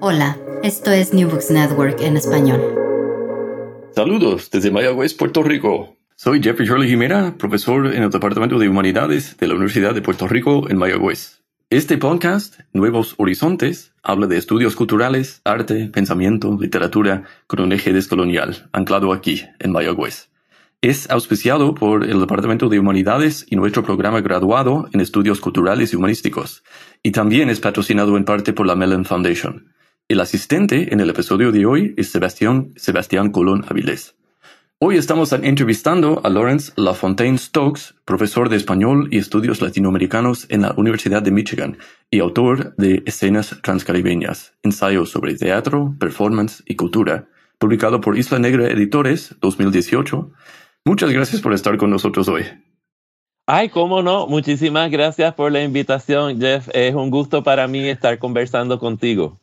Hola, 0.00 0.38
esto 0.62 0.92
es 0.92 1.12
New 1.12 1.28
Books 1.28 1.50
Network 1.50 2.00
en 2.00 2.16
español. 2.16 2.62
Saludos 3.96 4.48
desde 4.48 4.70
Mayagüez, 4.70 5.12
Puerto 5.14 5.42
Rico. 5.42 5.96
Soy 6.14 6.40
Jeffrey 6.40 6.68
Shirley 6.68 6.88
Jimena, 6.88 7.36
profesor 7.36 7.92
en 7.92 8.04
el 8.04 8.10
Departamento 8.10 8.60
de 8.60 8.68
Humanidades 8.68 9.36
de 9.38 9.48
la 9.48 9.54
Universidad 9.54 9.96
de 9.96 10.02
Puerto 10.02 10.28
Rico 10.28 10.70
en 10.70 10.78
Mayagüez. 10.78 11.42
Este 11.68 11.98
podcast, 11.98 12.60
Nuevos 12.72 13.16
Horizontes, 13.16 13.92
habla 14.04 14.28
de 14.28 14.36
estudios 14.36 14.76
culturales, 14.76 15.40
arte, 15.42 15.88
pensamiento, 15.88 16.56
literatura 16.60 17.24
con 17.48 17.60
un 17.60 17.72
eje 17.72 17.92
descolonial, 17.92 18.68
anclado 18.70 19.12
aquí, 19.12 19.46
en 19.58 19.72
Mayagüez. 19.72 20.28
Es 20.80 21.10
auspiciado 21.10 21.74
por 21.74 22.04
el 22.04 22.20
Departamento 22.20 22.68
de 22.68 22.78
Humanidades 22.78 23.46
y 23.50 23.56
nuestro 23.56 23.82
programa 23.82 24.20
graduado 24.20 24.88
en 24.92 25.00
estudios 25.00 25.40
culturales 25.40 25.92
y 25.92 25.96
humanísticos, 25.96 26.62
y 27.02 27.10
también 27.10 27.50
es 27.50 27.58
patrocinado 27.58 28.16
en 28.16 28.24
parte 28.24 28.52
por 28.52 28.64
la 28.64 28.76
Mellon 28.76 29.04
Foundation. 29.04 29.72
El 30.10 30.20
asistente 30.20 30.94
en 30.94 31.00
el 31.00 31.10
episodio 31.10 31.52
de 31.52 31.66
hoy 31.66 31.92
es 31.98 32.10
Sebastián, 32.10 32.72
Sebastián 32.76 33.30
Colón 33.30 33.66
Avilés. 33.68 34.16
Hoy 34.78 34.96
estamos 34.96 35.34
entrevistando 35.34 36.22
a 36.24 36.30
Lawrence 36.30 36.72
LaFontaine 36.76 37.36
Stokes, 37.36 37.94
profesor 38.06 38.48
de 38.48 38.56
español 38.56 39.08
y 39.10 39.18
estudios 39.18 39.60
latinoamericanos 39.60 40.46
en 40.48 40.62
la 40.62 40.72
Universidad 40.78 41.20
de 41.20 41.30
Michigan 41.30 41.76
y 42.10 42.20
autor 42.20 42.74
de 42.76 43.02
Escenas 43.04 43.54
Transcaribeñas, 43.62 44.54
ensayos 44.62 45.10
sobre 45.10 45.34
teatro, 45.34 45.94
performance 46.00 46.62
y 46.64 46.76
cultura, 46.76 47.28
publicado 47.58 48.00
por 48.00 48.16
Isla 48.16 48.38
Negra 48.38 48.66
Editores 48.66 49.36
2018. 49.42 50.30
Muchas 50.86 51.10
gracias 51.10 51.42
por 51.42 51.52
estar 51.52 51.76
con 51.76 51.90
nosotros 51.90 52.28
hoy. 52.28 52.44
Ay, 53.46 53.68
cómo 53.68 54.02
no. 54.02 54.26
Muchísimas 54.26 54.90
gracias 54.90 55.34
por 55.34 55.52
la 55.52 55.62
invitación, 55.62 56.40
Jeff. 56.40 56.66
Es 56.72 56.94
un 56.94 57.10
gusto 57.10 57.42
para 57.42 57.68
mí 57.68 57.86
estar 57.86 58.18
conversando 58.18 58.78
contigo. 58.78 59.38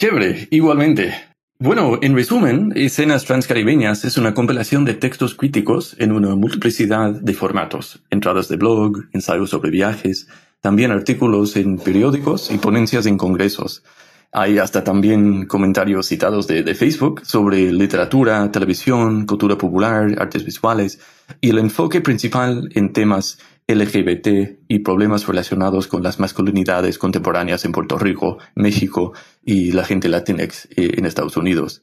Chévere, 0.00 0.46
igualmente. 0.52 1.12
Bueno, 1.58 1.98
en 2.00 2.14
resumen, 2.14 2.72
Escenas 2.76 3.24
Transcaribeñas 3.24 4.04
es 4.04 4.16
una 4.16 4.32
compilación 4.32 4.84
de 4.84 4.94
textos 4.94 5.34
críticos 5.34 5.96
en 5.98 6.12
una 6.12 6.36
multiplicidad 6.36 7.10
de 7.10 7.34
formatos, 7.34 8.00
entradas 8.08 8.46
de 8.46 8.54
blog, 8.54 9.06
ensayos 9.12 9.50
sobre 9.50 9.70
viajes, 9.70 10.28
también 10.60 10.92
artículos 10.92 11.56
en 11.56 11.78
periódicos 11.78 12.52
y 12.52 12.58
ponencias 12.58 13.06
en 13.06 13.18
congresos. 13.18 13.82
Hay 14.30 14.58
hasta 14.58 14.84
también 14.84 15.46
comentarios 15.46 16.06
citados 16.06 16.46
de, 16.46 16.62
de, 16.62 16.76
Facebook 16.76 17.22
sobre 17.24 17.72
literatura, 17.72 18.52
televisión, 18.52 19.26
cultura 19.26 19.58
popular, 19.58 20.14
artes 20.20 20.44
visuales 20.44 21.00
y 21.40 21.50
el 21.50 21.58
enfoque 21.58 22.00
principal 22.00 22.68
en 22.76 22.92
temas 22.92 23.40
LGBT 23.68 24.60
y 24.66 24.78
problemas 24.78 25.26
relacionados 25.26 25.86
con 25.88 26.02
las 26.02 26.18
masculinidades 26.18 26.98
contemporáneas 26.98 27.66
en 27.66 27.72
Puerto 27.72 27.98
Rico, 27.98 28.38
México 28.54 29.12
y 29.44 29.72
la 29.72 29.84
gente 29.84 30.08
latinx 30.08 30.66
eh, 30.76 30.94
en 30.96 31.04
Estados 31.04 31.36
Unidos. 31.36 31.82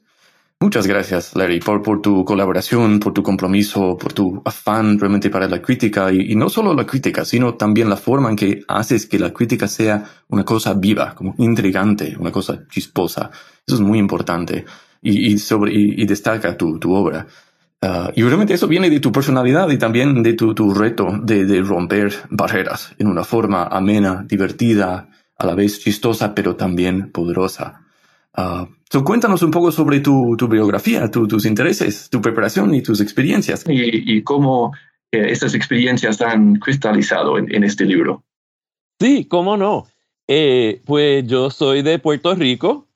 Muchas 0.59 0.88
gracias, 0.88 1.35
Larry, 1.35 1.59
por, 1.59 2.01
tu 2.01 2.23
colaboración, 2.25 3.00
por 3.00 3.13
tu 3.13 3.22
compromiso, 3.22 3.97
por 3.97 4.13
tu 4.13 4.41
afán 4.46 4.97
realmente 4.97 5.29
para 5.29 5.47
la 5.47 5.62
crítica 5.62 6.12
y, 6.12 6.34
no 6.35 6.50
solo 6.50 6.73
la 6.73 6.85
crítica, 6.85 7.25
sino 7.25 7.56
también 7.56 7.90
la 7.90 7.97
forma 7.97 8.29
en 8.29 8.35
que 8.35 8.62
haces 8.67 9.06
que 9.06 9.19
la 9.19 9.31
crítica 9.31 9.67
sea 9.67 10.03
una 10.29 10.46
cosa 10.46 10.73
viva, 10.73 11.13
como 11.13 11.35
intrigante, 11.38 12.16
una 12.17 12.31
cosa 12.31 12.66
chisposa. 12.69 13.29
Eso 13.67 13.75
es 13.75 13.81
muy 13.81 14.00
importante 14.00 14.66
y, 15.02 16.06
destaca 16.06 16.57
tu 16.57 16.96
obra. 16.96 17.28
Uh, 17.85 18.12
y 18.16 18.23
realmente 18.23 18.56
eso 18.56 18.68
viene 18.68 18.90
de 18.90 19.00
tu 19.00 19.12
personalidad 19.12 19.69
y 19.69 19.78
también 19.78 20.23
de 20.23 20.34
tu, 20.34 20.56
tu 20.56 20.73
reto 20.73 21.19
de, 21.22 21.46
de, 21.46 21.62
romper 21.62 22.12
barreras 22.31 22.96
en 22.97 23.06
una 23.06 23.23
forma 23.23 23.63
amena, 23.66 24.25
divertida, 24.28 25.09
a 25.38 25.46
la 25.46 25.53
vez 25.53 25.79
chistosa, 25.79 26.34
pero 26.34 26.56
también 26.56 27.12
poderosa. 27.12 27.81
Uh, 28.35 28.66
so 28.90 29.03
cuéntanos 29.03 29.44
un 29.44 29.51
poco 29.51 29.72
sobre 29.72 30.00
tu, 30.00 30.35
tu 30.35 30.47
biografía, 30.47 31.12
tu, 31.12 31.28
tus 31.28 31.46
intereses, 31.46 32.09
tu 32.09 32.22
preparación 32.22 32.73
y 32.73 32.81
tus 32.81 33.01
experiencias. 33.01 33.63
Y, 33.68 34.17
y 34.17 34.23
cómo 34.23 34.72
eh, 35.12 35.31
estas 35.31 35.53
experiencias 35.53 36.22
han 36.22 36.56
cristalizado 36.56 37.38
en, 37.38 37.53
en, 37.53 37.63
este 37.63 37.85
libro. 37.85 38.23
Sí, 39.00 39.25
cómo 39.25 39.57
no. 39.57 39.85
Eh, 40.28 40.81
pues 40.85 41.28
yo 41.28 41.52
soy 41.52 41.84
de 41.84 42.00
Puerto 42.00 42.34
Rico, 42.34 42.88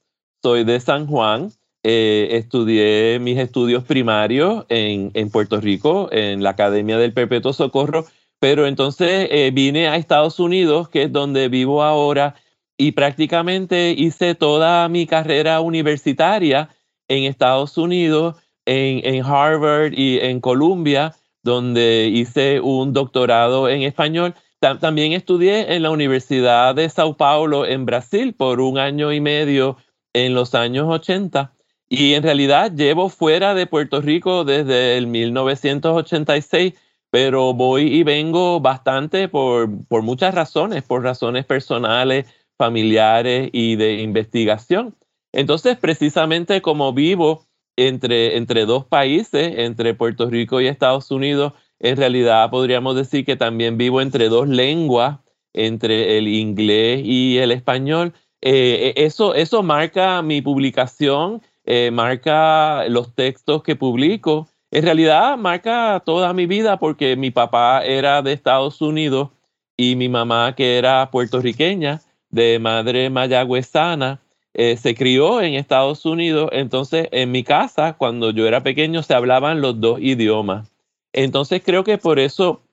soy 0.41 0.63
de 0.63 0.79
San 0.79 1.05
Juan, 1.05 1.51
eh, 1.83 2.29
estudié 2.31 3.19
mis 3.19 3.37
estudios 3.37 3.83
primarios 3.83 4.65
en, 4.69 5.11
en, 5.13 5.29
Puerto 5.29 5.61
Rico, 5.61 6.09
en 6.11 6.43
la 6.43 6.51
Academia 6.51 6.97
del 6.97 7.13
Perpetuo 7.13 7.53
Socorro, 7.53 8.05
pero 8.39 8.67
entonces 8.67 9.27
eh, 9.31 9.51
vine 9.53 9.87
a 9.87 9.95
Estados 9.95 10.39
Unidos, 10.39 10.89
que 10.89 11.03
es 11.03 11.11
donde 11.11 11.47
vivo 11.47 11.83
ahora, 11.83 12.35
y 12.77 12.91
prácticamente 12.93 13.91
hice 13.97 14.35
toda 14.35 14.87
mi 14.89 15.05
carrera 15.05 15.61
universitaria 15.61 16.69
en 17.07 17.23
Estados 17.23 17.77
Unidos, 17.77 18.35
en, 18.65 19.01
en 19.03 19.23
Harvard 19.25 19.93
y 19.93 20.19
en 20.19 20.39
Columbia, 20.39 21.15
donde 21.43 22.09
hice 22.13 22.59
un 22.61 22.93
doctorado 22.93 23.69
en 23.69 23.83
español. 23.83 24.35
También 24.59 25.13
estudié 25.13 25.73
en 25.73 25.83
la 25.83 25.91
Universidad 25.91 26.75
de 26.75 26.89
Sao 26.89 27.15
Paulo, 27.15 27.65
en 27.65 27.85
Brasil, 27.85 28.33
por 28.33 28.59
un 28.59 28.77
año 28.77 29.13
y 29.13 29.21
medio 29.21 29.77
en 30.13 30.33
los 30.33 30.53
años 30.53 30.87
80. 30.89 31.53
Y 31.89 32.13
en 32.13 32.21
realidad 32.21 32.71
llevo 32.71 33.09
fuera 33.09 33.55
de 33.55 33.65
Puerto 33.65 33.99
Rico 33.99 34.45
desde 34.45 34.95
el 34.97 35.07
1986, 35.07 36.75
pero 37.09 37.55
voy 37.55 37.87
y 37.91 38.03
vengo 38.03 38.59
bastante 38.59 39.27
por, 39.27 39.69
por 39.87 40.03
muchas 40.03 40.35
razones, 40.35 40.83
por 40.83 41.01
razones 41.01 41.45
personales, 41.45 42.27
familiares 42.59 43.49
y 43.51 43.75
de 43.75 44.01
investigación. 44.01 44.95
Entonces, 45.31 45.77
precisamente 45.77 46.61
como 46.61 46.93
vivo 46.93 47.47
entre, 47.75 48.37
entre 48.37 48.65
dos 48.65 48.85
países, 48.85 49.53
entre 49.57 49.95
Puerto 49.95 50.29
Rico 50.29 50.61
y 50.61 50.67
Estados 50.67 51.09
Unidos, 51.09 51.53
en 51.79 51.97
realidad 51.97 52.51
podríamos 52.51 52.95
decir 52.95 53.25
que 53.25 53.35
también 53.35 53.77
vivo 53.77 54.01
entre 54.01 54.29
dos 54.29 54.47
lenguas, 54.47 55.19
entre 55.53 56.17
el 56.17 56.27
inglés 56.27 57.01
y 57.03 57.37
el 57.37 57.51
español. 57.51 58.13
Eh, 58.41 58.93
eso, 58.97 59.33
eso 59.33 59.63
marca 59.63 60.21
mi 60.21 60.41
publicación 60.41 61.41
eh, 61.71 61.91
marca 61.91 62.89
los 62.89 63.13
textos 63.13 63.61
que 63.61 63.75
publico. 63.75 64.47
En 64.71 64.83
realidad 64.83 65.37
marca 65.37 66.01
toda 66.03 66.33
mi 66.33 66.47
vida 66.47 66.77
porque 66.77 67.15
mi 67.15 67.29
papá 67.29 67.85
era 67.85 68.23
de 68.23 68.33
Estados 68.33 68.81
Unidos 68.81 69.29
y 69.77 69.95
mi 69.95 70.09
mamá 70.09 70.55
que 70.55 70.79
era 70.79 71.11
puertorriqueña, 71.11 72.01
de 72.31 72.57
madre 72.57 73.11
mayagüezana. 73.11 74.19
eh, 74.55 74.77
se 74.77 74.95
crió 74.95 75.41
en 75.41 75.53
Estados 75.53 76.07
Unidos, 76.07 76.49
entonces 76.53 77.07
en 77.11 77.31
mi 77.31 77.43
casa, 77.43 77.93
cuando 77.93 78.31
yo 78.31 78.47
era 78.47 78.63
pequeño, 78.63 79.03
se 79.03 79.13
hablaban 79.13 79.61
los 79.61 79.79
dos 79.79 79.99
idiomas. 80.01 80.71
Entonces 81.13 81.61
creo 81.63 81.83
que 81.83 81.99
por 81.99 82.17
eso 82.17 82.63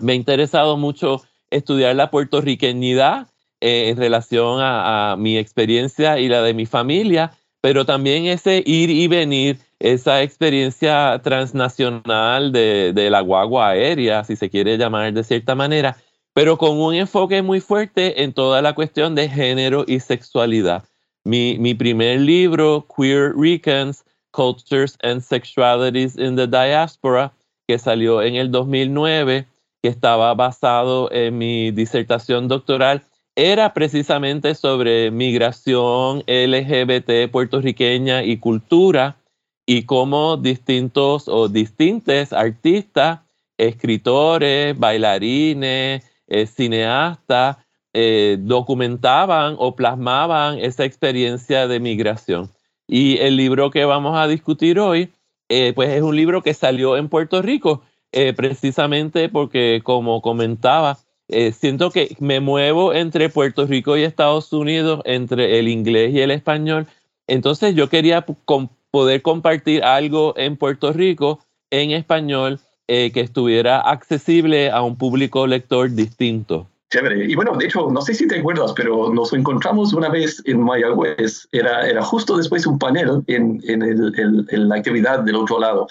me 0.00 0.12
ha 0.12 0.16
interesado 0.16 0.76
mucho 0.76 1.22
estudiar 1.50 1.94
la 1.94 2.10
puertorriqueñidad 2.10 3.28
eh, 3.60 3.90
en 3.90 3.96
relación 3.96 4.58
a, 4.60 5.14
mi 5.16 5.38
experiencia 5.38 6.18
y 6.18 6.28
la 6.28 6.42
de 6.42 6.52
mi 6.52 6.66
familia, 6.66 7.30
pero 7.60 7.84
también 7.84 8.26
ese 8.26 8.62
ir 8.64 8.90
y 8.90 9.08
venir, 9.08 9.58
esa 9.78 10.22
experiencia 10.22 11.20
transnacional 11.22 12.52
de, 12.52 12.92
de 12.92 13.10
la 13.10 13.20
guagua 13.20 13.70
aérea, 13.70 14.24
si 14.24 14.36
se 14.36 14.50
quiere 14.50 14.78
llamar 14.78 15.12
de 15.12 15.24
cierta 15.24 15.54
manera, 15.54 15.96
pero 16.34 16.56
con 16.58 16.78
un 16.78 16.94
enfoque 16.94 17.42
muy 17.42 17.60
fuerte 17.60 18.22
en 18.22 18.32
toda 18.32 18.62
la 18.62 18.74
cuestión 18.74 19.14
de 19.14 19.28
género 19.28 19.84
y 19.86 20.00
sexualidad. 20.00 20.84
Mi, 21.24 21.58
mi 21.58 21.74
primer 21.74 22.20
libro, 22.20 22.86
Queer 22.96 23.34
Ricans, 23.36 24.04
Cultures 24.30 24.96
and 25.02 25.20
Sexualities 25.20 26.16
in 26.16 26.36
the 26.36 26.46
Diaspora, 26.46 27.32
que 27.66 27.78
salió 27.78 28.22
en 28.22 28.36
el 28.36 28.50
2009, 28.50 29.46
que 29.82 29.88
estaba 29.88 30.32
basado 30.34 31.10
en 31.12 31.36
mi 31.36 31.70
disertación 31.72 32.48
doctoral, 32.48 33.02
era 33.40 33.72
precisamente 33.72 34.54
sobre 34.54 35.10
migración 35.10 36.22
LGBT 36.26 37.30
puertorriqueña 37.32 38.22
y 38.22 38.36
cultura 38.36 39.16
y 39.64 39.84
cómo 39.84 40.36
distintos 40.36 41.26
o 41.26 41.48
distintos 41.48 42.34
artistas, 42.34 43.20
escritores, 43.56 44.78
bailarines, 44.78 46.04
eh, 46.28 46.46
cineastas 46.46 47.56
eh, 47.94 48.36
documentaban 48.40 49.56
o 49.58 49.74
plasmaban 49.74 50.58
esa 50.58 50.84
experiencia 50.84 51.66
de 51.66 51.80
migración. 51.80 52.50
Y 52.86 53.16
el 53.20 53.38
libro 53.38 53.70
que 53.70 53.86
vamos 53.86 54.18
a 54.18 54.28
discutir 54.28 54.78
hoy, 54.78 55.08
eh, 55.48 55.72
pues 55.74 55.88
es 55.88 56.02
un 56.02 56.14
libro 56.14 56.42
que 56.42 56.52
salió 56.52 56.98
en 56.98 57.08
Puerto 57.08 57.40
Rico, 57.40 57.82
precisamente 58.36 59.28
porque, 59.28 59.82
como 59.84 60.20
comentaba, 60.20 60.98
siento 61.52 61.90
que 61.90 62.16
me 62.18 62.40
muevo 62.40 62.92
entre 62.92 63.28
Puerto 63.28 63.66
Rico 63.66 63.96
y 63.96 64.02
Estados 64.02 64.52
Unidos, 64.52 65.00
entre 65.04 65.58
el 65.58 65.68
inglés 65.68 66.12
y 66.14 66.20
el 66.20 66.30
español. 66.30 66.86
Entonces 67.26 67.74
yo 67.74 67.88
quería 67.88 68.26
poder 68.90 69.22
compartir 69.22 69.84
algo 69.84 70.34
en 70.36 70.56
Puerto 70.56 70.92
Rico 70.92 71.40
en 71.70 71.92
español 71.92 72.60
que 72.86 73.20
estuviera 73.20 73.80
accesible 73.80 74.70
a 74.70 74.82
un 74.82 74.96
público 74.96 75.46
lector 75.46 75.90
distinto. 75.92 76.66
Chévere. 76.90 77.24
Y 77.24 77.36
bueno, 77.36 77.56
de 77.56 77.66
hecho, 77.66 77.88
no 77.88 78.00
sé 78.02 78.14
si 78.14 78.26
te 78.26 78.40
acuerdas, 78.40 78.72
pero 78.74 79.14
nos 79.14 79.32
encontramos 79.32 79.92
una 79.92 80.08
vez 80.08 80.42
en 80.44 80.60
Mayagüez. 80.60 81.46
Era, 81.52 81.88
era 81.88 82.02
justo 82.02 82.36
después 82.36 82.64
de 82.64 82.68
un 82.68 82.80
panel 82.80 83.22
en, 83.28 83.62
en, 83.68 83.82
el, 83.82 84.12
en 84.50 84.68
la 84.68 84.74
actividad 84.74 85.20
del 85.20 85.36
otro 85.36 85.60
lado. 85.60 85.86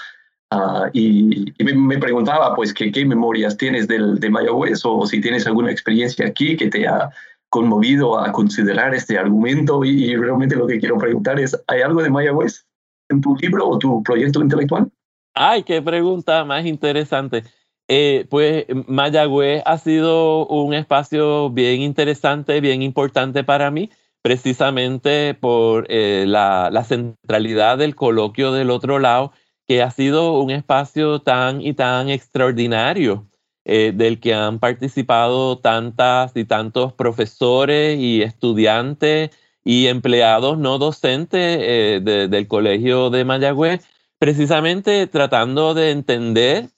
Ah, 0.52 0.90
y, 0.94 1.54
me, 1.60 1.98
preguntaba, 2.00 2.56
pues, 2.56 2.74
¿qué, 2.74 2.92
qué 2.92 3.06
memorias 3.06 3.56
tienes 3.56 3.88
del, 3.88 4.20
de 4.20 4.30
Mayagüez 4.30 4.82
o 4.84 5.06
si 5.06 5.22
tienes 5.22 5.46
alguna 5.46 5.72
experiencia 5.72 6.26
aquí 6.26 6.58
que 6.58 6.70
te 6.70 6.88
ha 6.88 7.12
conmovido 7.50 8.20
a 8.20 8.32
considerar 8.32 8.94
este 8.94 9.18
argumento. 9.18 9.84
Y, 9.84 10.06
y 10.06 10.16
realmente 10.16 10.56
lo 10.56 10.68
que 10.68 10.80
quiero 10.80 10.98
preguntar 10.98 11.40
es, 11.40 11.60
¿hay 11.68 11.82
algo 11.82 12.02
de 12.02 12.10
Mayagüez 12.10 12.66
en 13.10 13.22
tu 13.22 13.36
libro 13.36 13.68
o 13.68 13.78
tu 13.78 14.04
proyecto 14.04 14.42
intelectual? 14.42 14.90
Ay, 15.34 15.64
qué 15.64 15.82
pregunta 15.82 16.46
más 16.46 16.66
interesante. 16.66 17.44
Eh, 17.88 18.28
pues 18.30 18.66
Mayagüez 18.88 19.64
ha 19.66 19.78
sido 19.80 20.46
un 20.46 20.74
espacio 20.76 21.50
bien 21.50 21.82
interesante, 21.82 22.62
bien 22.62 22.84
importante 22.84 23.44
para 23.44 23.72
mí, 23.72 23.90
precisamente 24.22 25.34
por 25.34 25.88
eh, 25.90 26.26
la, 26.28 26.84
centralidad 26.84 27.80
del 27.80 27.96
coloquio 27.96 28.52
del 28.52 28.70
otro 28.70 29.00
lado, 29.00 29.32
que 29.70 29.82
ha 29.82 29.92
sido 29.92 30.42
un 30.42 30.52
espacio 30.52 31.22
tan 31.22 31.62
y 31.62 31.74
tan 31.74 32.10
extraordinario, 32.10 33.30
eh, 33.64 33.94
del 33.96 34.20
que 34.20 34.34
han 34.34 34.60
participado 34.60 35.60
tantas 35.60 36.36
y 36.36 36.44
tantos 36.44 36.92
profesores 36.92 37.98
y 37.98 38.22
estudiantes 38.22 39.30
y 39.64 39.88
empleados 39.88 40.58
no 40.58 40.78
docentes 40.80 42.04
del 42.04 42.48
Colegio 42.48 43.10
de 43.10 43.24
Mayagüez, 43.24 43.86
precisamente 44.18 45.08
tratando 45.08 45.74
de 45.74 45.92
entender 45.92 46.70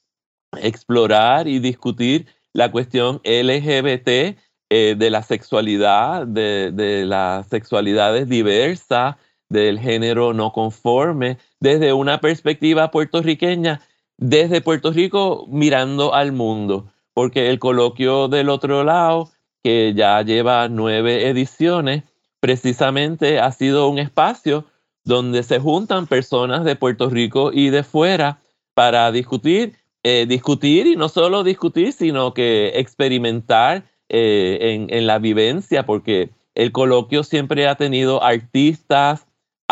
explorar 0.60 1.48
y 1.48 1.60
discutir 1.60 2.28
la 2.54 2.72
cuestión 2.72 3.22
LGBT 3.24 4.38
eh, 4.70 4.96
de 4.98 5.10
la 5.10 5.24
sexualidad, 5.24 6.28
de, 6.28 7.04
las 7.06 7.48
sexualidades 7.48 8.28
diversas, 8.28 9.16
del 9.52 9.80
género 9.80 10.34
no 10.34 10.52
conforme, 10.52 11.38
desde 11.60 11.94
una 11.94 12.22
perspectiva 12.22 12.92
puertorriqueña, 12.92 13.82
desde 14.18 14.62
Puerto 14.62 14.92
Rico 14.92 15.46
mirando 15.50 16.14
al 16.14 16.32
mundo, 16.32 16.92
porque 17.14 17.50
el 17.50 17.60
coloquio 17.60 18.28
del 18.28 18.50
otro 18.50 18.84
lado, 18.84 19.30
que 19.64 19.94
ya 19.96 20.22
lleva 20.22 20.68
nueve 20.70 21.28
ediciones, 21.28 22.04
precisamente 22.40 23.40
ha 23.40 23.52
sido 23.52 23.90
un 23.90 24.00
espacio 24.00 24.66
donde 25.04 25.44
se 25.44 25.60
juntan 25.60 26.08
personas 26.08 26.64
de 26.64 26.76
Puerto 26.76 27.10
Rico 27.10 27.52
y 27.54 27.70
de 27.70 27.84
fuera 27.84 28.40
para 28.74 29.12
discutir 29.12 29.76
eh, 30.04 30.26
discutir 30.28 30.88
y 30.88 30.96
no 30.96 31.10
solo 31.10 31.44
discutir, 31.44 31.94
sino 31.94 32.34
que 32.34 32.72
experimentar 32.80 33.84
eh, 34.10 34.88
en, 34.90 35.06
la 35.06 35.20
vivencia, 35.20 35.86
porque 35.86 36.32
el 36.56 36.72
coloquio 36.72 37.24
siempre 37.24 37.68
ha 37.68 37.76
tenido 37.76 38.24
artistas, 38.24 39.28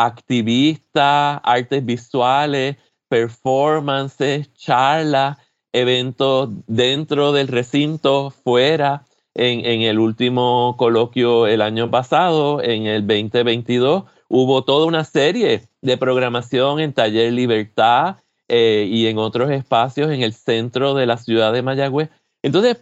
activistas, 0.06 1.40
artes 1.44 1.86
visuales, 1.86 2.78
performances, 3.07 4.54
charlas, 4.54 5.38
eventos 5.74 6.50
dentro 6.68 7.31
del 7.31 7.48
recinto, 7.48 8.31
fuera. 8.31 9.06
En, 9.36 9.81
el 9.84 10.00
último 10.00 10.75
coloquio 10.78 11.48
el 11.48 11.62
año 11.62 11.90
pasado, 11.90 12.62
en 12.62 12.88
el 12.88 13.07
2022, 13.07 14.04
hubo 14.28 14.63
toda 14.63 14.86
una 14.86 15.06
serie 15.06 15.63
de 15.81 15.98
programación 15.98 16.81
en 16.81 16.92
Taller 16.92 17.31
Libertad, 17.31 18.18
eh, 18.51 18.88
y 18.90 19.06
en 19.06 19.19
otros 19.19 19.51
espacios 19.51 20.10
en 20.10 20.24
el 20.24 20.34
centro 20.34 20.96
de 20.96 21.06
la 21.06 21.18
ciudad 21.18 21.54
de 21.54 21.62
Mayagüez. 21.62 22.10
Entonces, 22.42 22.78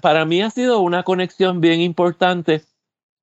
para 0.00 0.24
mí 0.24 0.42
ha 0.42 0.50
sido 0.50 0.78
una 0.78 1.02
conexión 1.02 1.60
bien 1.60 1.80
importante, 1.80 2.62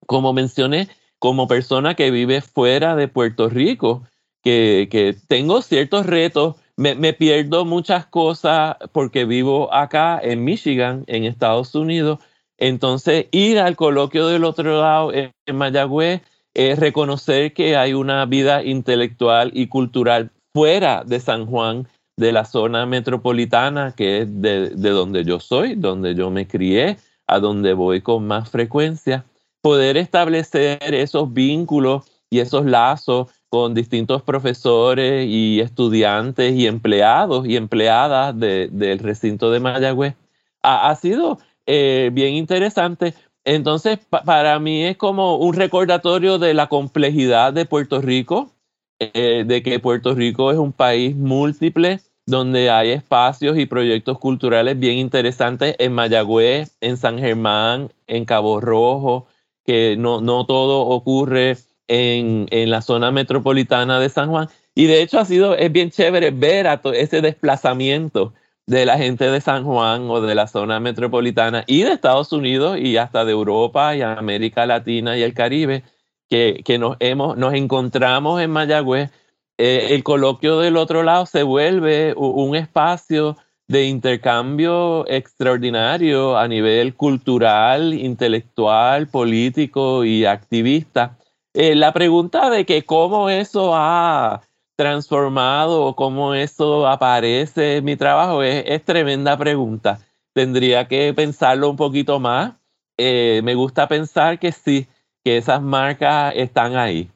como 0.05 0.33
mencioné, 0.33 0.89
como 1.19 1.47
persona 1.47 1.95
que 1.95 2.11
vive 2.11 2.41
fuera 2.41 2.95
de 2.95 3.07
Puerto 3.07 3.49
Rico, 3.49 4.03
que, 4.43 5.15
tengo 5.27 5.61
ciertos 5.61 6.05
retos, 6.05 6.55
me, 6.77 7.13
pierdo 7.13 7.65
muchas 7.65 8.05
cosas 8.05 8.75
porque 8.91 9.25
vivo 9.25 9.73
acá 9.73 10.19
en 10.21 10.43
Michigan, 10.43 11.03
en 11.07 11.23
Estados 11.23 11.73
Unidos. 11.73 12.19
Entonces, 12.57 13.27
ir 13.31 13.59
al 13.59 13.75
coloquio 13.75 14.27
del 14.27 14.43
otro 14.43 14.81
lado, 14.81 15.11
en, 15.13 15.31
Mayagüez, 15.51 16.21
es 16.53 16.79
reconocer 16.79 17.53
que 17.53 17.75
hay 17.75 17.93
una 17.93 18.25
vida 18.25 18.63
intelectual 18.63 19.51
y 19.53 19.67
cultural 19.67 20.31
fuera 20.53 21.03
de 21.05 21.19
San 21.19 21.45
Juan, 21.47 21.87
de 22.17 22.31
la 22.31 22.45
zona 22.45 22.85
metropolitana, 22.85 23.93
que 23.93 24.21
es 24.21 24.41
de, 24.41 24.69
donde 24.69 25.25
yo 25.25 25.39
soy, 25.39 25.75
donde 25.75 26.15
yo 26.15 26.31
me 26.31 26.47
crié, 26.47 26.97
a 27.27 27.39
donde 27.39 27.73
voy 27.73 28.01
con 28.01 28.25
más 28.25 28.49
frecuencia, 28.49 29.25
poder 29.65 29.97
establecer 29.97 30.93
esos 30.93 31.33
vínculos 31.33 32.03
y 32.29 32.37
esos 32.37 32.67
lazos 32.67 33.29
con 33.49 33.73
distintos 33.73 34.21
profesores 34.21 35.25
y 35.27 35.59
estudiantes 35.59 36.53
y 36.53 36.67
empleados 36.67 37.47
y 37.47 37.55
empleadas 37.55 38.39
del 38.39 38.99
recinto 38.99 39.49
de 39.49 39.59
Mayagüez, 39.59 40.13
ha, 40.61 40.95
sido 40.95 41.39
eh, 41.65 42.11
bien 42.13 42.35
interesante. 42.35 43.15
Entonces, 43.43 43.97
para 44.23 44.59
mí 44.59 44.83
es 44.83 44.97
como 44.97 45.37
un 45.37 45.55
recordatorio 45.55 46.37
de 46.37 46.53
la 46.53 46.67
complejidad 46.67 47.51
de 47.51 47.65
Puerto 47.65 48.01
Rico, 48.01 48.51
eh, 48.99 49.45
de 49.47 49.63
que 49.63 49.79
Puerto 49.79 50.13
Rico 50.13 50.51
es 50.51 50.59
un 50.59 50.73
país 50.73 51.15
múltiple, 51.15 52.01
donde 52.27 52.69
hay 52.69 52.91
espacios 52.91 53.57
y 53.57 53.65
proyectos 53.65 54.19
culturales 54.19 54.77
bien 54.77 54.99
interesantes 54.99 55.75
en 55.79 55.91
Mayagüez, 55.93 56.77
en 56.81 56.97
San 56.97 57.17
Germán, 57.17 57.89
en 58.05 58.25
Cabo 58.25 58.61
Rojo, 58.61 59.25
que 59.65 59.97
no, 59.97 60.21
no 60.21 60.45
todo 60.45 60.81
ocurre 60.81 61.57
en, 61.87 62.47
en, 62.51 62.69
la 62.69 62.81
zona 62.81 63.11
metropolitana 63.11 63.99
de 63.99 64.09
San 64.09 64.29
Juan. 64.29 64.49
Y 64.75 64.85
de 64.85 65.01
hecho 65.01 65.19
ha 65.19 65.25
sido, 65.25 65.55
es 65.55 65.71
bien 65.71 65.91
chévere 65.91 66.31
ver 66.31 66.67
a 66.67 66.81
ese 66.93 67.21
desplazamiento 67.21 68.33
de 68.67 68.85
la 68.85 68.97
gente 68.97 69.29
de 69.29 69.41
San 69.41 69.63
Juan 69.63 70.09
o 70.09 70.21
de 70.21 70.35
la 70.35 70.47
zona 70.47 70.79
metropolitana 70.79 71.63
y 71.67 71.83
de 71.83 71.91
Estados 71.91 72.31
Unidos 72.31 72.77
y 72.79 72.97
hasta 72.97 73.23
de 73.25 73.31
Europa 73.31 73.95
y 73.95 74.01
América 74.01 74.65
Latina 74.65 75.17
y 75.17 75.23
el 75.23 75.33
Caribe 75.33 75.83
que, 76.29 76.77
nos, 76.79 76.97
hemos, 76.99 77.37
nos 77.37 77.53
encontramos 77.53 78.41
en 78.41 78.51
Mayagüez, 78.51 79.11
eh, 79.57 79.87
el 79.91 80.03
coloquio 80.03 80.59
del 80.59 80.75
otro 80.75 81.03
lado 81.03 81.25
se 81.25 81.43
vuelve 81.43 82.13
un 82.15 82.55
espacio 82.55 83.37
de 83.67 83.85
intercambio 83.85 85.07
extraordinario 85.07 86.37
a 86.37 86.47
nivel 86.47 86.95
cultural, 86.95 87.93
intelectual, 87.93 89.07
político 89.07 90.03
y 90.05 90.25
activista. 90.25 91.17
eh, 91.53 91.75
la 91.75 91.93
pregunta 91.93 92.49
de 92.49 92.65
que 92.65 92.83
cómo 92.83 93.29
eso 93.29 93.75
ha 93.75 94.41
transformado, 94.75 95.95
cómo 95.95 96.33
eso 96.33 96.87
aparece 96.87 97.77
en 97.77 97.85
mi 97.85 97.95
trabajo, 97.95 98.43
es, 98.43 98.83
tremenda 98.83 99.37
pregunta. 99.37 99.99
Tendría 100.33 100.87
que 100.87 101.13
pensarlo 101.13 101.69
un 101.69 101.77
poquito 101.77 102.19
más. 102.19 102.55
Eh, 102.97 103.41
me 103.43 103.55
gusta 103.55 103.87
pensar 103.87 104.37
que 104.39 104.51
sí, 104.51 104.87
que 105.23 105.37
esas 105.37 105.61
marcas 105.61 106.33
están 106.35 106.75
ahí. 106.75 107.09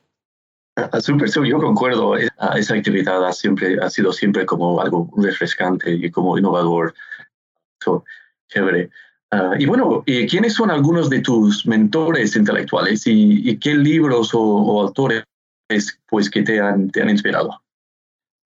Super, 1.01 1.29
yo 1.45 1.59
concuerdo. 1.59 2.15
Esa 2.15 2.74
actividad 2.74 3.25
ha, 3.25 3.33
siempre, 3.33 3.77
ha 3.81 3.89
sido 3.89 4.13
siempre 4.13 4.45
como 4.45 4.79
algo 4.81 5.09
refrescante 5.17 5.91
y 5.91 6.12
como 6.12 6.38
innovador. 6.38 6.93
chévere. 8.48 8.89
Ah, 9.31 9.53
y 9.59 9.65
bueno, 9.65 10.03
¿quiénes 10.05 10.53
son 10.53 10.71
algunos 10.71 11.09
de 11.09 11.21
tus 11.21 11.65
mentores 11.65 12.36
intelectuales 12.36 13.03
y, 13.05 13.57
qué 13.59 13.75
libros 13.75 14.31
o, 14.33 14.81
autores 14.81 15.24
pues, 16.07 16.29
que 16.29 16.41
te 16.41 16.59
han, 16.59 16.89
te 16.89 17.01
han 17.01 17.09
inspirado? 17.09 17.62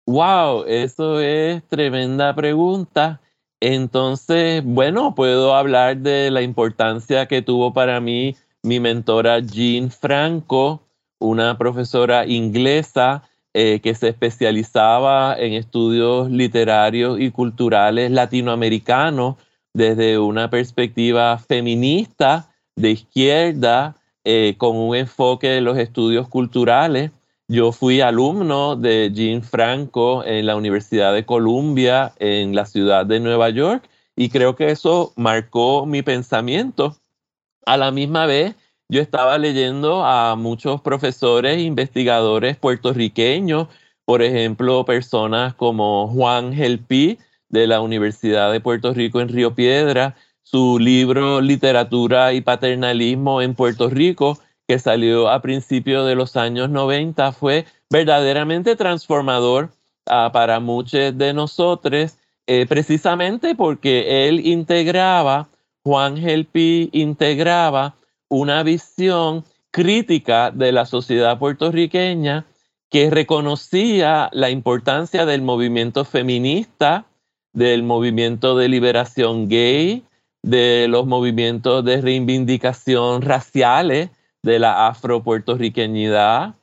Wow, 0.06 0.66
eso 0.68 1.22
es 1.22 1.64
tremenda 1.70 2.36
pregunta. 2.36 3.22
Entonces, 3.62 4.62
bueno, 4.66 5.16
puedo 5.16 5.56
hablar 5.56 5.98
de 5.98 6.30
la 6.30 6.42
importancia 6.42 7.28
que 7.28 7.42
tuvo 7.42 7.74
para 7.74 8.02
mí 8.02 8.36
mi 8.62 8.82
mentora 8.82 9.40
Jean 9.40 9.90
Franco, 9.90 10.83
una 11.24 11.58
profesora 11.58 12.28
inglesa 12.28 13.24
eh, 13.54 13.80
que 13.82 13.96
se 13.96 14.10
especializaba 14.10 15.36
en 15.38 15.54
estudios 15.54 16.30
literarios 16.30 17.20
y 17.20 17.32
culturales 17.32 18.12
latinoamericanos 18.12 19.36
desde 19.74 20.20
una 20.20 20.50
perspectiva 20.50 21.38
feminista, 21.38 22.50
de 22.76 22.92
izquierda, 22.92 23.96
eh, 24.26 24.56
con 24.58 24.76
un 24.76 24.96
enfoque 24.96 25.58
en 25.58 25.64
los 25.64 25.78
estudios 25.78 26.28
culturales. 26.28 27.12
Yo 27.48 27.72
fui 27.72 28.02
alumno 28.02 28.76
de 28.76 29.12
Jean 29.14 29.44
Franco 29.44 30.24
en 30.26 30.46
la 30.46 30.56
Universidad 30.56 31.14
de 31.14 31.26
Columbia 31.26 32.14
en 32.20 32.56
la 32.56 32.66
ciudad 32.66 33.06
de 33.06 33.20
Nueva 33.20 33.50
York 33.50 33.90
y 34.16 34.30
creo 34.30 34.56
que 34.56 34.72
eso 34.72 35.14
marcó 35.16 35.86
mi 35.86 36.02
pensamiento. 36.02 36.98
A 37.66 37.78
la 37.78 37.92
misma 37.92 38.26
vez, 38.26 38.56
yo 38.90 39.02
estaba 39.02 39.38
leyendo 39.38 40.06
a 40.06 40.36
muchos 40.36 40.82
profesores 40.82 41.60
investigadores 41.60 42.58
puertorriqueños, 42.58 43.68
por 44.06 44.22
ejemplo, 44.22 44.86
personas 44.86 45.54
como 45.54 46.08
Juan 46.10 46.54
Gelpi 46.54 47.18
de 47.50 47.68
la 47.68 47.82
Universidad 47.82 48.52
de 48.52 48.60
Puerto 48.60 48.94
Rico 48.94 49.22
en 49.22 49.30
Río 49.30 49.56
Piedra, 49.56 50.16
su 50.42 50.78
libro 50.80 51.40
Literatura 51.42 52.34
y 52.34 52.42
Paternalismo 52.42 53.42
en 53.42 53.56
Puerto 53.56 53.90
Rico, 53.90 54.38
que 54.68 54.80
salió 54.80 55.30
a 55.30 55.42
principios 55.42 56.06
de 56.06 56.16
los 56.16 56.36
años 56.36 56.70
90, 56.70 57.32
fue 57.32 57.66
verdaderamente 57.90 58.76
transformador 58.76 59.72
ah, 60.08 60.32
para 60.34 60.60
muchos 60.60 61.18
de 61.18 61.34
nosotros, 61.34 62.18
eh, 62.48 62.66
precisamente 62.68 63.56
porque 63.56 64.28
él 64.28 64.46
integraba, 64.46 65.48
Juan 65.84 66.18
Gelpi 66.18 66.90
integraba 66.92 67.96
una 68.34 68.64
visión 68.64 69.46
crítica 69.70 70.50
de 70.50 70.72
la 70.72 70.88
sociedad 70.88 71.38
puertorriqueña 71.38 72.48
que 72.90 73.12
reconocía 73.12 74.30
la 74.34 74.50
importancia 74.50 75.28
del 75.28 75.44
movimiento 75.44 76.04
feminista, 76.04 77.06
del 77.54 77.84
movimiento 77.84 78.58
de 78.58 78.70
liberación 78.70 79.48
gay, 79.50 80.04
de 80.42 80.88
los 80.90 81.06
movimientos 81.06 81.86
de 81.86 82.02
reivindicación 82.02 83.22
raciales 83.22 84.10
de 84.42 84.58
la 84.58 84.88
afropuertorriqueñidad, 84.88 86.56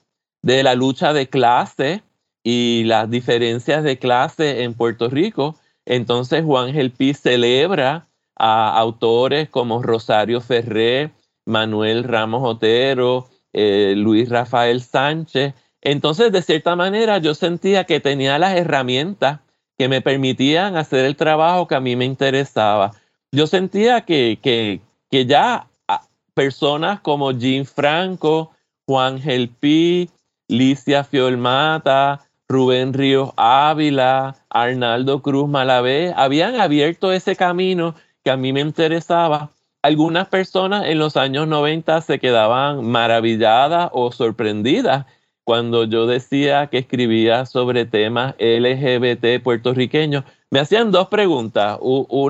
de 0.43 0.65
la 0.65 0.75
lucha 0.75 1.13
de 1.13 1.29
clase 1.29 2.03
y 2.43 2.83
las 2.85 3.09
diferencias 3.09 3.85
de 3.85 3.97
clase 3.97 4.65
en 4.65 4.75
Puerto 4.75 5.09
Rico. 5.09 5.55
Entonces 5.87 6.45
Juan 6.45 6.73
Gelpi 6.73 7.15
celebra 7.15 8.09
a 8.37 8.77
autores 8.77 9.49
como 9.49 9.83
Rosario 9.83 10.41
Ferré, 10.41 11.13
Manuel 11.47 12.05
Ramos 12.05 12.43
Otero, 12.45 13.29
eh, 13.53 13.95
Luis 13.97 14.29
Rafael 14.29 14.81
Sánchez. 14.81 15.55
Entonces, 15.81 16.33
de 16.33 16.43
cierta 16.43 16.77
manera, 16.77 17.19
yo 17.19 17.35
sentía 17.35 17.85
que 17.85 18.01
tenía 18.01 18.39
las 18.39 18.57
herramientas 18.57 19.41
que 19.79 19.89
me 19.89 20.03
permitían 20.03 20.77
hacer 20.77 21.05
el 21.07 21.17
trabajo 21.17 21.67
que 21.67 21.75
a 21.75 21.81
mí 21.81 21.97
me 21.97 22.05
interesaba. 22.05 22.93
Yo 23.33 23.47
sentía 23.47 24.03
que, 24.03 24.39
que, 24.43 24.81
que 25.11 25.27
ya 25.27 25.69
ah, 25.89 26.03
personas 26.35 27.01
como 27.01 27.33
Jim 27.33 27.65
Franco, 27.65 28.51
Juan 28.87 29.21
Gelpi, 29.21 30.11
Licia 30.49 31.05
Fiolmata, 31.05 32.21
Rubén 32.49 32.93
Ríos 32.93 33.31
Ávila, 33.37 34.37
Arnaldo 34.51 35.23
Cruz 35.23 35.49
Malavé, 35.49 36.13
habían 36.17 36.61
abierto 36.61 37.13
ese 37.13 37.37
camino 37.37 37.95
que 38.25 38.31
a 38.31 38.37
mí 38.37 38.53
me 38.53 38.61
interesaba 38.61 39.51
algunas 39.83 40.29
personas 40.29 40.87
en 40.87 40.99
los 40.99 41.17
años 41.17 41.49
90 41.49 42.01
se 42.03 42.19
quedaban 42.19 42.85
maravilladas 42.85 43.91
o 43.93 44.13
sorprendidas 44.13 45.07
cuando 45.45 45.85
yo 45.85 46.07
decía 46.07 46.69
que 46.69 46.79
escribía 46.79 47.47
sobre 47.47 47.87
temas 47.87 48.35
LGBT 48.39 49.43
puertorriqueños. 49.43 50.25
Me 50.51 50.61
hacían 50.61 50.91
dos 50.91 51.09
preguntas. 51.09 51.79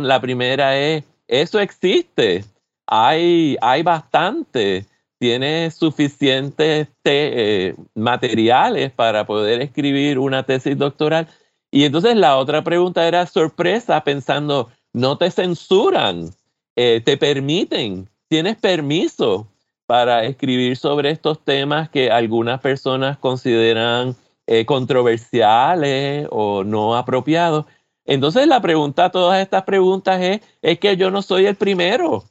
la 0.00 0.21
primera 0.21 0.78
es, 0.78 1.04
¿eso 1.28 1.59
existe? 1.59 2.45
Hay, 2.87 3.57
hay 3.61 3.83
bastante. 3.83 4.87
¿Tienes 5.19 5.75
suficientes 5.75 6.88
eh, 7.04 7.75
materiales 7.95 8.90
para 8.92 9.26
poder 9.26 9.61
escribir 9.61 10.19
una 10.19 10.45
tesis 10.45 10.78
doctoral? 10.78 11.28
Y 11.71 11.85
entonces 11.85 12.16
la 12.16 12.37
otra 12.37 12.64
pregunta 12.64 13.07
era 13.07 13.26
sorpresa, 13.26 14.02
pensando, 14.02 14.71
¿no 14.95 15.19
te 15.19 15.30
censuran? 15.30 16.30
Eh, 16.76 17.00
te 17.04 17.16
permiten, 17.16 18.08
tienes 18.28 18.56
permiso 18.56 19.48
para 19.86 20.24
escribir 20.24 20.76
sobre 20.76 21.10
estos 21.10 21.44
temas 21.44 21.88
que 21.90 22.10
algunas 22.10 22.60
personas 22.60 23.18
consideran 23.18 24.14
eh, 24.46 24.64
controversiales 24.64 26.28
o 26.30 26.64
no 26.64 26.96
apropiados. 26.96 27.66
Entonces 28.04 28.46
la 28.46 28.60
pregunta, 28.60 29.10
todas 29.10 29.40
estas 29.40 29.64
preguntas 29.64 30.20
es, 30.20 30.40
es 30.62 30.78
que 30.78 30.96
yo 30.96 31.10
no 31.10 31.22
soy 31.22 31.46
el 31.46 31.56
primero. 31.56 32.24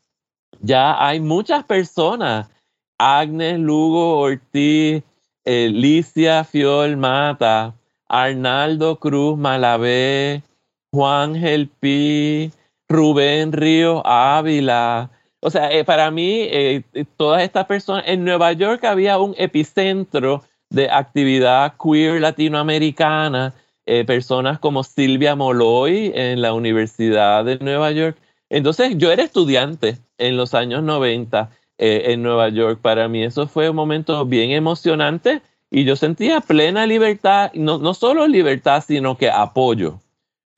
Ya 0.61 1.05
hay 1.05 1.19
muchas 1.19 1.63
personas, 1.63 2.49
Agnes 2.97 3.59
Lugo 3.59 4.19
Ortiz, 4.19 5.03
Alicia 5.45 6.43
Fiol 6.43 6.97
Mata, 6.97 7.73
Arnaldo 8.07 8.99
Cruz 8.99 9.37
Malavé, 9.37 10.43
Juan 10.91 11.35
Gelpi, 11.35 12.51
Rubén 12.89 13.51
Río 13.51 14.05
Ávila. 14.05 15.11
O 15.41 15.51
sea, 15.51 15.71
eh, 15.71 15.85
para 15.85 16.09
mí, 16.09 16.41
eh, 16.41 16.83
todas 17.17 17.43
estas 17.43 17.67
personas, 17.67 18.03
en 18.07 18.25
Nueva 18.25 18.51
York 18.53 18.83
había 18.83 19.19
un 19.19 19.35
epicentro 19.37 20.43
de 20.69 20.89
actividad 20.89 21.75
queer 21.81 22.19
latinoamericana, 22.19 23.53
eh, 23.85 24.03
personas 24.05 24.59
como 24.59 24.83
Silvia 24.83 25.35
Moloy 25.35 26.11
en 26.15 26.41
la 26.41 26.53
Universidad 26.53 27.45
de 27.45 27.59
Nueva 27.59 27.91
York. 27.91 28.17
Entonces, 28.49 28.97
yo 28.97 29.11
era 29.11 29.23
estudiante 29.23 29.99
en 30.17 30.35
los 30.35 30.53
años 30.53 30.83
90 30.83 31.51
en 31.77 32.23
Nueva 32.23 32.49
York. 32.49 32.79
Para 32.81 33.07
mí 33.07 33.23
eso 33.23 33.47
fue 33.47 33.69
un 33.69 33.75
momento 33.75 34.25
bien 34.25 34.51
emocionante 34.51 35.41
y 35.71 35.85
yo 35.85 35.95
sentía 35.95 36.41
plena 36.41 36.85
libertad, 36.85 37.53
no 37.53 37.93
solo 37.93 38.27
libertad, 38.27 38.83
sino 38.85 39.15
que 39.17 39.29
apoyo 39.29 40.01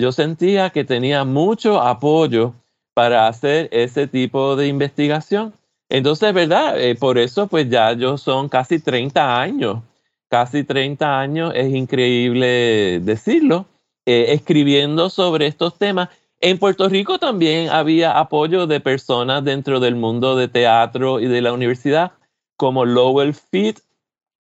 yo 0.02 0.12
sentía 0.12 0.72
que 0.72 0.84
tenía 0.84 1.24
mucho 1.24 1.80
apoyo 1.80 2.54
para 2.94 3.28
hacer 3.28 3.70
ese 3.72 4.08
tipo 4.08 4.56
de 4.56 4.68
investigación. 4.68 5.54
Entonces, 5.90 6.34
¿verdad? 6.34 6.82
Eh, 6.82 6.96
por 6.96 7.18
eso, 7.18 7.48
pues 7.48 7.70
ya 7.70 7.94
yo 7.94 8.18
son 8.18 8.50
casi 8.50 8.80
30 8.80 9.40
años, 9.40 9.84
casi 10.30 10.64
30 10.64 11.20
años, 11.20 11.54
es 11.56 11.74
increíble 11.74 13.00
decirlo, 13.02 13.66
eh, 14.06 14.28
escribiendo 14.30 15.10
sobre 15.10 15.48
estos 15.48 15.78
temas. 15.78 16.10
En 16.40 16.58
Puerto 16.58 16.90
Rico 16.90 17.20
también 17.20 17.70
había 17.70 18.18
apoyo 18.18 18.66
de 18.66 18.80
personas 18.80 19.44
dentro 19.44 19.80
del 19.80 19.96
mundo 19.96 20.36
de 20.36 20.48
teatro 20.48 21.20
y 21.20 21.28
de 21.28 21.42
la 21.42 21.54
universidad, 21.54 22.14
como 22.58 22.86
Lowell 22.86 23.36
Fit, 23.36 23.80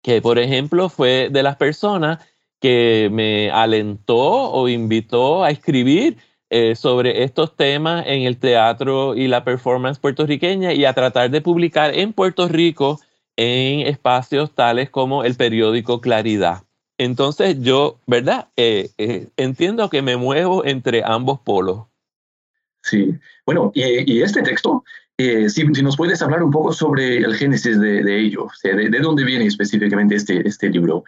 que 0.01 0.21
por 0.21 0.39
ejemplo 0.39 0.89
fue 0.89 1.29
de 1.29 1.43
las 1.43 1.57
personas 1.57 2.19
que 2.61 3.09
me 3.11 3.49
alentó 3.49 4.51
o 4.51 4.69
invitó 4.69 5.43
a 5.43 5.49
escribir 5.49 6.17
eh, 6.51 6.75
sobre 6.75 7.23
estos 7.23 7.55
temas 7.55 8.05
en 8.07 8.21
el 8.21 8.37
teatro 8.37 9.15
y 9.15 9.27
la 9.27 9.43
performance 9.43 9.99
puertorriqueña 9.99 10.71
y 10.71 10.85
a 10.85 10.93
tratar 10.93 11.31
de 11.31 11.41
publicar 11.41 11.97
en 11.97 12.13
Puerto 12.13 12.47
Rico 12.47 12.99
en 13.35 13.87
espacios 13.87 14.53
tales 14.53 14.89
como 14.89 15.23
el 15.23 15.35
periódico 15.35 16.01
Claridad. 16.01 16.63
Entonces 16.99 17.57
yo, 17.61 17.99
¿verdad? 18.05 18.49
Eh, 18.55 18.89
eh, 18.99 19.29
entiendo 19.37 19.89
que 19.89 20.03
me 20.03 20.17
muevo 20.17 20.63
entre 20.63 21.03
ambos 21.03 21.39
polos. 21.39 21.87
Sí, 22.83 23.15
bueno, 23.45 23.71
y, 23.73 24.21
este 24.21 24.43
texto 24.43 24.83
Eh, 25.17 25.49
si, 25.49 25.63
nos 25.63 25.97
puedes 25.97 26.21
hablar 26.21 26.41
un 26.41 26.51
poco 26.51 26.73
sobre 26.73 27.17
el 27.17 27.35
génesis 27.35 27.79
de, 27.79 28.19
ello, 28.19 28.47
de, 28.63 28.89
de, 28.89 28.99
dónde 28.99 29.23
viene 29.23 29.45
específicamente 29.45 30.15
este, 30.15 30.47
este 30.47 30.69
libro. 30.69 31.03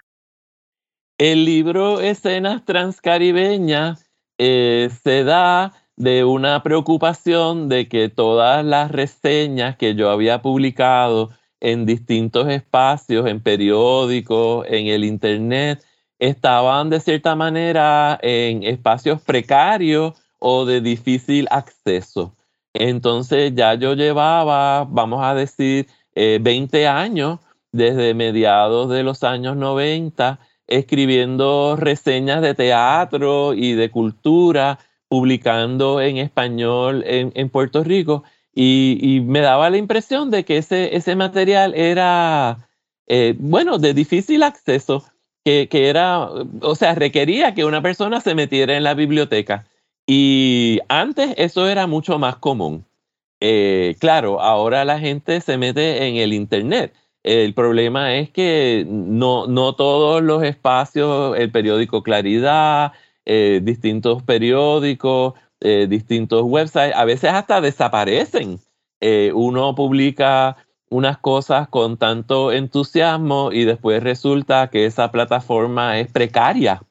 El 1.19 1.45
libro 1.45 2.01
Escenas 2.01 2.65
Transcaribeñas 2.65 4.09
eh, 4.39 4.89
se 5.03 5.23
da 5.23 5.71
de 5.95 6.23
una 6.23 6.63
preocupación 6.63 7.69
de 7.69 7.87
que 7.87 8.09
todas 8.09 8.65
las 8.65 8.91
reseñas 8.91 9.77
que 9.77 9.93
yo 9.93 10.09
había 10.09 10.41
publicado 10.41 11.29
en 11.59 11.85
distintos 11.85 12.49
espacios, 12.49 13.27
en 13.27 13.41
periódicos, 13.41 14.65
en 14.67 14.87
el 14.87 15.05
Internet, 15.05 15.85
estaban 16.17 16.89
de 16.89 16.99
cierta 16.99 17.35
manera 17.35 18.17
en 18.23 18.63
espacios 18.63 19.21
precarios 19.21 20.13
o 20.39 20.65
de 20.65 20.81
difícil 20.81 21.47
acceso. 21.51 22.35
Entonces 22.73 23.53
ya 23.53 23.75
yo 23.75 23.93
llevaba, 23.93 24.85
vamos 24.89 25.23
a 25.23 25.35
decir, 25.35 25.87
20 26.15 26.81
eh, 26.81 26.87
años, 26.87 27.39
desde 27.71 28.15
mediados 28.15 28.89
de 28.89 29.03
los 29.03 29.23
años 29.23 29.55
90, 29.57 30.39
escribiendo 30.67 31.75
reseñas 31.75 32.41
de 32.41 32.53
teatro 32.53 33.53
y 33.53 33.73
de 33.73 33.91
cultura, 33.91 34.79
publicando 35.07 36.01
en 36.01 36.17
español 36.17 37.03
en, 37.05 37.49
Puerto 37.49 37.83
Rico, 37.83 38.23
y, 38.55 39.21
me 39.25 39.41
daba 39.41 39.69
la 39.69 39.77
impresión 39.77 40.31
de 40.31 40.45
que 40.45 40.57
ese, 40.57 40.95
ese 40.95 41.15
material 41.15 41.73
era, 41.75 42.67
eh, 43.07 43.35
bueno, 43.37 43.77
de 43.77 43.93
difícil 43.93 44.43
acceso, 44.43 45.03
que, 45.43 45.67
que, 45.69 45.89
era, 45.89 46.29
o 46.61 46.75
sea, 46.75 46.95
requería 46.95 47.53
que 47.53 47.65
una 47.65 47.81
persona 47.81 48.21
se 48.21 48.35
metiera 48.35 48.77
en 48.77 48.83
la 48.83 48.93
biblioteca. 48.93 49.65
Y 50.05 50.79
antes 50.89 51.33
eso 51.37 51.67
era 51.67 51.87
mucho 51.87 52.19
más 52.19 52.37
común. 52.37 52.85
Eh, 53.45 53.95
claro, 53.99 54.39
ahora 54.41 54.85
la 54.85 54.99
gente 54.99 55.41
se 55.41 55.57
mete 55.57 56.07
en 56.07 56.15
el 56.15 56.31
Internet. 56.33 56.93
El 57.23 57.53
problema 57.53 58.15
es 58.15 58.29
que 58.29 58.85
no, 58.87 59.47
no 59.47 59.75
todos 59.75 60.21
los 60.21 60.43
espacios, 60.43 61.37
el 61.37 61.51
periódico 61.51 62.03
Claridad, 62.03 62.93
eh, 63.25 63.61
distintos 63.63 64.23
periódicos, 64.23 65.33
eh, 65.61 65.87
distintos 65.89 66.43
websites, 66.43 66.95
a 66.95 67.05
veces 67.05 67.31
hasta 67.31 67.61
desaparecen. 67.61 68.59
uno 69.33 69.75
publica 69.75 70.57
unas 70.93 71.17
cosas 71.17 71.67
con 71.69 71.97
tanto 71.97 72.51
entusiasmo 72.51 73.51
y 73.51 73.65
después 73.65 74.03
resulta 74.03 74.69
que 74.69 74.85
esa 74.85 75.11
plataforma 75.11 75.99
es 75.99 76.11
precaria 76.11 76.83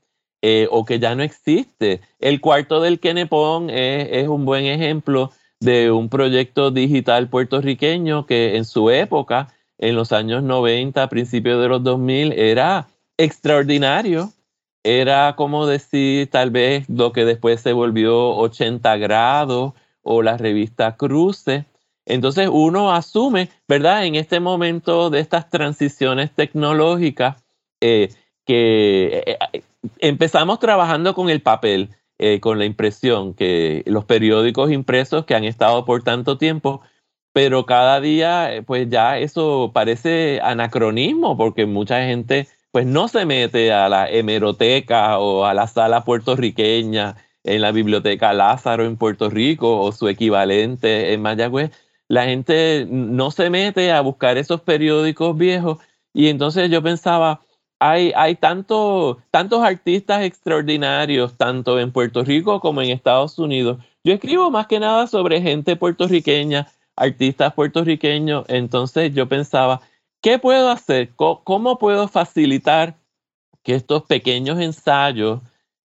eh, 0.42 0.66
o 0.72 0.84
que 0.84 0.98
ya 0.98 1.14
no 1.14 1.22
existe. 1.22 2.00
El 2.18 2.40
cuarto 2.40 2.80
del 2.80 2.98
Kenepón 2.98 3.70
es, 3.70 4.08
es, 4.10 4.28
un 4.28 4.44
buen 4.44 4.64
ejemplo 4.64 5.30
de 5.60 5.92
un 5.92 6.08
proyecto 6.08 6.72
digital 6.72 7.28
puertorriqueño 7.28 8.26
que 8.26 8.56
en 8.56 8.64
su 8.64 8.90
época, 8.90 9.54
en 9.78 9.96
los 9.96 10.12
años 10.12 10.42
90, 10.42 11.08
principios 11.08 11.60
de 11.60 11.68
los 11.68 11.82
2000, 11.82 12.32
era 12.32 12.88
extraordinario. 13.16 14.32
Era 14.84 15.34
como 15.36 15.66
decir 15.66 16.28
tal 16.30 16.50
vez 16.50 16.88
lo 16.88 17.12
que 17.12 17.24
después 17.24 17.60
se 17.60 17.72
volvió 17.72 18.36
80 18.36 18.96
grados 18.96 19.74
o 20.02 20.22
la 20.22 20.36
revista 20.36 20.96
Cruce. 20.96 21.66
Entonces 22.04 22.48
uno 22.50 22.92
asume, 22.92 23.48
¿verdad? 23.68 24.04
En 24.06 24.16
este 24.16 24.40
momento 24.40 25.08
de 25.10 25.20
estas 25.20 25.48
transiciones 25.50 26.32
tecnológicas, 26.34 27.42
eh, 27.80 28.08
que 28.44 29.22
eh, 29.26 29.62
empezamos 29.98 30.58
trabajando 30.58 31.14
con 31.14 31.30
el 31.30 31.42
papel, 31.42 31.90
eh, 32.18 32.40
con 32.40 32.58
la 32.58 32.64
impresión, 32.64 33.34
que 33.34 33.82
los 33.86 34.04
periódicos 34.04 34.70
impresos 34.70 35.24
que 35.24 35.34
han 35.34 35.44
estado 35.44 35.84
por 35.84 36.02
tanto 36.02 36.38
tiempo, 36.38 36.82
pero 37.32 37.66
cada 37.66 38.00
día 38.00 38.54
eh, 38.54 38.62
pues 38.62 38.88
ya 38.90 39.18
eso 39.18 39.70
parece 39.74 40.40
anacronismo 40.42 41.36
porque 41.36 41.66
mucha 41.66 42.04
gente 42.04 42.48
pues 42.70 42.86
no 42.86 43.08
se 43.08 43.26
mete 43.26 43.72
a 43.72 43.88
la 43.88 44.08
hemeroteca 44.10 45.18
o 45.18 45.44
a 45.44 45.54
la 45.54 45.66
sala 45.66 46.04
puertorriqueña 46.04 47.16
en 47.44 47.60
la 47.60 47.72
biblioteca 47.72 48.32
Lázaro 48.32 48.84
en 48.84 48.96
Puerto 48.96 49.28
Rico 49.30 49.80
o 49.80 49.92
su 49.92 50.08
equivalente 50.08 51.12
en 51.12 51.22
Mayagüez. 51.22 51.70
La 52.08 52.24
gente 52.24 52.86
no 52.88 53.30
se 53.30 53.50
mete 53.50 53.92
a 53.92 54.00
buscar 54.00 54.38
esos 54.38 54.60
periódicos 54.62 55.36
viejos 55.36 55.78
y 56.14 56.28
entonces 56.28 56.70
yo 56.70 56.82
pensaba, 56.82 57.40
hay, 57.78 58.36
tantos 58.36 59.16
artistas 59.62 60.22
extraordinarios, 60.22 61.36
tanto 61.36 61.80
en 61.80 61.90
Puerto 61.92 62.22
Rico 62.24 62.60
como 62.60 62.82
en 62.82 62.90
Estados 62.90 63.38
Unidos. 63.38 63.78
Yo 64.04 64.12
escribo 64.12 64.50
más 64.50 64.66
que 64.66 64.78
nada 64.78 65.06
sobre 65.06 65.40
gente 65.40 65.76
puertorriqueña, 65.76 66.68
artistas 66.96 67.54
puertorriqueños, 67.54 68.44
entonces 68.48 69.14
yo 69.14 69.28
pensaba, 69.28 69.80
¿qué 70.20 70.38
puedo 70.38 70.70
hacer? 70.70 71.10
¿Cómo, 71.16 71.78
puedo 71.78 72.08
facilitar 72.08 72.96
que 73.62 73.74
estos 73.74 74.04
pequeños 74.04 74.60
ensayos, 74.60 75.40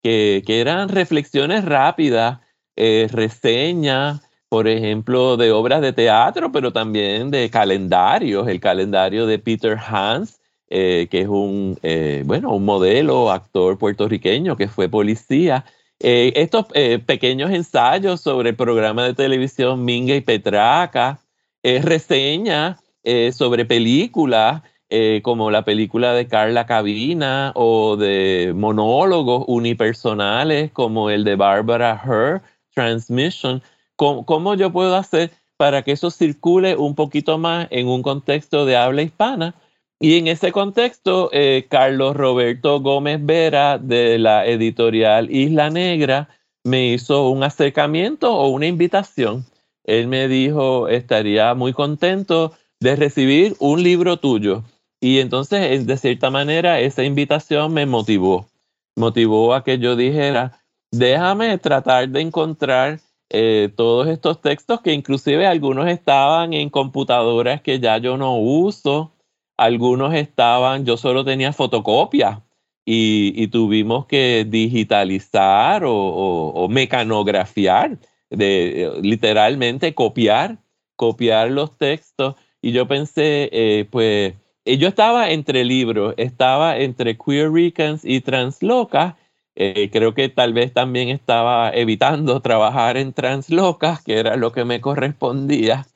que, 0.02 0.42
eran 0.46 0.88
reflexiones 0.88 1.64
rápidas, 1.64 2.40
eh, 2.76 3.08
reseñas, 3.10 4.22
por 4.48 4.66
ejemplo, 4.66 5.36
de 5.36 5.52
obras 5.52 5.80
de 5.80 5.92
teatro, 5.92 6.50
pero 6.50 6.72
también 6.72 7.30
de 7.30 7.50
calendarios, 7.50 8.48
el 8.48 8.60
calendario 8.60 9.26
de 9.26 9.38
Peter 9.38 9.78
Hans, 9.78 10.40
eh, 10.68 11.08
que 11.10 11.22
es 11.22 11.28
un, 11.28 11.78
eh, 11.82 12.22
bueno, 12.26 12.52
un 12.52 12.64
modelo, 12.64 13.30
actor 13.30 13.78
puertorriqueño 13.78 14.56
que 14.56 14.68
fue 14.68 14.88
policía. 14.88 15.64
Eh, 16.00 16.32
estos 16.36 16.66
pequeños 17.06 17.50
ensayos 17.50 18.22
sobre 18.22 18.50
el 18.50 18.56
programa 18.56 19.04
de 19.04 19.14
televisión 19.14 19.84
Minga 19.84 20.14
y 20.14 20.22
Petraca, 20.22 21.20
reseñas 21.62 22.82
sobre 23.32 23.66
películas, 23.66 24.62
como 25.22 25.50
la 25.50 25.62
película 25.64 26.14
de 26.14 26.26
Carla 26.26 26.64
Cabina 26.64 27.52
o 27.54 27.96
de 27.96 28.52
monólogos 28.56 29.44
unipersonales 29.46 30.72
como 30.72 31.10
el 31.10 31.22
de 31.22 31.36
Barbara 31.36 32.00
Herr, 32.02 32.42
Transmission. 32.74 33.62
¿Cómo 33.96 34.54
yo 34.54 34.72
puedo 34.72 34.96
hacer 34.96 35.30
para 35.58 35.82
que 35.82 35.92
eso 35.92 36.10
circule 36.10 36.76
un 36.76 36.94
poquito 36.94 37.36
más 37.36 37.68
en 37.70 37.86
un 37.88 38.02
contexto 38.02 38.64
de 38.64 38.78
habla 38.78 39.02
hispana? 39.02 39.54
Y 40.02 40.16
en 40.16 40.28
ese 40.28 40.50
contexto, 40.50 41.28
eh, 41.30 41.66
Carlos 41.68 42.16
Roberto 42.16 42.80
Gómez 42.80 43.20
Vera 43.22 43.76
de 43.76 44.18
la 44.18 44.46
editorial 44.46 45.30
Isla 45.30 45.68
Negra 45.68 46.30
me 46.64 46.86
hizo 46.88 47.28
un 47.28 47.42
acercamiento 47.42 48.34
o 48.34 48.48
una 48.48 48.66
invitación. 48.66 49.44
Él 49.84 50.08
me 50.08 50.26
dijo, 50.26 50.88
estaría 50.88 51.52
muy 51.54 51.74
contento 51.74 52.52
de 52.80 52.96
recibir 52.96 53.56
un 53.58 53.82
libro 53.82 54.16
tuyo. 54.16 54.64
Y 55.02 55.18
entonces, 55.18 55.86
de 55.86 55.96
cierta 55.98 56.30
manera, 56.30 56.80
esa 56.80 57.04
invitación 57.04 57.74
me 57.74 57.84
motivó. 57.84 58.46
Motivó 58.96 59.52
a 59.52 59.64
que 59.64 59.78
yo 59.78 59.96
dijera, 59.96 60.62
déjame 60.90 61.58
tratar 61.58 62.08
de 62.08 62.22
encontrar 62.22 63.00
eh, 63.28 63.70
todos 63.76 64.08
estos 64.08 64.40
textos 64.40 64.80
que 64.80 64.94
inclusive 64.94 65.46
algunos 65.46 65.88
estaban 65.88 66.54
en 66.54 66.70
computadoras 66.70 67.60
que 67.60 67.80
ya 67.80 67.98
yo 67.98 68.16
no 68.16 68.38
uso 68.38 69.12
algunos 69.61 70.14
estaban, 70.14 70.87
yo 70.87 70.96
solo 70.96 71.23
tenía 71.23 71.53
fotocopias 71.53 72.38
y, 72.87 73.46
tuvimos 73.49 74.07
que 74.07 74.46
digitalizar 74.49 75.83
o, 75.85 76.66
mecanografiar, 76.70 77.99
de, 78.31 78.90
literalmente 79.03 79.94
copiar, 79.94 80.57
copiar 80.96 81.51
los 81.51 81.77
textos. 81.77 82.37
Y 82.62 82.73
yo 82.73 82.88
pensé, 82.88 83.51
eh, 83.53 83.87
pues, 83.90 84.35
eh, 84.64 84.79
yo 84.79 84.88
estaba 84.88 85.31
entre 85.31 85.64
libros, 85.64 86.14
estaba 86.16 86.79
entre 86.79 87.18
Queer 87.18 87.53
Ricans 87.53 88.03
y 88.03 88.23
Translocas. 88.23 89.14
Eh, 89.57 89.90
creo 89.92 90.14
que 90.14 90.31
tal 90.31 90.55
vez 90.55 90.73
también 90.73 91.11
estaba 91.11 91.70
evitando 91.70 92.40
trabajar 92.42 92.96
en 92.96 93.12
Translocas, 93.12 94.03
que 94.03 94.18
era 94.18 94.37
lo 94.37 94.53
que 94.53 94.64
me 94.64 94.81
correspondía. 94.81 95.87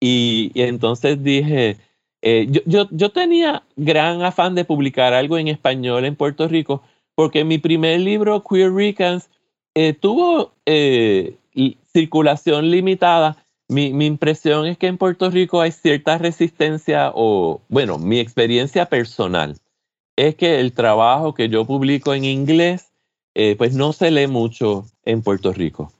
y 0.00 0.52
entonces 0.54 1.22
dije, 1.22 1.76
eh, 2.22 2.48
yo, 2.66 3.10
tenía 3.10 3.62
gran 3.76 4.22
afán 4.22 4.54
de 4.54 4.64
publicar 4.64 5.14
algo 5.14 5.38
en 5.38 5.48
español 5.48 6.04
en 6.04 6.16
Puerto 6.16 6.48
Rico, 6.48 6.82
porque 7.14 7.44
mi 7.44 7.58
primer 7.58 8.00
libro, 8.00 8.42
Queer 8.42 8.72
Ricans, 8.72 9.30
eh, 9.74 9.94
tuvo 9.94 10.52
eh, 10.66 11.36
circulación 11.92 12.70
limitada. 12.70 13.44
Mi, 13.68 13.92
mi, 13.92 14.06
impresión 14.06 14.66
es 14.66 14.76
que 14.76 14.88
en 14.88 14.98
Puerto 14.98 15.30
Rico 15.30 15.60
hay 15.60 15.72
cierta 15.72 16.18
resistencia, 16.18 17.12
o 17.14 17.62
bueno, 17.68 17.98
mi 17.98 18.18
experiencia 18.18 18.86
personal 18.86 19.56
es 20.16 20.34
que 20.34 20.60
el 20.60 20.72
trabajo 20.72 21.34
que 21.34 21.48
yo 21.48 21.64
publico 21.64 22.12
en 22.12 22.24
inglés, 22.24 22.92
pues 23.56 23.74
no 23.74 23.94
se 23.94 24.10
lee 24.10 24.26
mucho 24.26 24.84
en 25.04 25.22
Puerto 25.22 25.52
Rico. 25.54 25.92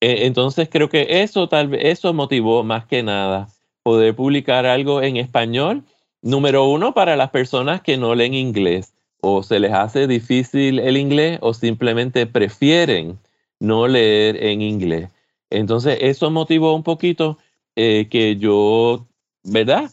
entonces 0.00 0.68
creo 0.70 0.88
que 0.88 1.22
eso 1.22 1.48
tal 1.48 1.68
vez, 1.68 1.80
eso 1.84 2.12
motivó 2.12 2.62
más 2.62 2.84
que 2.86 3.02
nada 3.02 3.48
poder 3.84 4.16
publicar 4.16 4.66
algo 4.66 5.00
en 5.02 5.16
español. 5.16 5.84
Número 6.22 6.66
uno, 6.66 6.94
para 6.94 7.14
las 7.16 7.30
personas 7.30 7.82
que 7.82 7.96
no 7.96 8.14
leen 8.16 8.34
inglés 8.34 8.94
o 9.20 9.42
se 9.42 9.60
les 9.60 9.72
hace 9.72 10.06
difícil 10.06 10.80
el 10.80 10.96
inglés 10.96 11.38
o 11.42 11.54
simplemente 11.54 12.26
prefieren 12.26 13.18
no 13.60 13.86
leer 13.86 14.42
en 14.42 14.62
inglés. 14.62 15.10
Entonces, 15.50 15.98
eso 16.00 16.30
motivó 16.30 16.74
un 16.74 16.82
poquito 16.82 17.38
que 17.74 18.36
yo, 18.38 19.06
¿verdad? 19.44 19.90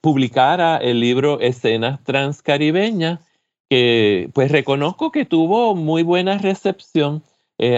publicara 0.00 0.76
el 0.76 1.00
libro 1.00 1.40
Escenas 1.40 2.02
Transcaribeñas, 2.04 3.20
que 3.70 4.28
pues 4.34 4.50
reconozco 4.50 5.12
que 5.12 5.24
tuvo 5.24 5.74
muy 5.74 6.02
buena 6.02 6.38
recepción. 6.38 7.22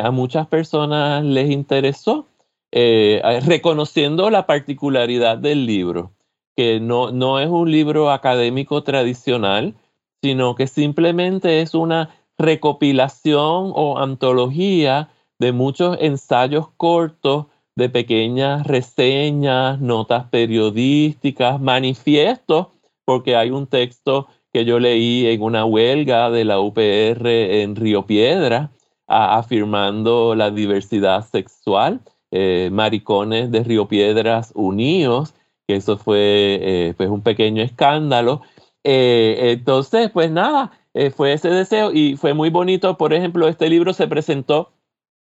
a 0.02 0.10
muchas 0.10 0.46
personas 0.46 1.24
les 1.24 1.50
interesó, 1.50 2.26
reconociendo 2.74 4.30
la 4.30 4.46
particularidad 4.46 5.38
del 5.38 5.64
libro 5.64 6.14
que 6.56 6.80
no, 6.80 7.10
no 7.10 7.38
es 7.40 7.48
un 7.48 7.70
libro 7.70 8.10
académico 8.10 8.82
tradicional, 8.82 9.74
sino 10.22 10.54
que 10.54 10.66
simplemente 10.66 11.60
es 11.60 11.74
una 11.74 12.14
recopilación 12.38 13.72
o 13.74 13.98
antología 13.98 15.10
de 15.38 15.52
muchos 15.52 15.96
ensayos 16.00 16.68
cortos, 16.76 17.46
de 17.76 17.88
pequeñas 17.88 18.66
reseñas, 18.68 19.80
notas 19.80 20.28
periodísticas, 20.30 21.60
manifiestos, 21.60 22.68
porque 23.04 23.34
hay 23.34 23.50
un 23.50 23.66
texto 23.66 24.28
que 24.52 24.64
yo 24.64 24.78
leí 24.78 25.26
en 25.26 25.42
una 25.42 25.64
huelga 25.64 26.30
de 26.30 26.44
la 26.44 26.60
UPR 26.60 27.26
en 27.26 27.74
Río 27.74 28.06
Piedra, 28.06 28.70
afirmando 29.08 30.36
la 30.36 30.52
diversidad 30.52 31.26
sexual, 31.28 32.00
eh, 32.36 32.68
maricones 32.72 33.52
de 33.52 33.62
Río 33.62 33.86
Piedras 33.86 34.50
unidos, 34.56 35.34
que 35.68 35.76
eso 35.76 35.96
fue 35.96 36.58
eh, 36.60 36.94
pues 36.96 37.08
un 37.08 37.22
pequeño 37.22 37.62
escándalo. 37.62 38.42
Eh, 38.82 39.52
entonces, 39.52 40.10
pues 40.10 40.32
nada, 40.32 40.72
eh, 40.94 41.10
fue 41.10 41.32
ese 41.32 41.48
deseo 41.48 41.92
y 41.92 42.16
fue 42.16 42.34
muy 42.34 42.50
bonito. 42.50 42.98
Por 42.98 43.14
ejemplo, 43.14 43.46
este 43.46 43.68
libro 43.68 43.92
se 43.92 44.08
presentó 44.08 44.72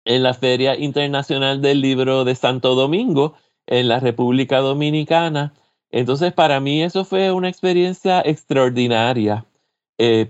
en 0.04 0.24
la 0.24 0.34
Feria 0.34 0.76
Internacional 0.76 1.62
del 1.62 1.80
Libro 1.80 2.24
de 2.24 2.34
Santo 2.34 2.74
Domingo, 2.74 3.34
en 3.68 3.86
la 3.86 4.00
República 4.00 4.58
Dominicana. 4.58 5.54
Entonces, 5.92 6.32
para 6.32 6.58
mí 6.58 6.82
eso 6.82 7.04
fue 7.04 7.30
una 7.30 7.48
experiencia 7.48 8.20
extraordinaria, 8.20 9.46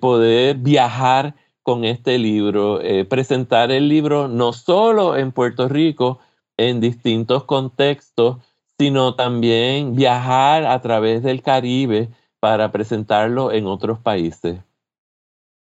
poder 0.00 0.56
viajar 0.56 1.34
con 1.62 1.84
este 1.84 2.18
libro, 2.18 2.80
presentar 3.08 3.72
el 3.72 3.88
libro 3.88 4.28
no 4.28 4.52
solo 4.52 5.16
en 5.16 5.32
Puerto 5.32 5.68
Rico, 5.68 6.20
en 6.56 6.80
distintos 6.80 7.44
contextos, 7.44 8.38
sino 8.78 9.14
también 9.14 9.94
viajar 9.94 10.66
a 10.66 10.80
través 10.80 11.22
del 11.22 11.42
Caribe 11.42 12.08
para 12.40 12.72
presentarlo 12.72 13.52
en 13.52 13.66
otros 13.66 13.98
países. 13.98 14.60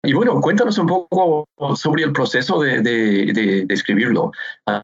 Y 0.04 0.14
bueno, 0.14 0.40
cuéntanos 0.40 0.78
un 0.78 0.88
poco 0.88 1.46
sobre 1.76 2.04
el 2.04 2.14
proceso 2.14 2.62
de, 2.62 2.82
de, 2.82 3.66
escribirlo. 3.70 4.32
Ah, 4.66 4.82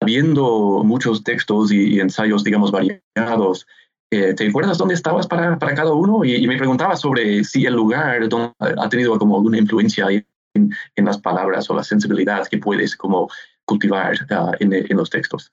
habiendo 0.00 0.82
muchos 0.84 1.22
textos 1.22 1.72
y, 1.72 2.00
ensayos, 2.00 2.44
digamos, 2.44 2.70
variados, 2.70 3.66
eh, 4.10 4.34
¿te 4.34 4.48
acuerdas 4.48 4.78
dónde 4.78 4.94
estabas 4.94 5.26
para, 5.26 5.58
para 5.58 5.74
cada 5.74 5.92
uno? 5.92 6.24
Y, 6.24 6.46
me 6.46 6.56
preguntaba 6.56 6.96
sobre 6.96 7.44
si 7.44 7.66
el 7.66 7.74
lugar 7.74 8.20
ha 8.58 8.88
tenido 8.88 9.18
como 9.18 9.36
alguna 9.36 9.58
influencia 9.58 10.08
en, 10.10 10.26
en, 10.54 11.04
las 11.04 11.18
palabras 11.18 11.68
o 11.68 11.74
la 11.74 11.84
sensibilidad 11.84 12.46
que 12.46 12.58
puedes 12.58 12.96
como 12.96 13.28
cultivar 13.64 14.14
en, 14.60 14.72
en 14.72 14.96
los 14.96 15.10
textos. 15.10 15.52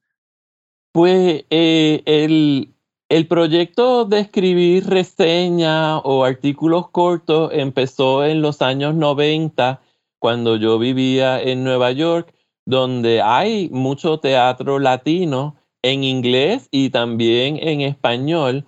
Pues 0.93 1.45
eh, 1.49 2.03
el, 2.05 2.73
el, 3.09 3.27
proyecto 3.27 4.05
de 4.05 4.19
escribir 4.19 4.87
reseñas 4.87 6.01
o 6.03 6.25
artículos 6.25 6.89
cortos 6.89 7.51
empezó 7.53 8.25
en 8.25 8.41
los 8.41 8.61
años 8.61 8.95
90, 8.95 9.81
cuando 10.19 10.57
yo 10.57 10.77
vivía 10.77 11.41
en 11.41 11.63
Nueva 11.63 11.91
York, 11.91 12.33
donde 12.65 13.21
hay 13.21 13.69
mucho 13.69 14.19
teatro 14.19 14.79
latino 14.79 15.55
en 15.81 16.03
inglés 16.03 16.67
y 16.71 16.89
también 16.89 17.57
en 17.59 17.81
español. 17.81 18.65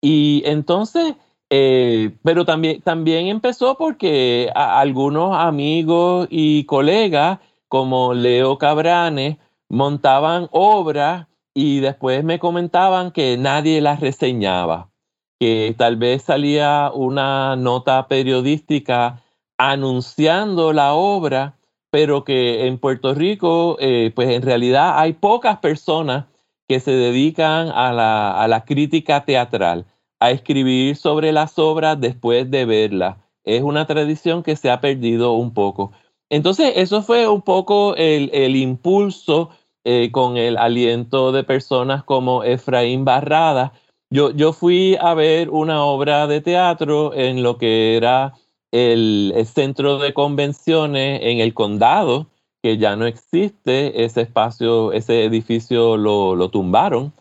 Y 0.00 0.42
entonces, 0.46 1.14
eh, 1.50 2.12
pero 2.22 2.44
también, 2.44 2.80
también 2.82 3.26
empezó 3.26 3.76
porque 3.76 4.50
algunos 4.54 5.36
amigos 5.36 6.28
y 6.30 6.64
colegas 6.64 7.40
como 7.74 8.14
Leo 8.14 8.56
Cabranes 8.56 9.38
montaban 9.68 10.46
obras 10.52 11.26
y 11.54 11.80
después 11.80 12.22
me 12.22 12.38
comentaban 12.38 13.10
que 13.10 13.36
nadie 13.36 13.80
las 13.80 13.98
reseñaba, 13.98 14.92
que 15.40 15.74
tal 15.76 15.96
vez 15.96 16.22
salía 16.22 16.92
una 16.94 17.56
nota 17.56 18.06
periodística 18.06 19.24
anunciando 19.58 20.72
la 20.72 20.94
obra, 20.94 21.56
pero 21.90 22.22
que 22.22 22.68
en 22.68 22.78
Puerto 22.78 23.12
Rico, 23.12 23.76
eh, 23.80 24.12
pues 24.14 24.28
en 24.28 24.42
realidad 24.42 25.00
hay 25.00 25.14
pocas 25.14 25.58
personas 25.58 26.26
que 26.68 26.78
se 26.78 26.92
dedican 26.92 27.70
a 27.70 27.92
la, 27.92 28.40
a 28.40 28.46
la 28.46 28.64
crítica 28.64 29.24
teatral, 29.24 29.84
a 30.20 30.30
escribir 30.30 30.94
sobre 30.94 31.32
las 31.32 31.58
obras 31.58 32.00
después 32.00 32.48
de 32.52 32.66
verlas. 32.66 33.16
Es 33.42 33.62
una 33.62 33.84
tradición 33.88 34.44
que 34.44 34.54
se 34.54 34.70
ha 34.70 34.80
perdido 34.80 35.32
un 35.32 35.52
poco. 35.52 35.90
Entonces, 36.34 36.72
eso 36.74 37.02
fue 37.02 37.28
un 37.28 37.42
poco 37.42 37.94
el, 37.96 38.56
impulso 38.56 39.50
eh, 39.84 40.10
con 40.10 40.36
el 40.36 40.56
aliento 40.56 41.30
de 41.30 41.44
personas 41.44 42.02
como 42.02 42.42
Efraín 42.42 43.04
Barrada. 43.04 43.72
Yo, 44.10 44.52
fui 44.52 44.96
a 45.00 45.14
ver 45.14 45.48
una 45.50 45.84
obra 45.84 46.26
de 46.26 46.40
teatro 46.40 47.14
en 47.14 47.44
lo 47.44 47.56
que 47.56 47.96
era 47.96 48.34
el, 48.72 49.32
centro 49.46 49.98
de 49.98 50.12
convenciones 50.12 51.20
en 51.22 51.38
el 51.38 51.54
condado, 51.54 52.26
que 52.64 52.78
ya 52.78 52.96
no 52.96 53.06
existe, 53.06 54.04
ese 54.04 54.22
espacio, 54.22 54.90
ese 54.92 55.22
edificio 55.22 55.96
lo, 55.96 56.34
lo 56.34 56.48
tumbaron, 56.48 57.12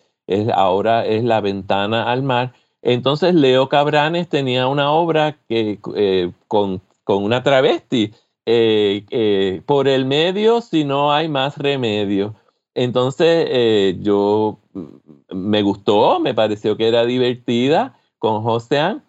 ahora 0.55 1.05
es 1.05 1.23
la 1.23 1.39
ventana 1.39 2.11
al 2.11 2.23
mar. 2.23 2.53
Entonces 2.81 3.35
Leo 3.35 3.69
Cabranes 3.69 4.27
tenía 4.27 4.67
una 4.67 4.91
obra 4.91 5.37
que, 5.47 5.79
eh, 5.95 6.31
con, 6.47 6.81
una 7.05 7.43
travesti, 7.43 8.11
eh, 8.45 9.61
por 9.65 9.87
el 9.87 10.05
medio 10.05 10.61
si 10.61 10.83
no 10.85 11.11
hay 11.13 11.29
más 11.29 11.57
remedio. 11.57 12.35
Entonces 12.75 13.47
eh, 13.49 13.97
yo 13.99 14.59
mm, 14.73 14.87
me 15.31 15.61
gustó, 15.61 16.19
me 16.19 16.33
pareció 16.33 16.77
que 16.77 16.87
era 16.87 17.05
divertida 17.05 17.97
con 18.17 18.41
Josean 18.43 19.03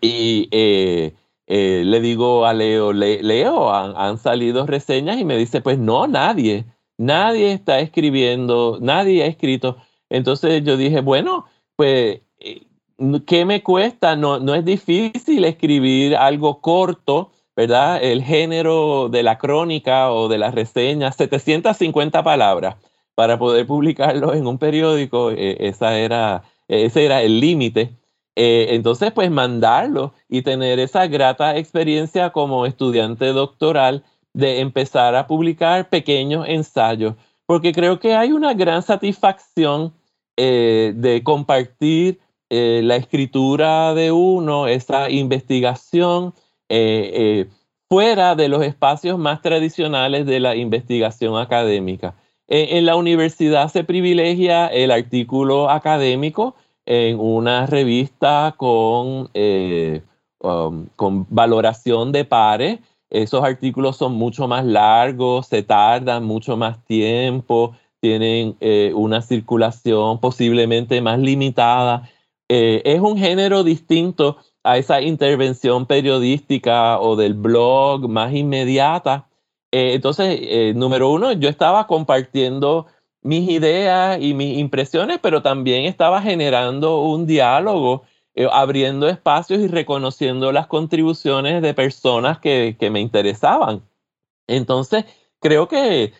y 0.00 0.48
eh, 0.52 1.14
eh, 1.46 1.82
le 1.84 2.00
digo 2.00 2.46
a 2.46 2.54
Leo, 2.54 2.92
Leo, 2.92 3.72
han, 3.72 4.18
salido 4.18 4.66
reseñas 4.66 5.18
y 5.18 5.24
me 5.24 5.36
dice, 5.36 5.60
pues 5.60 5.78
no, 5.78 6.06
nadie, 6.06 6.64
nadie 6.98 7.52
está 7.52 7.80
escribiendo, 7.80 8.78
nadie 8.80 9.22
ha 9.24 9.26
escrito. 9.26 9.76
Entonces 10.08 10.64
yo 10.64 10.76
dije, 10.76 11.00
bueno, 11.00 11.46
pues, 11.76 12.20
¿qué 13.26 13.44
me 13.44 13.62
cuesta? 13.62 14.16
No, 14.16 14.38
no 14.38 14.54
es 14.54 14.64
difícil 14.64 15.44
escribir 15.44 16.16
algo 16.16 16.60
corto, 16.60 17.30
¿verdad? 17.56 18.02
El 18.02 18.22
género 18.22 19.08
de 19.08 19.22
la 19.22 19.38
crónica 19.38 20.12
o 20.12 20.28
de 20.28 20.38
la 20.38 20.50
reseña, 20.50 21.12
750 21.12 22.22
palabras 22.22 22.76
para 23.14 23.38
poder 23.38 23.66
publicarlo 23.66 24.34
en 24.34 24.46
un 24.46 24.58
periódico, 24.58 25.30
eh, 25.30 25.56
esa 25.60 25.96
era, 25.98 26.42
ese 26.68 27.04
era 27.04 27.22
el 27.22 27.40
límite. 27.40 27.96
Eh, 28.36 28.68
entonces, 28.70 29.12
pues 29.12 29.30
mandarlo 29.30 30.14
y 30.28 30.42
tener 30.42 30.80
esa 30.80 31.06
grata 31.06 31.56
experiencia 31.56 32.30
como 32.30 32.66
estudiante 32.66 33.26
doctoral 33.26 34.04
de 34.32 34.60
empezar 34.60 35.14
a 35.14 35.28
publicar 35.28 35.88
pequeños 35.88 36.46
ensayos, 36.48 37.14
porque 37.46 37.72
creo 37.72 38.00
que 38.00 38.14
hay 38.14 38.32
una 38.32 38.54
gran 38.54 38.82
satisfacción 38.82 39.94
eh, 40.36 40.92
de 40.96 41.22
compartir 41.22 42.20
la 42.50 42.94
escritura 42.94 43.94
de 43.94 44.12
uno, 44.12 44.68
esa 44.68 45.10
investigación 45.10 46.34
fuera 47.88 48.34
de 48.34 48.48
los 48.48 48.64
espacios 48.64 49.18
más 49.18 49.42
tradicionales 49.42 50.26
de 50.26 50.40
la 50.40 50.56
investigación 50.56 51.36
académica. 51.36 52.14
En, 52.46 52.84
la 52.84 52.96
universidad 52.96 53.68
se 53.72 53.84
privilegia 53.84 54.66
el 54.66 54.90
artículo 54.90 55.70
académico 55.70 56.54
en 56.84 57.18
una 57.18 57.66
revista 57.66 58.54
con, 58.58 59.30
eh, 59.32 60.02
um, 60.40 60.86
con 60.96 61.26
valoración 61.30 62.12
de 62.12 62.24
pares. 62.24 62.80
Esos 63.08 63.42
artículos 63.42 63.96
son 63.96 64.14
mucho 64.14 64.46
más 64.46 64.64
largos, 64.64 65.46
se 65.46 65.62
tardan 65.62 66.24
mucho 66.24 66.56
más 66.56 66.84
tiempo, 66.84 67.74
tienen 68.00 68.56
eh, 68.60 68.92
una 68.94 69.22
circulación 69.22 70.20
posiblemente 70.20 71.00
más 71.00 71.18
limitada. 71.18 72.10
Eh, 72.50 72.82
es 72.84 73.00
un 73.00 73.16
género 73.16 73.64
distinto 73.64 74.36
a 74.64 74.78
esa 74.78 75.00
intervención 75.00 75.86
periodística 75.86 76.98
o 76.98 77.16
del 77.16 77.34
blog 77.34 78.08
más 78.08 78.34
inmediata 78.34 79.28
eh, 79.76 79.94
entonces, 79.94 80.38
eh, 80.40 80.72
número 80.76 81.10
uno, 81.10 81.32
yo 81.32 81.48
estaba 81.48 81.88
compartiendo 81.88 82.86
mis 83.22 83.50
ideas 83.50 84.20
y 84.22 84.32
mis 84.32 84.56
impresiones, 84.58 85.18
pero 85.20 85.42
también 85.42 85.86
estaba 85.86 86.22
generando 86.22 87.00
un 87.00 87.26
diálogo, 87.26 88.04
eh, 88.36 88.46
abriendo 88.52 89.08
espacios 89.08 89.58
y 89.60 89.66
reconociendo 89.66 90.52
las 90.52 90.68
contribuciones 90.68 91.60
de 91.60 91.74
personas 91.74 92.38
que, 92.38 92.76
me 92.92 93.00
interesaban. 93.00 93.82
Entonces, 94.46 95.06
creo 95.40 95.66
que 95.66 96.12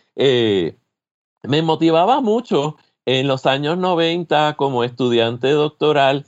me 1.44 1.62
motivaba 1.62 2.20
mucho 2.20 2.76
en 3.06 3.28
los 3.28 3.46
años 3.46 3.78
90 3.78 4.54
como 4.56 4.82
estudiante 4.82 5.50
doctoral 5.50 6.26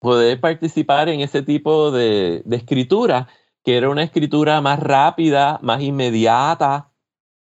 poder 0.00 0.40
participar 0.40 1.08
en 1.08 1.20
ese 1.20 1.42
tipo 1.42 1.90
de, 1.90 2.42
escritura, 2.50 3.28
que 3.64 3.76
era 3.76 3.90
una 3.90 4.02
escritura 4.02 4.60
más 4.60 4.80
rápida, 4.80 5.58
más 5.62 5.82
inmediata, 5.82 6.92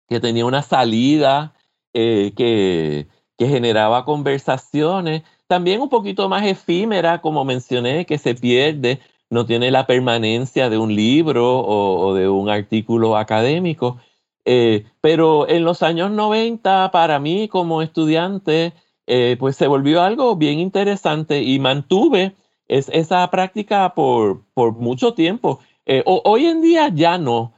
que 0.07 0.19
tenía 0.19 0.45
una 0.45 0.61
salida, 0.61 1.53
eh, 1.93 2.33
que, 2.35 3.07
que 3.37 3.47
generaba 3.47 4.05
conversaciones, 4.05 5.23
también 5.47 5.81
un 5.81 5.89
poquito 5.89 6.29
más 6.29 6.45
efímera, 6.45 7.19
como 7.19 7.43
mencioné, 7.43 8.05
que 8.05 8.17
se 8.17 8.35
pierde, 8.35 9.01
no 9.29 9.45
tiene 9.45 9.71
la 9.71 9.87
permanencia 9.87 10.69
de 10.69 10.77
un 10.77 10.95
libro 10.95 11.59
o, 11.59 12.13
de 12.13 12.29
un 12.29 12.49
artículo 12.49 13.17
académico. 13.17 13.97
Eh, 14.45 14.85
pero 15.01 15.49
en 15.49 15.63
los 15.63 15.83
años 15.83 16.11
90, 16.11 16.91
para 16.91 17.19
mí 17.19 17.47
como 17.47 17.81
estudiante, 17.81 18.73
eh, 19.11 19.35
pues 19.37 19.55
se 19.57 19.67
volvió 19.67 20.01
algo 20.01 20.35
bien 20.35 20.59
interesante 20.59 21.43
y 21.43 21.59
mantuve 21.59 22.35
esa 22.67 23.29
práctica 23.29 23.93
por, 23.93 24.45
mucho 24.77 25.13
tiempo. 25.13 25.59
Eh, 25.85 26.03
hoy 26.05 26.45
en 26.45 26.61
día 26.61 26.89
ya 26.93 27.17
no. 27.17 27.53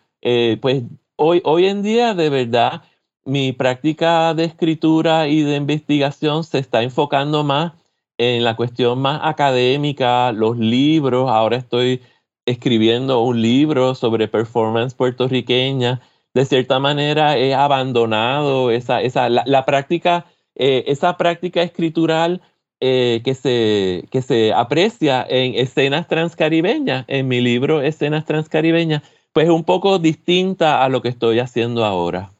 pues 0.61 0.83
hoy, 1.15 1.41
hoy 1.45 1.67
en 1.67 1.83
día 1.83 2.15
de 2.15 2.29
verdad 2.29 2.81
mi 3.25 3.51
práctica 3.53 4.33
de 4.33 4.45
escritura 4.45 5.27
y 5.27 5.41
de 5.41 5.55
investigación 5.55 6.43
se 6.43 6.59
está 6.59 6.83
enfocando 6.83 7.43
más 7.43 7.73
en 8.17 8.43
la 8.43 8.55
cuestión 8.55 8.99
más 8.99 9.21
académica, 9.23 10.31
los 10.31 10.57
libros. 10.57 11.29
Ahora 11.29 11.57
estoy 11.57 12.01
escribiendo 12.45 13.21
un 13.21 13.41
libro 13.41 13.95
sobre 13.95 14.27
performance 14.27 14.93
puertorriqueña. 14.93 16.01
De 16.33 16.45
cierta 16.45 16.79
manera 16.79 17.37
he 17.37 17.53
abandonado 17.53 18.71
esa, 18.71 19.01
esa, 19.01 19.29
la, 19.29 19.65
práctica, 19.65 20.25
eh, 20.55 20.83
esa 20.87 21.17
práctica 21.17 21.61
escritural 21.61 22.41
eh, 22.79 23.21
que, 23.23 23.35
se, 23.35 24.07
que 24.11 24.21
se 24.21 24.53
aprecia 24.53 25.25
en 25.27 25.55
escenas 25.55 26.07
transcaribeñas, 26.07 27.05
en 27.07 27.27
mi 27.27 27.41
libro 27.41 27.81
Escenas 27.81 28.25
transcaribeñas, 28.25 29.03
pues 29.31 29.45
es 29.45 29.51
un 29.51 29.63
poco 29.63 29.99
distinta 29.99 30.83
a 30.83 30.89
lo 30.89 31.01
que 31.01 31.09
estoy 31.09 31.39
haciendo 31.39 31.85
ahora. 31.85 32.31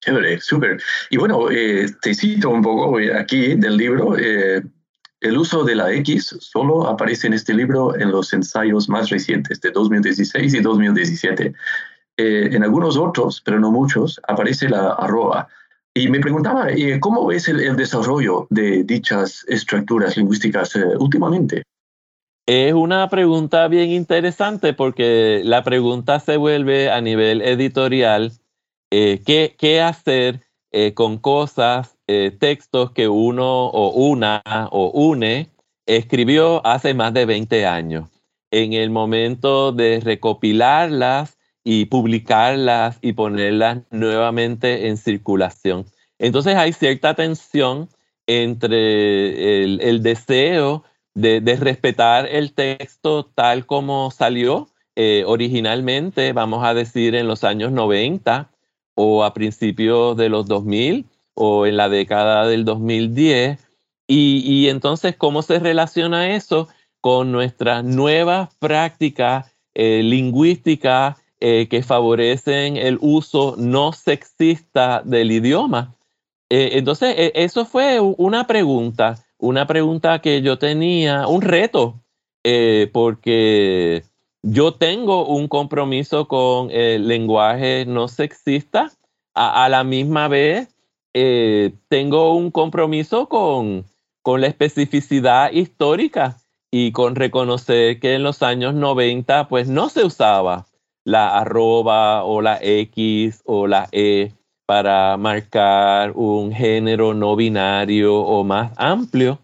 Chévere, 0.00 0.40
súper. 0.40 0.82
Y 1.10 1.16
bueno, 1.16 1.48
eh, 1.50 1.86
te 2.00 2.14
cito 2.14 2.50
un 2.50 2.60
poco 2.60 2.98
aquí 3.16 3.54
del 3.54 3.76
libro. 3.76 4.16
El 5.22 5.38
uso 5.38 5.62
de 5.62 5.76
la 5.76 5.92
X 5.92 6.36
solo 6.40 6.88
aparece 6.88 7.28
en 7.28 7.34
este 7.34 7.54
libro 7.54 7.96
en 7.96 8.10
los 8.10 8.32
ensayos 8.32 8.88
más 8.88 9.08
recientes 9.08 9.60
de 9.60 9.70
2016 9.70 10.52
y 10.52 10.60
2017. 10.60 11.54
Eh, 12.16 12.48
en 12.50 12.64
algunos 12.64 12.96
otros, 12.96 13.40
pero 13.40 13.60
no 13.60 13.70
muchos, 13.70 14.20
aparece 14.26 14.68
la 14.68 14.94
arroba. 14.94 15.46
Y 15.94 16.08
me 16.08 16.20
preguntaba, 16.20 16.70
eh, 16.70 16.98
¿cómo 17.00 17.26
ves 17.26 17.48
el, 17.48 17.76
desarrollo 17.76 18.46
de 18.50 18.82
dichas 18.84 19.44
estructuras 19.48 20.16
lingüísticas 20.16 20.76
eh, 20.76 20.84
últimamente? 20.98 21.62
Es 22.46 22.72
una 22.72 23.08
pregunta 23.08 23.68
bien 23.68 23.90
interesante 23.90 24.72
porque 24.72 25.42
la 25.44 25.62
pregunta 25.62 26.18
se 26.18 26.36
vuelve 26.36 26.90
a 26.90 27.00
nivel 27.00 27.40
editorial, 27.42 28.32
¿qué, 28.90 29.54
¿qué, 29.56 29.80
hacer 29.80 30.40
con 30.94 31.18
cosas 31.18 31.92
eh, 32.14 32.30
textos 32.30 32.90
que 32.90 33.08
uno 33.08 33.68
o 33.68 33.90
una 33.92 34.42
o 34.70 34.90
une 34.90 35.48
escribió 35.86 36.60
hace 36.66 36.92
más 36.92 37.14
de 37.14 37.24
20 37.24 37.64
años. 37.64 38.10
En 38.50 38.74
el 38.74 38.90
momento 38.90 39.72
de 39.72 39.98
recopilarlas 40.00 41.38
y 41.64 41.86
publicarlas 41.86 42.98
y 43.00 43.12
ponerlas 43.12 43.78
nuevamente 43.90 44.88
en 44.88 44.96
circulación. 44.96 45.86
Entonces 46.18 46.56
hay 46.56 46.72
cierta 46.72 47.14
tensión 47.14 47.88
entre 48.26 49.64
el, 49.64 50.02
deseo 50.02 50.84
de, 51.14 51.40
respetar 51.58 52.26
el 52.26 52.52
texto 52.52 53.26
tal 53.34 53.66
como 53.66 54.10
salió 54.10 54.68
eh, 54.94 55.24
originalmente, 55.26 56.32
vamos 56.32 56.64
a 56.64 56.74
decir, 56.74 57.14
en 57.14 57.26
los 57.26 57.44
años 57.44 57.72
90 57.72 58.50
o 58.94 59.24
a 59.24 59.34
principios 59.34 60.16
de 60.16 60.28
los 60.28 60.46
2000, 60.46 61.06
o 61.34 61.66
en 61.66 61.76
la 61.76 61.88
década 61.88 62.46
del 62.46 62.64
2010. 62.64 63.58
Y, 64.06 64.68
entonces, 64.68 65.16
¿cómo 65.16 65.40
se 65.40 65.58
relaciona 65.58 66.34
eso 66.34 66.68
con 67.00 67.32
nuestras 67.32 67.82
nuevas 67.82 68.54
prácticas 68.58 69.50
eh, 69.74 70.02
lingüísticas 70.02 71.16
eh, 71.42 71.66
que 71.68 71.82
favorecen 71.82 72.76
el 72.76 72.98
uso 73.00 73.56
no 73.58 73.92
sexista 73.92 75.02
del 75.04 75.32
idioma? 75.32 75.94
Eh, 76.48 76.70
entonces, 76.78 77.14
e, 77.18 77.32
eso 77.34 77.64
fue 77.64 78.00
una 78.00 78.46
pregunta, 78.46 79.24
una 79.38 79.66
pregunta 79.66 80.20
que 80.20 80.40
yo 80.40 80.58
tenía, 80.58 81.26
un 81.26 81.42
reto, 81.42 81.98
porque 82.92 84.02
yo 84.42 84.74
tengo 84.74 85.26
un 85.26 85.48
compromiso 85.48 86.26
con 86.26 86.70
el 86.70 87.06
lenguaje 87.06 87.84
no 87.86 88.08
sexista, 88.08 88.90
a 89.34 89.68
la 89.68 89.84
misma 89.84 90.28
vez 90.28 90.72
eh, 91.14 91.74
tengo 91.88 92.34
un 92.34 92.50
compromiso 92.50 93.28
con, 93.28 93.84
con 94.22 94.40
la 94.40 94.46
especificidad 94.46 95.52
histórica 95.52 96.38
y 96.70 96.92
con 96.92 97.16
reconocer 97.16 98.00
que 98.00 98.14
en 98.14 98.22
los 98.22 98.42
años 98.42 98.74
90 98.74 99.48
pues 99.48 99.68
no 99.68 99.90
se 99.90 100.04
usaba 100.04 100.66
la 101.04 101.38
arroba 101.38 102.24
o 102.24 102.40
la 102.40 102.58
X 102.62 103.42
o 103.44 103.66
la 103.66 103.88
E 103.92 104.32
para 104.66 105.16
marcar 105.16 106.12
un 106.14 106.52
género 106.52 107.14
no 107.14 107.36
binario 107.36 108.16
o 108.20 108.44
más 108.44 108.72
amplio. 108.76 109.38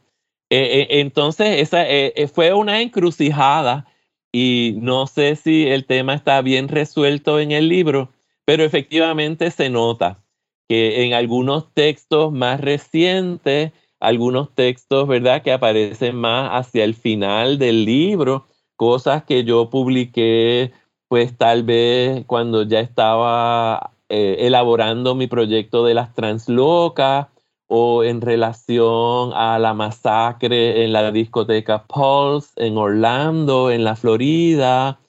Eh, 0.50 0.80
eh, 0.80 1.00
entonces, 1.00 1.60
esa 1.60 1.84
fue 2.32 2.54
una 2.54 2.80
encrucijada 2.80 3.86
y 4.32 4.74
no 4.80 5.06
sé 5.06 5.36
si 5.36 5.66
el 5.66 5.86
tema 5.86 6.14
está 6.14 6.40
bien 6.42 6.68
resuelto 6.68 7.40
en 7.40 7.52
el 7.52 7.68
libro, 7.68 8.10
pero 8.44 8.64
efectivamente 8.64 9.50
se 9.50 9.70
nota 9.70 10.22
que 10.68 11.04
en 11.04 11.14
algunos 11.14 11.72
textos 11.72 12.32
más 12.32 12.60
recientes, 12.60 13.72
algunos 14.00 14.54
textos, 14.54 15.08
¿verdad?, 15.08 15.42
que 15.42 15.52
aparecen 15.52 16.16
más 16.16 16.50
hacia 16.52 16.84
el 16.84 16.94
final 16.94 17.58
del 17.58 17.84
libro, 17.84 18.46
cosas 18.76 19.24
que 19.24 19.44
yo 19.44 19.70
publiqué, 19.70 20.72
pues 21.08 21.36
tal 21.36 21.62
vez 21.64 22.24
cuando 22.26 22.62
ya 22.62 22.80
estaba 22.80 23.92
eh, 24.08 24.36
elaborando 24.40 25.14
mi 25.14 25.26
proyecto 25.26 25.84
de 25.84 25.94
las 25.94 26.14
translocas 26.14 27.28
o 27.66 28.04
en 28.04 28.20
relación 28.20 29.32
a 29.34 29.58
la 29.58 29.74
masacre 29.74 30.84
en 30.84 30.92
la 30.92 31.10
discoteca 31.12 31.84
Pulse 31.84 32.52
en 32.56 32.78
Orlando, 32.78 33.70
en 33.70 33.84
la 33.84 33.96
Florida, 33.96 35.00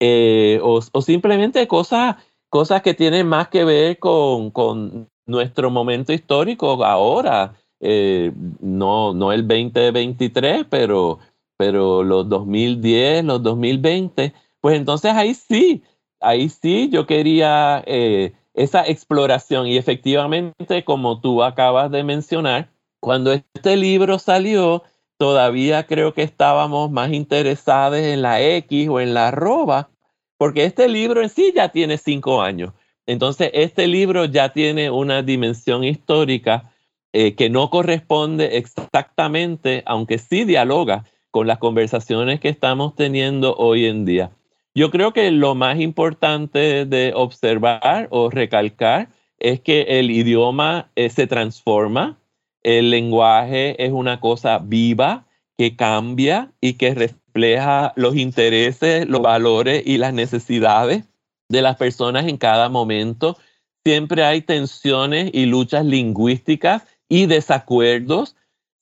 eh, 0.00 0.60
o, 0.62 0.80
o 0.92 1.02
simplemente 1.02 1.66
cosas 1.66 2.16
cosas 2.54 2.82
que 2.82 2.94
tienen 2.94 3.26
más 3.26 3.48
que 3.48 3.64
ver 3.64 3.98
con, 3.98 4.52
con 4.52 5.10
nuestro 5.26 5.70
momento 5.72 6.12
histórico 6.12 6.84
ahora, 6.84 7.54
eh, 7.80 8.30
no, 8.60 9.12
no 9.12 9.32
el 9.32 9.44
2023, 9.44 10.64
pero, 10.70 11.18
pero 11.56 12.04
los 12.04 12.28
2010, 12.28 13.24
los 13.24 13.42
2020, 13.42 14.32
pues 14.64 14.78
entonces 14.78 15.12
ahí 15.12 15.34
sí, 15.34 15.82
ahí 16.20 16.48
sí 16.48 16.88
yo 16.90 17.06
quería 17.06 17.84
eh, 17.86 18.32
esa 18.54 18.82
exploración 18.86 19.66
y 19.66 19.76
efectivamente, 19.76 20.84
como 20.84 21.20
tú 21.20 21.42
acabas 21.42 21.90
de 21.90 22.02
mencionar, 22.02 22.70
cuando 22.98 23.34
este 23.34 23.76
libro 23.76 24.18
salió, 24.18 24.82
todavía 25.18 25.86
creo 25.86 26.14
que 26.14 26.22
estábamos 26.22 26.90
más 26.90 27.12
interesados 27.12 27.98
en 27.98 28.22
la 28.22 28.40
X 28.40 28.88
o 28.88 29.00
en 29.00 29.12
la 29.12 29.28
arroba, 29.28 29.90
porque 30.38 30.64
este 30.64 30.88
libro 30.88 31.20
en 31.20 31.28
sí 31.28 31.52
ya 31.54 31.68
tiene 31.68 31.98
cinco 31.98 32.40
años. 32.40 32.72
Entonces, 33.04 33.50
este 33.52 33.86
libro 33.86 34.24
ya 34.24 34.54
tiene 34.54 34.90
una 34.90 35.20
dimensión 35.20 35.84
histórica 35.84 36.72
eh, 37.12 37.34
que 37.34 37.50
no 37.50 37.68
corresponde 37.68 38.56
exactamente, 38.56 39.82
aunque 39.84 40.16
sí 40.16 40.46
dialoga 40.46 41.04
con 41.30 41.46
las 41.46 41.58
conversaciones 41.58 42.40
que 42.40 42.48
estamos 42.48 42.94
teniendo 42.94 43.56
hoy 43.56 43.84
en 43.84 44.06
día. 44.06 44.30
Yo 44.76 44.90
creo 44.90 45.12
que 45.12 45.30
lo 45.30 45.54
más 45.54 45.78
importante 45.78 46.84
de 46.84 47.12
observar 47.14 48.08
o 48.10 48.28
recalcar 48.28 49.08
es 49.38 49.60
que 49.60 49.82
el 50.00 50.10
idioma 50.10 50.90
eh, 50.96 51.10
se 51.10 51.28
transforma, 51.28 52.18
el 52.64 52.90
lenguaje 52.90 53.84
es 53.84 53.92
una 53.92 54.18
cosa 54.18 54.58
viva 54.58 55.26
que 55.56 55.76
cambia 55.76 56.50
y 56.60 56.72
que 56.72 56.92
refleja 56.92 57.92
los 57.94 58.16
intereses, 58.16 59.08
los 59.08 59.22
valores 59.22 59.84
y 59.86 59.98
las 59.98 60.12
necesidades 60.12 61.04
de 61.48 61.62
las 61.62 61.76
personas 61.76 62.26
en 62.26 62.36
cada 62.36 62.68
momento. 62.68 63.36
Siempre 63.84 64.24
hay 64.24 64.40
tensiones 64.42 65.30
y 65.32 65.46
luchas 65.46 65.84
lingüísticas 65.84 66.82
y 67.08 67.26
desacuerdos. 67.26 68.34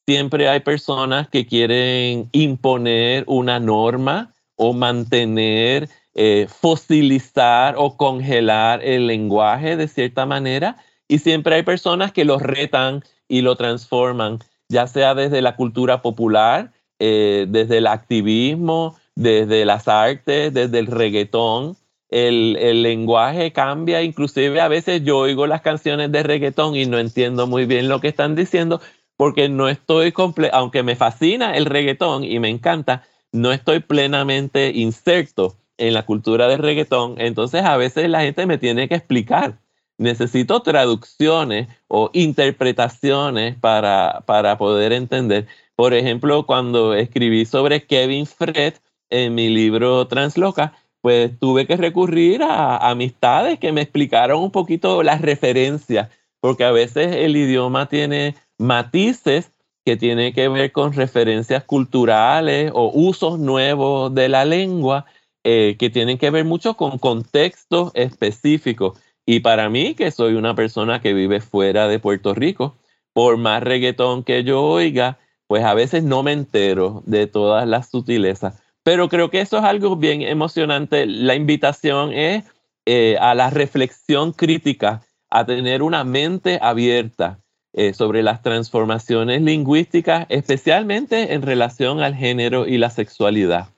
Siempre 0.06 0.48
hay 0.48 0.60
personas 0.60 1.28
que 1.28 1.44
quieren 1.44 2.30
imponer 2.32 3.24
una 3.26 3.60
norma 3.60 4.31
o 4.62 4.72
mantener, 4.72 5.88
eh, 6.14 6.46
fosilizar 6.48 7.74
o 7.76 7.96
congelar 7.96 8.80
el 8.84 9.08
lenguaje 9.08 9.76
de 9.76 9.88
cierta 9.88 10.24
manera. 10.24 10.76
Y 11.08 11.18
siempre 11.18 11.56
hay 11.56 11.64
personas 11.64 12.12
que 12.12 12.24
los 12.24 12.40
retan 12.40 13.02
y 13.26 13.40
lo 13.40 13.56
transforman, 13.56 14.38
ya 14.68 14.86
sea 14.86 15.16
desde 15.16 15.42
la 15.42 15.56
cultura 15.56 16.00
popular, 16.00 16.70
eh, 17.00 17.46
desde 17.48 17.78
el 17.78 17.88
activismo, 17.88 18.96
desde 19.16 19.64
las 19.64 19.88
artes, 19.88 20.54
desde 20.54 20.78
el 20.78 20.86
reggaetón. 20.86 21.76
El, 22.08 22.56
el, 22.60 22.82
lenguaje 22.82 23.52
cambia, 23.52 24.02
inclusive 24.02 24.60
a 24.60 24.68
veces 24.68 25.02
yo 25.02 25.18
oigo 25.18 25.46
las 25.46 25.62
canciones 25.62 26.12
de 26.12 26.22
reggaetón 26.22 26.76
y 26.76 26.86
no 26.86 26.98
entiendo 26.98 27.46
muy 27.46 27.64
bien 27.64 27.88
lo 27.88 28.00
que 28.00 28.08
están 28.08 28.36
diciendo 28.36 28.80
porque 29.16 29.48
no 29.48 29.68
estoy, 29.68 30.12
aunque 30.52 30.82
me 30.82 30.94
fascina 30.94 31.56
el 31.56 31.66
reggaetón 31.66 32.24
y 32.24 32.38
me 32.38 32.48
encanta, 32.48 33.04
no 33.32 33.52
estoy 33.52 33.80
plenamente 33.80 34.70
inserto 34.74 35.56
en 35.78 35.94
la 35.94 36.04
cultura 36.04 36.46
del 36.48 36.60
reggaetón, 36.60 37.14
entonces 37.18 37.64
a 37.64 37.76
veces 37.76 38.08
la 38.08 38.20
gente 38.20 38.46
me 38.46 38.58
tiene 38.58 38.88
que 38.88 38.94
explicar. 38.94 39.58
Necesito 39.98 40.62
traducciones 40.62 41.68
o 41.88 42.10
interpretaciones 42.12 43.56
para, 43.56 44.22
para 44.26 44.58
poder 44.58 44.92
entender. 44.92 45.46
Por 45.74 45.94
ejemplo, 45.94 46.46
cuando 46.46 46.94
escribí 46.94 47.44
sobre 47.44 47.86
Kevin 47.86 48.26
Fred 48.26 48.74
en 49.10 49.34
mi 49.34 49.48
libro 49.48 50.06
Transloca, 50.06 50.74
pues 51.00 51.38
tuve 51.38 51.66
que 51.66 51.76
recurrir 51.76 52.42
a 52.42 52.76
amistades 52.90 53.58
que 53.58 53.72
me 53.72 53.82
explicaron 53.82 54.40
un 54.40 54.50
poquito 54.50 55.02
las 55.02 55.20
referencias, 55.20 56.08
porque 56.40 56.64
a 56.64 56.70
veces 56.70 57.14
el 57.16 57.36
idioma 57.36 57.88
tiene 57.88 58.36
matices 58.58 59.50
que 59.84 59.96
tienen 59.96 60.32
que 60.32 60.48
ver 60.48 60.72
con 60.72 60.92
referencias 60.92 61.64
culturales 61.64 62.70
o 62.74 62.90
usos 62.94 63.38
nuevos 63.38 64.14
de 64.14 64.28
la 64.28 64.44
lengua 64.44 65.06
eh, 65.44 65.76
que 65.78 65.90
tienen 65.90 66.18
que 66.18 66.30
ver 66.30 66.44
mucho 66.44 66.74
con 66.74 66.98
contextos 66.98 67.90
específicos. 67.94 68.98
Y 69.26 69.40
para 69.40 69.68
mí, 69.68 69.94
que 69.94 70.10
soy 70.10 70.34
una 70.34 70.54
persona 70.54 71.00
que 71.00 71.14
vive 71.14 71.40
fuera 71.40 71.88
de 71.88 71.98
Puerto 71.98 72.34
Rico, 72.34 72.76
por 73.12 73.36
más 73.36 73.62
reggaetón 73.62 74.24
que 74.24 74.44
yo 74.44 74.62
oiga, 74.62 75.18
pues 75.48 75.64
a 75.64 75.74
veces 75.74 76.04
no 76.04 76.22
me 76.22 76.32
entero 76.32 77.02
de 77.06 77.26
todas 77.26 77.66
las 77.66 77.90
sutilezas. 77.90 78.62
Pero 78.84 79.08
creo 79.08 79.30
que 79.30 79.40
eso 79.40 79.58
es 79.58 79.64
algo 79.64 79.96
bien 79.96 80.22
emocionante. 80.22 81.06
La 81.06 81.34
invitación 81.34 82.12
es 82.12 82.44
eh, 82.86 83.16
a 83.20 83.34
la 83.34 83.50
reflexión 83.50 84.32
crítica, 84.32 85.02
a 85.28 85.44
tener 85.44 85.82
una 85.82 86.04
mente 86.04 86.58
abierta 86.62 87.41
eh, 87.74 87.94
sobre 87.94 88.22
las 88.22 88.42
transformaciones 88.42 89.40
lingüísticas, 89.40 90.26
especialmente 90.28 91.32
en 91.32 91.42
relación 91.42 92.00
al 92.00 92.14
género 92.14 92.66
y 92.66 92.78
la 92.78 92.90
sexualidad. 92.90 93.68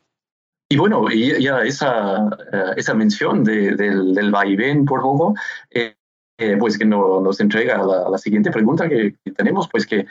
Y 0.68 0.76
bueno, 0.76 1.06
ya 1.10 1.62
esa, 1.62 2.28
eh, 2.52 2.72
esa 2.76 2.94
mención 2.94 3.44
del, 3.44 3.76
del 3.76 4.30
vaivén 4.32 4.84
por 4.84 5.02
poco, 5.02 5.34
eh, 5.70 5.94
eh, 6.38 6.56
pues 6.58 6.76
que 6.76 6.84
nos 6.84 7.38
entrega 7.38 7.78
la, 7.84 8.08
la 8.10 8.18
siguiente 8.18 8.50
pregunta 8.50 8.88
que, 8.88 9.14
tenemos, 9.36 9.68
pues 9.68 9.86
que, 9.86 10.06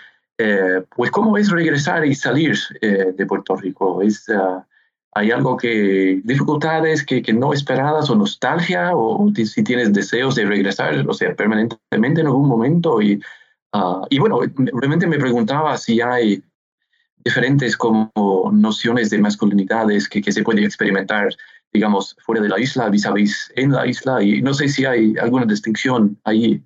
pues 0.95 1.11
cómo 1.11 1.37
es 1.37 1.51
regresar 1.51 2.05
y 2.05 2.15
salir 2.15 2.57
de 2.81 3.25
Puerto 3.25 3.57
Rico. 3.57 4.01
¿Es, 4.01 4.27
¿Hay 5.15 5.31
algo 5.31 5.57
que, 5.57 6.21
dificultades 6.23 7.05
que, 7.05 7.21
que, 7.21 7.33
no 7.33 7.51
esperadas 7.51 8.09
o 8.09 8.15
nostalgia 8.15 8.91
o 8.95 9.29
si 9.35 9.63
tienes 9.63 9.91
deseos 9.91 10.35
de 10.35 10.45
regresar, 10.45 11.05
o 11.07 11.13
sea, 11.13 11.35
permanentemente 11.35 12.21
en 12.21 12.27
algún 12.27 12.47
momento? 12.47 13.01
Y, 13.01 13.21
ah, 13.73 14.05
y 14.09 14.19
bueno, 14.19 14.39
realmente 14.73 15.07
me 15.07 15.19
preguntaba 15.19 15.77
si 15.77 16.01
hay 16.01 16.41
diferentes 17.25 17.77
como 17.77 18.11
nociones 18.51 19.09
de 19.09 19.17
masculinidades 19.17 20.07
que, 20.09 20.21
que 20.21 20.31
se 20.31 20.43
pueden 20.43 20.63
experimentar, 20.63 21.29
digamos, 21.71 22.15
fuera 22.19 22.41
de 22.41 22.49
la 22.49 22.59
isla, 22.59 22.89
vis 22.89 23.05
a 23.05 23.11
vis 23.11 23.51
en 23.55 23.71
la 23.71 23.87
isla, 23.87 24.21
y 24.21 24.41
no 24.41 24.53
sé 24.53 24.67
si 24.67 24.85
hay 24.85 25.15
alguna 25.21 25.45
distinción 25.45 26.17
ahí. 26.23 26.61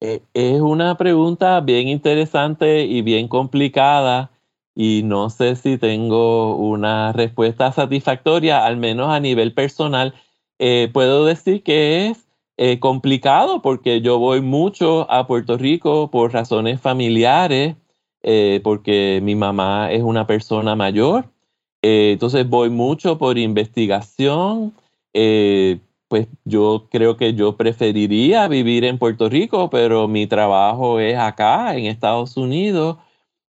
Eh, 0.00 0.20
es 0.34 0.60
una 0.60 0.96
pregunta 0.96 1.60
bien 1.60 1.86
interesante 1.86 2.84
y 2.84 3.02
bien 3.02 3.28
complicada 3.28 4.32
y 4.74 5.02
no 5.04 5.30
sé 5.30 5.54
si 5.54 5.78
tengo 5.78 6.56
una 6.56 7.12
respuesta 7.12 7.70
satisfactoria, 7.72 8.64
al 8.64 8.78
menos 8.78 9.10
a 9.10 9.20
nivel 9.20 9.52
personal. 9.52 10.14
Eh, 10.58 10.90
puedo 10.92 11.24
decir 11.24 11.62
que 11.62 12.08
es 12.08 12.26
eh, 12.64 12.78
complicado 12.78 13.60
porque 13.60 14.02
yo 14.02 14.20
voy 14.20 14.40
mucho 14.40 15.10
a 15.10 15.26
Puerto 15.26 15.58
Rico 15.58 16.12
por 16.12 16.32
razones 16.32 16.80
familiares 16.80 17.74
eh, 18.22 18.60
porque 18.62 19.18
mi 19.20 19.34
mamá 19.34 19.90
es 19.90 20.00
una 20.04 20.28
persona 20.28 20.76
mayor. 20.76 21.24
Eh, 21.82 22.12
entonces 22.12 22.48
voy 22.48 22.70
mucho 22.70 23.18
por 23.18 23.36
investigación. 23.36 24.74
Pues 26.08 26.28
yo 26.44 26.86
creo 26.88 27.16
que 27.16 27.34
yo 27.34 27.56
preferiría 27.56 28.46
vivir 28.46 28.84
en 28.84 28.98
Puerto 28.98 29.28
Rico, 29.28 29.68
pero 29.68 30.06
mi 30.06 30.28
trabajo 30.28 31.00
es 31.00 31.18
acá, 31.18 31.76
en 31.76 31.86
Estados 31.86 32.36
Unidos. 32.36 32.96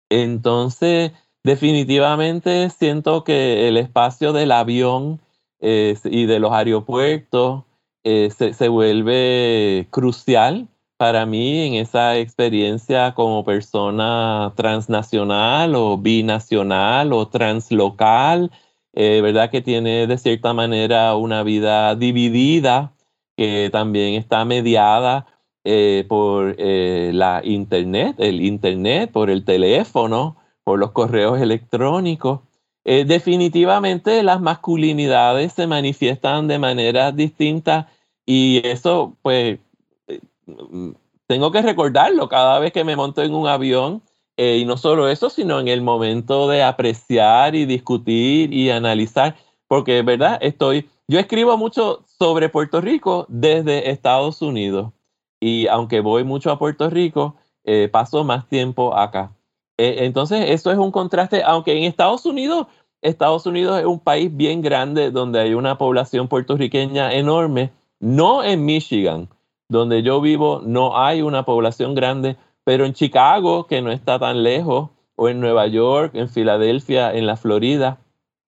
Entonces, 0.09 1.13
definitivamente 1.43 2.69
siento 2.69 3.23
que 3.23 3.67
el 3.67 3.77
espacio 3.77 4.33
del 4.33 4.51
avión 4.51 5.19
y 5.61 6.25
de 6.27 6.39
los 6.39 6.51
aeropuertos 6.51 7.63
se, 8.03 8.53
se 8.53 8.67
vuelve 8.67 9.87
crucial 9.91 10.67
para 10.99 11.25
mí 11.25 11.65
en 11.65 11.75
esa 11.75 12.17
experiencia 12.17 13.13
como 13.13 13.45
persona 13.45 14.51
transnacional 14.57 15.73
o 15.75 15.97
binacional 15.97 17.13
o 17.13 17.29
translocal, 17.29 18.51
eh, 18.91 19.21
¿verdad? 19.23 19.49
Que 19.49 19.61
tiene 19.61 20.07
de 20.07 20.17
cierta 20.17 20.53
manera 20.53 21.15
una 21.15 21.43
vida 21.43 21.95
dividida, 21.95 22.91
que 23.37 23.69
también 23.71 24.15
está 24.15 24.43
mediada 24.43 25.25
eh, 25.63 26.05
por 26.09 26.55
eh, 26.57 27.11
la 27.13 27.39
internet, 27.45 28.17
el 28.19 28.41
internet, 28.41 29.09
por 29.09 29.29
el 29.29 29.45
teléfono, 29.45 30.35
por 30.65 30.79
los 30.79 30.91
correos 30.91 31.39
electrónicos. 31.39 32.41
Definitivamente 32.85 34.23
las 34.23 34.41
masculinidades 34.41 35.53
se 35.53 35.67
manifiestan 35.67 36.47
de 36.47 36.57
manera 36.57 37.11
distinta 37.11 37.87
y 38.25 38.61
eso 38.65 39.15
pues 39.21 39.59
tengo 41.29 41.51
que 41.51 41.61
recordarlo 41.61 42.27
cada 42.27 42.57
vez 42.57 42.73
que 42.73 42.83
me 42.83 42.95
monto 42.95 43.21
en 43.21 43.35
un 43.35 43.47
avión. 43.47 44.01
Eh, 44.35 44.57
y 44.57 44.65
no 44.65 44.77
solo 44.77 45.09
eso, 45.09 45.29
sino 45.29 45.59
en 45.59 45.67
el 45.67 45.81
momento 45.81 46.47
de 46.47 46.63
apreciar 46.63 47.55
y 47.55 47.65
discutir 47.65 48.53
y 48.53 48.69
analizar, 48.69 49.35
porque, 49.67 50.01
¿verdad? 50.01 50.37
Estoy, 50.41 50.89
yo 51.09 51.19
escribo 51.19 51.57
mucho 51.57 52.05
sobre 52.05 52.47
Puerto 52.47 52.79
Rico 52.79 53.25
desde 53.27 53.91
Estados 53.91 54.41
Unidos 54.41 54.93
y 55.41 55.67
aunque 55.67 55.99
voy 55.99 56.23
mucho 56.23 56.51
a 56.51 56.57
Puerto 56.57 56.89
Rico, 56.89 57.35
eh, 57.65 57.89
paso 57.91 58.23
más 58.23 58.47
tiempo 58.47 58.95
acá. 58.95 59.33
Eh, 59.79 60.03
entonces, 60.03 60.49
eso 60.49 60.71
es 60.71 60.77
un 60.77 60.91
contraste, 60.91 61.41
aunque 61.41 61.77
en 61.77 61.85
Estados 61.85 62.25
Unidos, 62.25 62.67
Estados 63.01 63.45
Unidos 63.45 63.79
es 63.79 63.85
un 63.85 64.01
país 64.01 64.29
bien 64.35 64.61
grande 64.61 65.09
donde 65.09 65.39
hay 65.39 65.53
una 65.53 65.77
población 65.77 66.27
puertorriqueña 66.27 67.13
enorme, 67.13 67.71
no 68.01 68.43
en 68.43 68.65
Michigan, 68.65 69.29
donde 69.69 70.03
yo 70.03 70.19
vivo 70.19 70.61
no 70.65 70.97
hay 70.97 71.21
una 71.21 71.43
población 71.43 71.95
grande, 71.95 72.35
pero 72.65 72.83
en 72.83 72.91
Chicago, 72.91 73.67
que 73.67 73.81
no 73.81 73.89
está 73.89 74.19
tan 74.19 74.43
lejos, 74.43 74.89
o 75.15 75.29
en 75.29 75.39
Nueva 75.39 75.65
York, 75.67 76.11
en 76.15 76.27
Filadelfia, 76.27 77.13
en 77.13 77.25
la 77.25 77.37
Florida. 77.37 77.99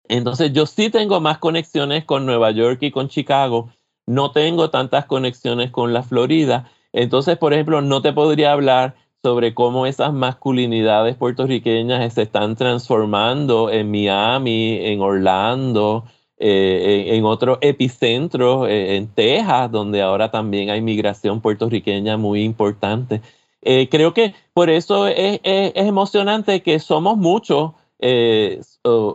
Entonces 0.08 0.52
yo 0.52 0.66
sí 0.66 0.90
tengo 0.90 1.20
más 1.20 1.38
conexiones 1.38 2.04
con 2.04 2.26
Nueva 2.26 2.50
York 2.50 2.78
y 2.82 2.90
con 2.90 3.06
Chicago, 3.06 3.70
no 4.06 4.32
tengo 4.32 4.70
tantas 4.70 5.06
conexiones 5.06 5.70
con 5.70 5.92
la 5.92 6.02
Florida. 6.02 6.68
Entonces, 6.92 7.38
por 7.38 7.52
ejemplo, 7.52 7.80
no 7.80 8.02
te 8.02 8.12
podría 8.12 8.52
hablar 8.52 8.96
sobre 9.22 9.54
cómo 9.54 9.86
esas 9.86 10.12
masculinidades 10.12 11.14
puertorriqueñas 11.16 12.12
se 12.12 12.22
están 12.22 12.56
transformando 12.56 13.70
en 13.70 13.90
Miami, 13.90 14.78
en 14.80 15.00
Orlando, 15.00 16.04
eh, 16.38 17.14
en, 17.14 17.24
otro 17.24 17.58
epicentro, 17.60 18.66
eh, 18.66 18.96
en 18.96 19.06
Texas, 19.06 19.70
donde 19.70 20.02
ahora 20.02 20.32
también 20.32 20.70
hay 20.70 20.80
migración 20.80 21.40
puertorriqueña 21.40 22.16
muy 22.16 22.42
importante. 22.42 23.20
Eh, 23.62 23.88
creo 23.88 24.12
que 24.12 24.34
por 24.52 24.68
eso 24.68 25.06
es, 25.06 25.38
emocionante 25.44 26.62
que 26.62 26.80
somos 26.80 27.16
muchos, 27.16 27.72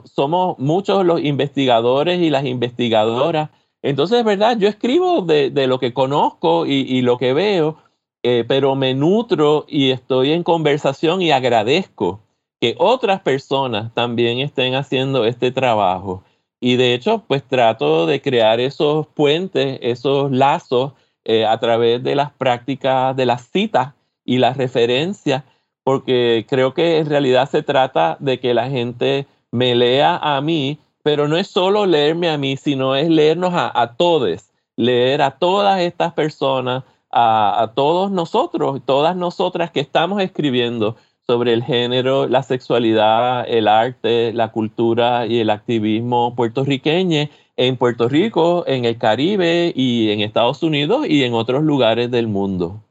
somos 0.05 0.57
muchos 0.57 1.05
los 1.05 1.21
investigadores 1.21 2.21
y 2.21 2.29
las 2.29 2.45
investigadoras. 2.45 3.49
Entonces, 3.81 4.23
¿verdad? 4.23 4.57
Yo 4.57 4.69
escribo 4.69 5.21
de, 5.21 5.67
lo 5.67 5.79
que 5.79 5.93
conozco 5.93 6.65
y 6.65 7.01
lo 7.01 7.17
que 7.17 7.33
veo, 7.33 7.75
pero 8.47 8.75
me 8.75 8.93
nutro 8.93 9.65
y 9.67 9.91
estoy 9.91 10.31
en 10.31 10.43
conversación 10.43 11.21
y 11.21 11.31
agradezco 11.31 12.21
que 12.59 12.75
otras 12.79 13.21
personas 13.21 13.93
también 13.93 14.39
estén 14.39 14.75
haciendo 14.75 15.25
este 15.25 15.51
trabajo. 15.51 16.23
Y 16.59 16.75
de 16.75 16.93
hecho, 16.93 17.23
pues 17.27 17.43
trato 17.43 18.07
de 18.07 18.21
crear 18.21 18.59
esos 18.59 19.07
puentes, 19.07 19.77
esos 19.81 20.31
lazos 20.31 20.93
eh, 21.23 21.45
a 21.45 21.59
través 21.59 22.03
de 22.03 22.15
las 22.15 22.31
prácticas 22.31 23.15
de 23.15 23.25
las 23.25 23.47
citas 23.47 23.93
y 24.25 24.39
las 24.39 24.57
referencias, 24.57 25.43
porque 25.83 26.45
creo 26.49 26.73
que 26.73 26.97
en 26.97 27.05
realidad 27.05 27.49
se 27.49 27.61
trata 27.61 28.17
de 28.19 28.39
que 28.39 28.53
la 28.53 28.69
gente 28.69 29.27
me 29.51 29.75
lea 29.75 30.17
a 30.17 30.41
mí, 30.41 30.79
pero 31.03 31.27
no 31.27 31.37
es 31.37 31.47
solo 31.47 31.85
leerme 31.85 32.29
a 32.29 32.37
mí, 32.37 32.57
sino 32.57 32.95
es 32.95 33.07
leernos 33.07 33.53
a, 33.53 33.71
a 33.79 33.95
todos, 33.95 34.49
leer 34.75 35.21
a 35.21 35.31
todas 35.31 35.79
estas 35.81 36.13
personas 36.13 36.83
a, 37.11 37.71
todos 37.75 38.11
nosotros, 38.11 38.81
todas 38.85 39.15
nosotras 39.15 39.71
que 39.71 39.79
estamos 39.79 40.21
escribiendo 40.21 40.97
sobre 41.25 41.53
el 41.53 41.63
género, 41.63 42.27
la 42.27 42.43
sexualidad, 42.43 43.45
el 43.47 43.67
arte, 43.67 44.31
la 44.33 44.51
cultura 44.51 45.25
y 45.25 45.39
el 45.39 45.49
activismo 45.49 46.35
puertorriqueño 46.35 47.29
en 47.57 47.77
Puerto 47.77 48.07
Rico, 48.07 48.63
en 48.67 48.85
el 48.85 48.97
Caribe 48.97 49.73
y 49.75 50.11
en 50.11 50.21
Estados 50.21 50.63
Unidos 50.63 51.05
y 51.07 51.23
en 51.23 51.33
otros 51.33 51.63
lugares 51.63 52.11
del 52.11 52.27
mundo. 52.27 52.83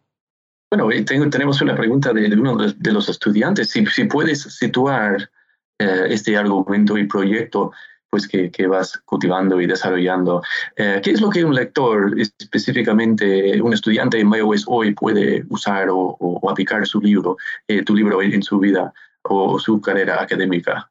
Bueno, 0.71 0.89
tenemos 1.07 1.63
una 1.63 1.77
pregunta 1.77 2.13
de, 2.13 2.27
uno 2.35 2.57
de, 2.57 2.93
los 2.93 3.09
estudiantes. 3.09 3.71
Si, 3.71 3.87
si 3.87 4.05
puedes 4.05 4.43
situar 4.43 5.31
eh, 5.79 6.07
este 6.09 6.37
argumento 6.37 6.99
y 6.99 7.07
proyecto 7.07 7.73
pues 8.11 8.29
que, 8.29 8.51
que, 8.51 8.67
vas 8.67 8.99
cultivando 9.05 9.61
y 9.61 9.67
desarrollando. 9.67 10.43
Eh, 10.77 11.01
¿Qué 11.03 11.11
es 11.13 11.21
lo 11.21 11.31
que 11.31 11.45
un 11.45 11.55
lector, 11.55 12.15
específicamente 12.19 13.61
un 13.61 13.73
estudiante 13.73 14.21
en 14.21 14.29
MyOS 14.29 14.65
hoy, 14.69 14.95
puede 14.95 15.45
usar 15.51 15.89
o, 15.91 16.41
aplicar 16.49 16.87
su 16.87 17.01
libro, 17.01 17.37
eh, 17.69 17.83
tu 17.83 17.95
libro 17.95 18.23
en, 18.23 18.43
su 18.43 18.59
vida 18.59 18.93
o 19.23 19.59
su 19.59 19.81
carrera 19.81 20.23
académica? 20.23 20.91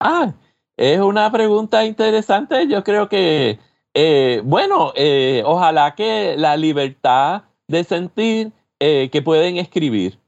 Ah, 0.00 0.32
es 0.76 1.00
una 1.00 1.30
pregunta 1.30 1.84
interesante. 1.84 2.66
Yo 2.66 2.82
creo 2.82 3.08
que, 3.08 3.58
eh, 3.94 4.40
bueno, 4.44 4.92
ojalá 5.44 5.94
que 5.94 6.34
la 6.36 6.56
libertad 6.56 7.44
de 7.68 7.84
sentir 7.84 8.52
que 8.78 9.22
pueden 9.22 9.58
escribir, 9.58 10.18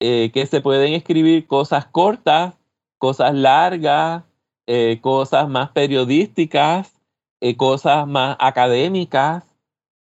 que 0.00 0.46
se 0.50 0.60
pueden 0.60 0.94
escribir 0.94 1.46
cosas 1.46 1.86
cortas, 1.86 2.54
cosas 2.98 3.34
largas, 3.34 4.24
eh, 4.66 4.98
cosas 5.00 5.48
más 5.48 5.70
periodísticas, 5.70 6.92
eh, 7.40 7.56
cosas 7.56 8.06
más 8.06 8.36
académicas, 8.38 9.44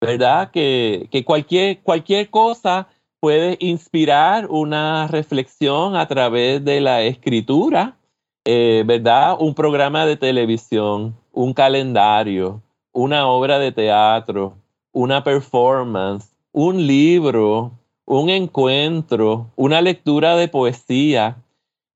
¿verdad? 0.00 0.50
Que, 0.50 1.08
cualquier, 1.24 1.80
cualquier 1.82 2.30
cosa 2.30 2.88
puede 3.20 3.56
inspirar 3.60 4.46
una 4.50 5.06
reflexión 5.06 5.94
a 5.94 6.08
través 6.08 6.64
de 6.64 6.80
la 6.80 7.02
escritura, 7.02 7.96
eh, 8.44 8.82
¿verdad? 8.86 9.36
Un 9.38 9.54
programa 9.54 10.06
de 10.06 10.16
televisión, 10.16 11.14
un 11.32 11.52
calendario, 11.52 12.62
una 12.92 13.26
obra 13.28 13.58
de 13.58 13.72
teatro, 13.72 14.56
una 14.92 15.22
performance, 15.22 16.34
un 16.52 16.86
libro, 16.86 17.72
un 18.06 18.28
encuentro, 18.30 19.50
una 19.54 19.80
lectura 19.80 20.34
de 20.36 20.48
poesía 20.48 21.36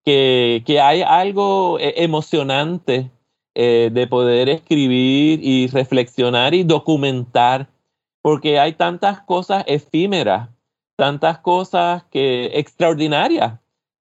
que, 0.05 0.81
hay 0.83 1.03
algo 1.03 1.79
eh, 1.79 1.95
emocionante 1.97 3.11
eh, 3.55 3.91
de 3.93 4.07
poder 4.07 4.49
escribir 4.49 5.41
y 5.43 5.69
reflexionar 5.69 6.55
y 6.55 6.65
documentar, 6.65 7.69
porque 8.23 8.59
hay 8.59 8.73
tantas 8.73 9.21
cosas 9.23 9.65
efímeras, 9.67 10.49
tantas 10.97 11.39
cosas 11.39 12.05
que 12.11 12.59
extraordinarias, 12.59 13.59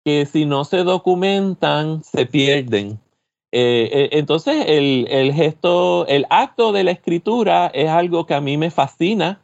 que 0.05 0.26
si 0.26 0.45
no 0.47 0.64
se 0.64 0.78
documentan, 0.78 2.03
se 2.03 2.26
pierden. 2.26 2.99
Eh, 3.53 4.09
entonces, 4.12 4.64
el, 4.66 5.07
el 5.11 5.32
gesto, 5.32 6.07
el 6.07 6.26
acto 6.30 6.72
de 6.72 6.84
la 6.84 6.90
escritura 6.93 7.66
es 7.74 7.88
algo 7.90 8.26
que 8.26 8.34
a 8.34 8.40
mí 8.40 8.57
me 8.57 8.70
fascina, 8.70 9.43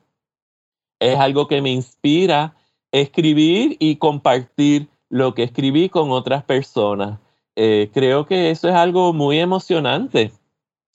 es 0.99 1.19
algo 1.19 1.47
que 1.47 1.61
me 1.61 1.71
inspira, 1.71 2.57
escribir 2.91 3.77
y 3.79 3.97
compartir 3.97 4.89
lo 5.11 5.35
que 5.35 5.45
escribí 5.45 5.89
con 5.89 6.11
otras 6.11 6.45
personas. 6.45 7.19
Eh, 7.57 7.91
creo 7.93 8.27
que 8.27 8.51
eso 8.51 8.69
es 8.69 8.75
algo 8.75 9.13
muy 9.13 9.39
emocionante. 9.39 10.33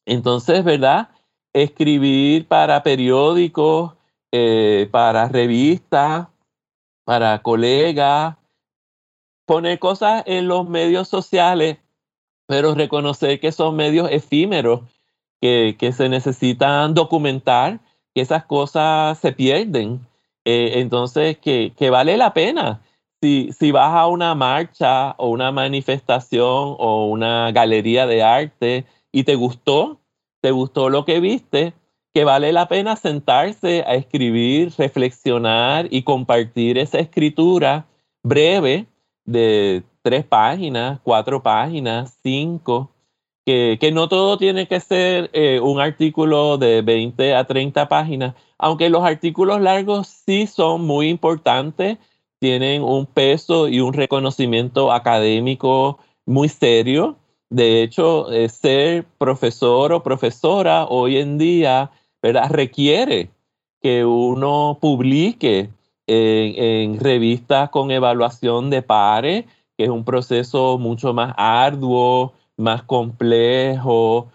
Entonces, 0.05 0.64
¿verdad? 0.64 1.09
Escribir 1.53 2.47
para 2.47 2.84
periódicos, 2.84 3.93
eh, 4.32 4.88
para 4.91 5.28
revistas, 5.28 6.28
para 7.05 7.41
colegas, 7.41 8.38
poner 9.45 9.80
cosas 9.80 10.24
en 10.26 10.47
los 10.47 10.68
medios 10.68 11.07
sociales, 11.07 11.78
pero 12.47 12.76
reconocer 12.76 13.39
que 13.39 13.51
son 13.51 13.76
medios 13.76 14.09
efímeros, 14.11 14.82
que, 15.41 15.76
se 15.93 16.07
necesitan 16.07 16.93
documentar, 16.93 17.82
que 18.16 18.22
esas 18.22 18.45
cosas 18.45 19.20
se 19.20 19.34
pierden. 19.34 19.99
Eh, 20.45 20.80
entonces, 20.80 21.38
que, 21.38 21.74
que 21.76 21.89
vale 21.89 22.16
la 22.16 22.34
pena 22.34 22.82
si, 23.24 23.71
vas 23.71 23.93
a 23.93 24.07
una 24.07 24.36
marcha 24.36 25.15
o 25.17 25.30
una 25.30 25.51
manifestación 25.51 26.76
o 26.78 27.07
una 27.07 27.51
galería 27.51 28.05
de 28.05 28.21
arte 28.21 28.86
y 29.11 29.24
te 29.24 29.36
gustó, 29.36 30.01
te 30.41 30.51
gustó 30.51 30.89
lo 30.89 31.05
que 31.05 31.21
viste, 31.21 31.74
que 32.13 32.26
vale 32.26 32.51
la 32.51 32.67
pena 32.67 32.97
sentarse 32.97 33.84
a 33.88 33.95
escribir, 33.95 34.74
reflexionar 34.78 35.88
y 35.89 36.03
compartir 36.03 36.78
esa 36.78 36.99
escritura 36.99 37.86
breve 38.24 38.88
de 39.26 39.84
tres 40.01 40.26
páginas, 40.26 40.99
cuatro 41.01 41.41
páginas, 41.41 42.17
cinco, 42.21 42.91
que, 43.45 43.91
no 43.93 44.09
todo 44.09 44.38
tiene 44.38 44.67
que 44.67 44.82
ser 44.82 45.30
eh, 45.34 45.59
un 45.61 45.80
artículo 45.80 46.57
de 46.57 46.82
20 46.82 47.36
a 47.36 47.45
30 47.45 47.88
páginas, 47.88 48.36
aunque 48.57 48.89
los 48.89 49.03
artículos 49.03 49.61
largos 49.61 50.07
sí 50.07 50.45
son 50.45 50.86
muy 50.86 51.07
importantes 51.09 51.97
tienen 52.43 52.83
un 52.83 53.05
peso 53.05 53.69
y 53.69 53.79
un 53.79 53.93
reconocimiento 53.93 54.91
académico 54.91 55.99
muy 56.25 56.49
serio. 56.49 57.15
De 57.49 57.81
hecho, 57.81 58.29
eh, 58.33 58.49
ser 58.49 59.05
profesor 59.17 59.93
o 59.93 60.03
profesora 60.03 60.83
hoy 60.83 61.19
en 61.19 61.37
día 61.37 61.89
¿verdad? 62.21 62.49
requiere 62.49 63.29
que 63.81 64.03
uno 64.03 64.77
publique 64.81 65.69
en, 66.05 66.99
revistas 66.99 67.69
con 67.69 67.91
evaluación 67.91 68.69
de 68.69 68.81
pares, 68.81 69.45
que 69.77 69.85
es 69.85 69.89
un 69.89 70.03
proceso 70.03 70.77
mucho 70.77 71.13
más 71.13 71.33
arduo, 71.37 72.33
más 72.57 72.83
complejo, 72.83 74.27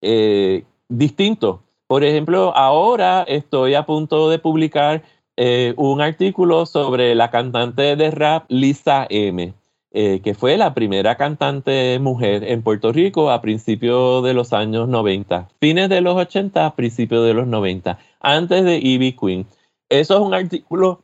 eh, 0.00 0.64
distinto. 0.88 1.62
Por 1.86 2.02
ejemplo, 2.02 2.52
ahora 2.56 3.22
estoy 3.22 3.74
a 3.74 3.86
punto 3.86 4.30
de 4.30 4.40
publicar 4.40 5.04
eh, 5.36 5.74
un 5.76 6.00
artículo 6.00 6.66
sobre 6.66 7.14
la 7.14 7.30
cantante 7.30 7.96
de 7.96 8.10
rap 8.10 8.44
Lisa 8.48 9.06
M., 9.08 9.54
eh, 9.94 10.20
que 10.24 10.34
fue 10.34 10.56
la 10.56 10.72
primera 10.72 11.16
cantante 11.16 11.98
mujer 11.98 12.44
en 12.44 12.62
Puerto 12.62 12.92
Rico 12.92 13.30
a 13.30 13.42
principios 13.42 14.24
de 14.24 14.32
los 14.32 14.54
años 14.54 14.88
90, 14.88 15.48
fines 15.60 15.88
de 15.90 16.00
los 16.00 16.16
80, 16.16 16.74
principios 16.76 17.26
de 17.26 17.34
los 17.34 17.46
90, 17.46 17.98
antes 18.20 18.64
de 18.64 18.78
Ivy 18.78 19.12
Queen. 19.12 19.46
Eso 19.90 20.14
es 20.14 20.20
un 20.20 20.32
artículo 20.32 21.02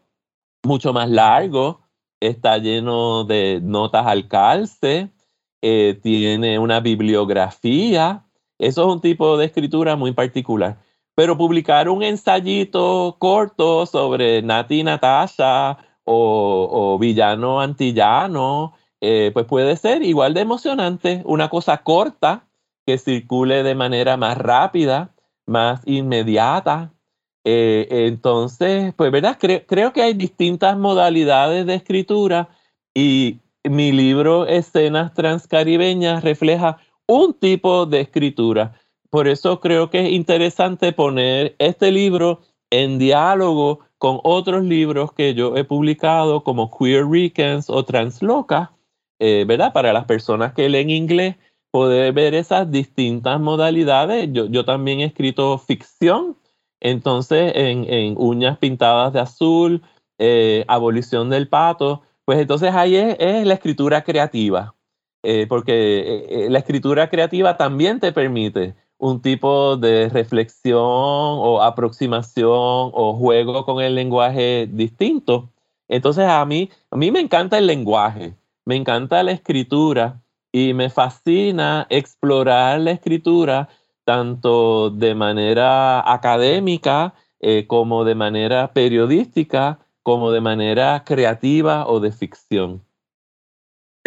mucho 0.62 0.94
más 0.94 1.10
largo, 1.10 1.80
está 2.20 2.58
lleno 2.58 3.24
de 3.24 3.60
notas 3.62 4.06
al 4.06 4.26
calce, 4.26 5.10
eh, 5.60 5.98
tiene 6.02 6.58
una 6.58 6.80
bibliografía. 6.80 8.24
Eso 8.58 8.82
es 8.88 8.94
un 8.94 9.00
tipo 9.00 9.36
de 9.36 9.46
escritura 9.46 9.96
muy 9.96 10.12
particular. 10.12 10.78
Pero 11.18 11.36
publicar 11.36 11.88
un 11.88 12.04
ensayito 12.04 13.16
corto 13.18 13.86
sobre 13.86 14.40
Nati 14.40 14.84
Natasha 14.84 15.76
o, 16.04 16.96
Villano 17.00 17.60
Antillano, 17.60 18.74
eh, 19.00 19.32
pues 19.34 19.44
puede 19.46 19.76
ser 19.76 20.04
igual 20.04 20.32
de 20.32 20.42
emocionante, 20.42 21.22
una 21.24 21.48
cosa 21.48 21.78
corta 21.78 22.46
que 22.86 22.98
circule 22.98 23.64
de 23.64 23.74
manera 23.74 24.16
más 24.16 24.38
rápida, 24.38 25.12
más 25.44 25.80
inmediata. 25.86 26.94
Eh, 27.44 27.88
entonces, 27.90 28.94
pues 28.94 29.10
verdad, 29.10 29.38
creo 29.40 29.92
que 29.92 30.02
hay 30.02 30.14
distintas 30.14 30.78
modalidades 30.78 31.66
de 31.66 31.74
escritura 31.74 32.48
y 32.94 33.40
mi 33.64 33.90
libro 33.90 34.46
Escenas 34.46 35.14
Transcaribeñas 35.14 36.22
refleja 36.22 36.78
un 37.08 37.34
tipo 37.34 37.86
de 37.86 38.02
escritura 38.02 38.80
por 39.10 39.28
eso 39.28 39.60
creo 39.60 39.90
que 39.90 40.06
es 40.06 40.12
interesante 40.12 40.92
poner 40.92 41.54
este 41.58 41.90
libro 41.90 42.40
en 42.70 42.98
diálogo 42.98 43.80
con 43.98 44.20
otros 44.22 44.64
libros 44.64 45.12
que 45.12 45.34
yo 45.34 45.56
he 45.56 45.64
publicado 45.64 46.44
como 46.44 46.70
Queer 46.70 47.04
Weekends 47.04 47.70
o 47.70 47.84
Transloca, 47.84 48.72
eh, 49.18 49.44
¿verdad? 49.46 49.72
Para 49.72 49.92
las 49.92 50.04
personas 50.04 50.52
que 50.52 50.68
leen 50.68 50.90
inglés, 50.90 51.36
poder 51.70 52.12
ver 52.12 52.34
esas 52.34 52.70
distintas 52.70 53.40
modalidades. 53.40 54.28
Yo, 54.32 54.64
también 54.64 55.00
he 55.00 55.04
escrito 55.04 55.58
ficción, 55.58 56.36
entonces 56.80 57.52
en, 57.54 58.14
Uñas 58.16 58.58
Pintadas 58.58 59.12
de 59.12 59.20
Azul, 59.20 59.82
eh, 60.18 60.64
Abolición 60.68 61.30
del 61.30 61.48
Pato, 61.48 62.02
pues 62.24 62.38
entonces 62.38 62.72
ahí 62.74 62.94
es, 62.96 63.46
la 63.46 63.54
escritura 63.54 64.04
creativa, 64.04 64.74
eh, 65.24 65.46
porque 65.48 66.46
la 66.50 66.58
escritura 66.58 67.10
creativa 67.10 67.56
también 67.56 68.00
te 68.00 68.12
permite 68.12 68.74
un 68.98 69.22
tipo 69.22 69.76
de 69.76 70.08
reflexión 70.08 70.80
o 70.82 71.62
aproximación 71.62 72.90
o 72.92 73.14
juego 73.16 73.64
con 73.64 73.80
el 73.80 73.94
lenguaje 73.94 74.68
distinto. 74.70 75.50
Entonces 75.88 76.26
a 76.26 76.44
mí, 76.44 76.70
a 76.90 76.96
mí 76.96 77.10
me 77.10 77.20
encanta 77.20 77.58
el 77.58 77.66
lenguaje, 77.66 78.34
me 78.64 78.76
encanta 78.76 79.22
la 79.22 79.32
escritura 79.32 80.20
y 80.52 80.74
me 80.74 80.90
fascina 80.90 81.86
explorar 81.90 82.80
la 82.80 82.90
escritura 82.90 83.68
tanto 84.04 84.90
de 84.90 85.14
manera 85.14 86.12
académica, 86.12 87.14
eh, 87.40 87.66
como 87.66 88.04
de 88.04 88.14
manera 88.14 88.72
periodística, 88.72 89.78
como 90.02 90.32
de 90.32 90.40
manera 90.40 91.04
creativa 91.04 91.86
o 91.86 92.00
de 92.00 92.10
ficción. 92.10 92.82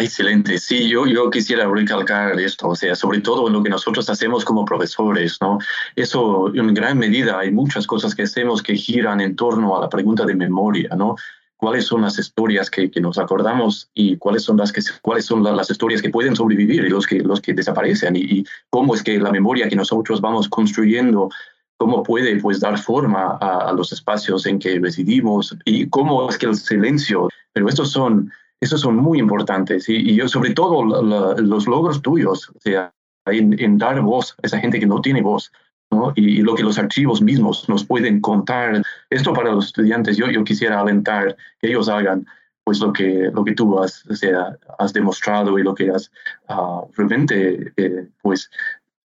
Excelente. 0.02 0.58
Sí, 0.58 0.88
yo, 0.88 1.06
yo 1.06 1.30
quisiera 1.30 1.68
recalcar 1.68 2.38
esto, 2.40 2.70
o 2.70 2.74
sea, 2.74 2.96
sobre 2.96 3.20
todo 3.20 3.46
en 3.46 3.52
lo 3.52 3.62
que 3.62 3.70
nosotros 3.70 4.10
hacemos 4.10 4.44
como 4.44 4.64
profesores, 4.64 5.38
¿no? 5.40 5.58
Eso, 5.94 6.52
en 6.54 6.74
gran 6.74 6.98
medida, 6.98 7.38
hay 7.38 7.52
muchas 7.52 7.86
cosas 7.86 8.12
que 8.14 8.22
hacemos 8.22 8.62
que 8.64 8.74
giran 8.74 9.20
en 9.20 9.36
torno 9.36 9.76
a 9.76 9.80
la 9.80 9.88
pregunta 9.88 10.24
de 10.26 10.34
memoria, 10.34 10.90
¿no? 10.96 11.14
¿Cuáles 11.56 11.84
son 11.86 12.02
las 12.02 12.18
historias 12.18 12.68
que, 12.68 12.90
que 12.90 13.00
nos 13.00 13.16
acordamos 13.16 13.90
y 13.94 14.16
cuáles 14.16 14.42
son 14.42 14.56
las 14.56 14.72
que 14.72 14.80
cuáles 15.02 15.26
son 15.26 15.44
las 15.44 15.70
historias 15.70 16.02
que 16.02 16.10
pueden 16.10 16.34
sobrevivir 16.34 16.84
y 16.84 16.88
los 16.88 17.06
que 17.06 17.20
los 17.20 17.40
que 17.40 17.54
desaparecen 17.54 18.16
y, 18.16 18.44
cómo 18.70 18.96
es 18.96 19.04
que 19.04 19.20
la 19.20 19.30
memoria 19.30 19.68
que 19.68 19.76
nosotros 19.76 20.20
vamos 20.20 20.48
construyendo 20.48 21.30
cómo 21.76 22.02
puede 22.02 22.40
pues 22.40 22.58
dar 22.58 22.76
forma 22.76 23.38
a, 23.40 23.68
a 23.68 23.72
los 23.72 23.92
espacios 23.92 24.46
en 24.46 24.58
que 24.58 24.80
residimos 24.80 25.56
y 25.64 25.88
cómo 25.88 26.28
es 26.28 26.38
que 26.38 26.46
el 26.46 26.56
silencio, 26.56 27.28
pero 27.52 27.68
estos 27.68 27.92
son 27.92 28.32
esos 28.62 28.80
son 28.80 28.96
muy 28.96 29.18
importantes 29.18 29.88
y, 29.88 30.14
yo 30.14 30.28
sobre 30.28 30.54
todo 30.54 30.84
los 30.84 31.66
logros 31.66 32.00
tuyos, 32.00 32.48
o 32.50 32.60
sea, 32.60 32.94
en, 33.26 33.76
dar 33.76 34.00
voz 34.00 34.36
a 34.42 34.46
esa 34.46 34.60
gente 34.60 34.78
que 34.78 34.86
no 34.86 35.00
tiene 35.00 35.20
voz, 35.20 35.52
¿no? 35.90 36.12
Y, 36.14 36.42
lo 36.42 36.54
que 36.54 36.62
los 36.62 36.78
archivos 36.78 37.20
mismos 37.20 37.68
nos 37.68 37.84
pueden 37.84 38.20
contar. 38.20 38.80
Esto 39.10 39.32
para 39.32 39.52
los 39.52 39.66
estudiantes, 39.66 40.16
yo, 40.16 40.30
yo 40.30 40.44
quisiera 40.44 40.80
alentar 40.80 41.36
que 41.60 41.68
ellos 41.68 41.88
hagan 41.88 42.24
pues 42.64 42.78
lo 42.78 42.92
que, 42.92 43.30
lo 43.34 43.44
que 43.44 43.54
tú 43.54 43.80
has, 43.80 44.06
o 44.08 44.14
sea, 44.14 44.56
has 44.78 44.92
demostrado 44.92 45.58
y 45.58 45.64
lo 45.64 45.74
que 45.74 45.90
has 45.90 46.12
uh, 46.48 46.86
realmente 46.96 47.72
eh, 47.76 48.06
pues 48.22 48.48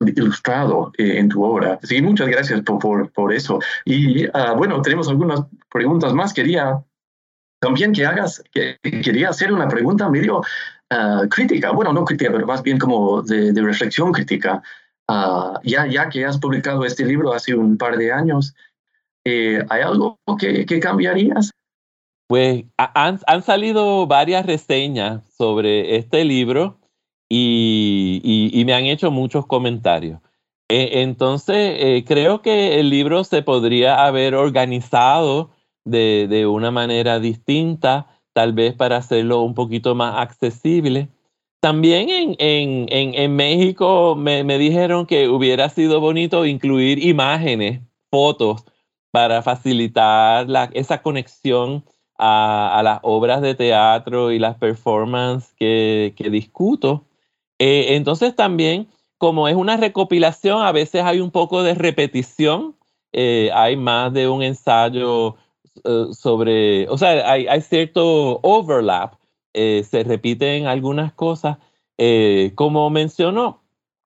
ilustrado 0.02 0.92
eh, 1.00 1.18
en 1.18 1.30
tu 1.30 1.44
obra. 1.44 1.80
Sí, 1.82 2.00
muchas 2.04 2.28
gracias 2.28 2.62
por, 2.62 2.78
por, 2.78 3.12
por 3.12 3.34
eso. 3.34 3.58
Y 3.86 4.28
uh, 4.28 4.56
bueno, 4.56 4.80
tenemos 4.84 5.10
algunas 5.10 5.42
preguntas 5.72 6.14
más. 6.14 6.32
Quería 6.32 6.80
también 7.60 7.94
que 7.94 8.06
hagas, 8.06 8.44
que, 8.52 8.78
quería 8.82 9.30
hacer 9.30 9.52
una 9.52 9.68
pregunta 9.68 10.10
medio 10.10 10.42
ah, 10.90 11.24
crítica, 11.30 11.72
bueno, 11.72 11.94
no 11.94 12.06
crítica, 12.06 12.32
pero 12.32 12.46
más 12.46 12.64
bien 12.64 12.78
como 12.78 13.22
de, 13.22 13.54
reflexión 13.62 14.12
crítica. 14.12 14.62
Ah, 15.08 15.60
ya, 15.64 15.88
ya 15.88 16.10
que 16.10 16.26
has 16.26 16.38
publicado 16.38 16.84
este 16.86 17.06
libro 17.06 17.34
hace 17.34 17.56
un 17.56 17.78
par 17.78 17.98
de 17.98 18.12
años, 18.12 18.54
eh, 19.26 19.66
¿hay 19.70 19.82
algo 19.82 20.20
que, 20.40 20.66
que, 20.66 20.80
cambiarías? 20.80 21.52
Pues 22.28 22.66
han, 22.78 23.20
han, 23.26 23.42
salido 23.42 24.06
varias 24.06 24.46
reseñas 24.46 25.24
sobre 25.34 25.96
este 25.96 26.26
libro 26.26 26.78
y, 27.30 28.52
y, 28.54 28.66
me 28.66 28.74
han 28.74 28.86
hecho 28.86 29.12
muchos 29.12 29.46
comentarios. 29.46 30.20
E, 30.70 31.02
entonces, 31.02 31.78
eh, 31.80 32.04
creo 32.06 32.42
que 32.42 32.80
el 32.80 32.90
libro 32.90 33.24
se 33.24 33.42
podría 33.42 34.06
haber 34.06 34.36
organizado 34.36 35.52
de, 35.90 36.48
una 36.48 36.72
manera 36.72 37.20
distinta, 37.20 38.08
tal 38.34 38.54
vez 38.54 38.74
para 38.76 38.98
hacerlo 38.98 39.42
un 39.42 39.54
poquito 39.54 39.96
más 39.96 40.16
accesible. 40.18 41.10
También 41.60 42.10
en, 42.10 42.36
en, 42.40 43.16
en, 43.16 43.36
México 43.36 44.16
me, 44.16 44.44
me, 44.44 44.58
dijeron 44.58 45.06
que 45.06 45.28
hubiera 45.28 45.70
sido 45.70 46.00
bonito 46.00 46.46
incluir 46.46 47.04
imágenes, 47.04 47.82
fotos, 48.12 48.64
para 49.12 49.42
facilitar 49.42 50.48
la, 50.48 50.70
esa 50.74 51.02
conexión 51.02 51.84
a, 52.18 52.78
a, 52.78 52.84
las 52.84 53.00
obras 53.02 53.42
de 53.42 53.56
teatro 53.56 54.32
y 54.32 54.40
las 54.40 54.58
performances 54.58 55.54
que, 55.58 56.14
que 56.16 56.30
discuto. 56.30 57.06
Eh, 57.60 57.96
entonces 57.96 58.36
también, 58.36 58.88
como 59.18 59.48
es 59.48 59.56
una 59.56 59.78
recopilación, 59.78 60.62
a 60.62 60.72
veces 60.72 61.04
hay 61.04 61.20
un 61.20 61.32
poco 61.32 61.64
de 61.64 61.74
repetición, 61.74 62.76
eh, 63.14 63.50
hay 63.54 63.76
más 63.76 64.14
de 64.14 64.28
un 64.30 64.44
ensayo 64.44 65.38
eh, 65.84 66.08
sobre, 66.14 66.88
o 66.90 66.98
sea, 66.98 67.32
hay, 67.32 67.48
hay 67.48 67.62
cierto 67.62 68.40
overlap, 68.44 69.16
eh, 69.54 69.84
se 69.90 70.04
repiten 70.04 70.68
algunas 70.68 71.14
cosas. 71.14 71.58
Eh, 71.98 72.52
como 72.56 72.90
mencionó, 72.90 73.64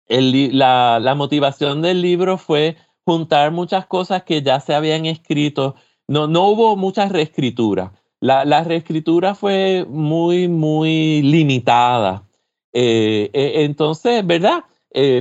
el, 0.07 0.57
la, 0.59 0.99
la, 1.01 1.15
motivación 1.15 1.83
del 1.83 2.03
libro 2.03 2.39
fue 2.39 2.77
juntar 3.05 3.53
muchas 3.53 3.87
cosas 3.87 4.25
que 4.25 4.43
ya 4.43 4.61
se 4.61 4.75
habían 4.75 5.07
escrito. 5.07 5.77
No, 6.09 6.27
no 6.27 6.49
hubo 6.49 6.77
mucha 6.77 7.09
reescritura. 7.09 7.93
La, 8.21 8.45
la 8.45 8.65
reescritura 8.65 9.35
fue 9.35 9.87
muy, 9.89 10.49
muy 10.49 11.23
limitada. 11.23 12.25
entonces, 12.73 14.27
¿verdad? 14.27 14.65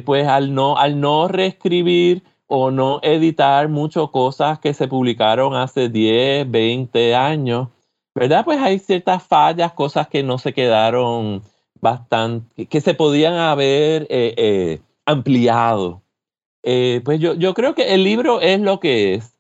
pues 0.06 0.28
al 0.28 0.54
no, 0.54 0.78
al 0.78 1.00
no 1.00 1.28
reescribir 1.28 2.24
o 2.52 2.72
no 2.72 3.00
editar 3.04 3.70
muchas 3.70 4.10
cosas 4.10 4.58
que 4.60 4.74
se 4.74 4.88
publicaron 4.88 5.56
hace 5.56 5.88
10, 5.88 6.50
20 6.50 7.16
años, 7.16 7.70
¿verdad? 8.16 8.44
Pues 8.44 8.60
hay 8.60 8.80
ciertas 8.80 9.22
fallas, 9.22 9.74
cosas 9.74 10.08
que 10.08 10.24
no 10.24 10.40
se 10.40 10.52
quedaron 10.52 11.44
bastante, 11.80 12.66
que 12.66 12.82
se 12.82 12.96
podían 12.96 13.36
haber 13.36 14.08
eh, 14.10 14.34
eh, 14.36 14.82
ampliado. 15.06 16.02
Eh, 16.64 17.02
pues 17.06 17.20
yo, 17.20 17.36
yo 17.36 17.54
creo 17.54 17.76
que 17.76 17.94
el 17.94 18.04
libro 18.04 18.42
es 18.42 18.60
lo 18.60 18.80
que 18.80 19.14
es. 19.14 19.36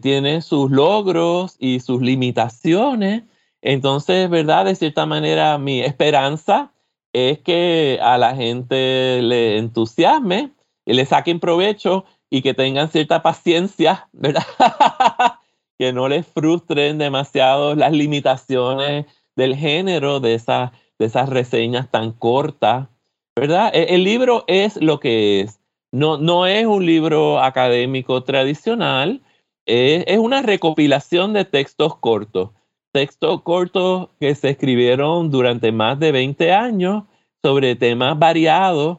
tiene 0.00 0.40
sus 0.40 0.70
logros 0.70 1.56
y 1.58 1.80
sus 1.80 2.00
limitaciones. 2.00 3.24
Entonces, 3.62 4.30
¿verdad? 4.30 4.64
De 4.64 4.76
cierta 4.76 5.06
manera, 5.06 5.58
mi 5.58 5.80
esperanza 5.80 6.72
es 7.12 7.40
que 7.40 7.98
a 8.00 8.16
la 8.16 8.36
gente 8.36 9.22
le 9.22 9.58
entusiasme 9.58 10.52
y 10.86 10.94
le 10.94 11.04
saquen 11.04 11.40
provecho 11.40 12.04
y 12.30 12.42
que 12.42 12.54
tengan 12.54 12.90
cierta 12.90 13.22
paciencia, 13.22 14.08
¿verdad? 14.12 14.44
que 15.78 15.92
no 15.92 16.08
les 16.08 16.26
frustren 16.26 16.98
demasiado 16.98 17.74
las 17.74 17.92
limitaciones 17.92 19.06
del 19.36 19.54
género 19.54 20.20
de, 20.20 20.34
esa, 20.34 20.72
de 20.98 21.06
esas 21.06 21.28
reseñas 21.28 21.90
tan 21.90 22.12
cortas, 22.12 22.88
¿verdad? 23.36 23.70
E, 23.72 23.94
el, 23.94 24.04
libro 24.04 24.44
es 24.48 24.76
lo 24.76 24.98
que 24.98 25.40
es. 25.40 25.60
No, 25.92 26.18
no 26.18 26.46
es 26.46 26.66
un 26.66 26.84
libro 26.84 27.40
académico 27.40 28.24
tradicional, 28.24 29.22
es, 29.64 30.04
es 30.06 30.18
una 30.18 30.42
recopilación 30.42 31.32
de 31.32 31.44
textos 31.44 31.96
cortos. 31.96 32.50
Textos 32.92 33.42
cortos 33.42 34.08
que 34.18 34.34
se 34.34 34.50
escribieron 34.50 35.30
durante 35.30 35.72
más 35.72 35.98
de 35.98 36.10
20 36.10 36.52
años 36.52 37.04
sobre 37.42 37.76
temas 37.76 38.18
variados 38.18 38.98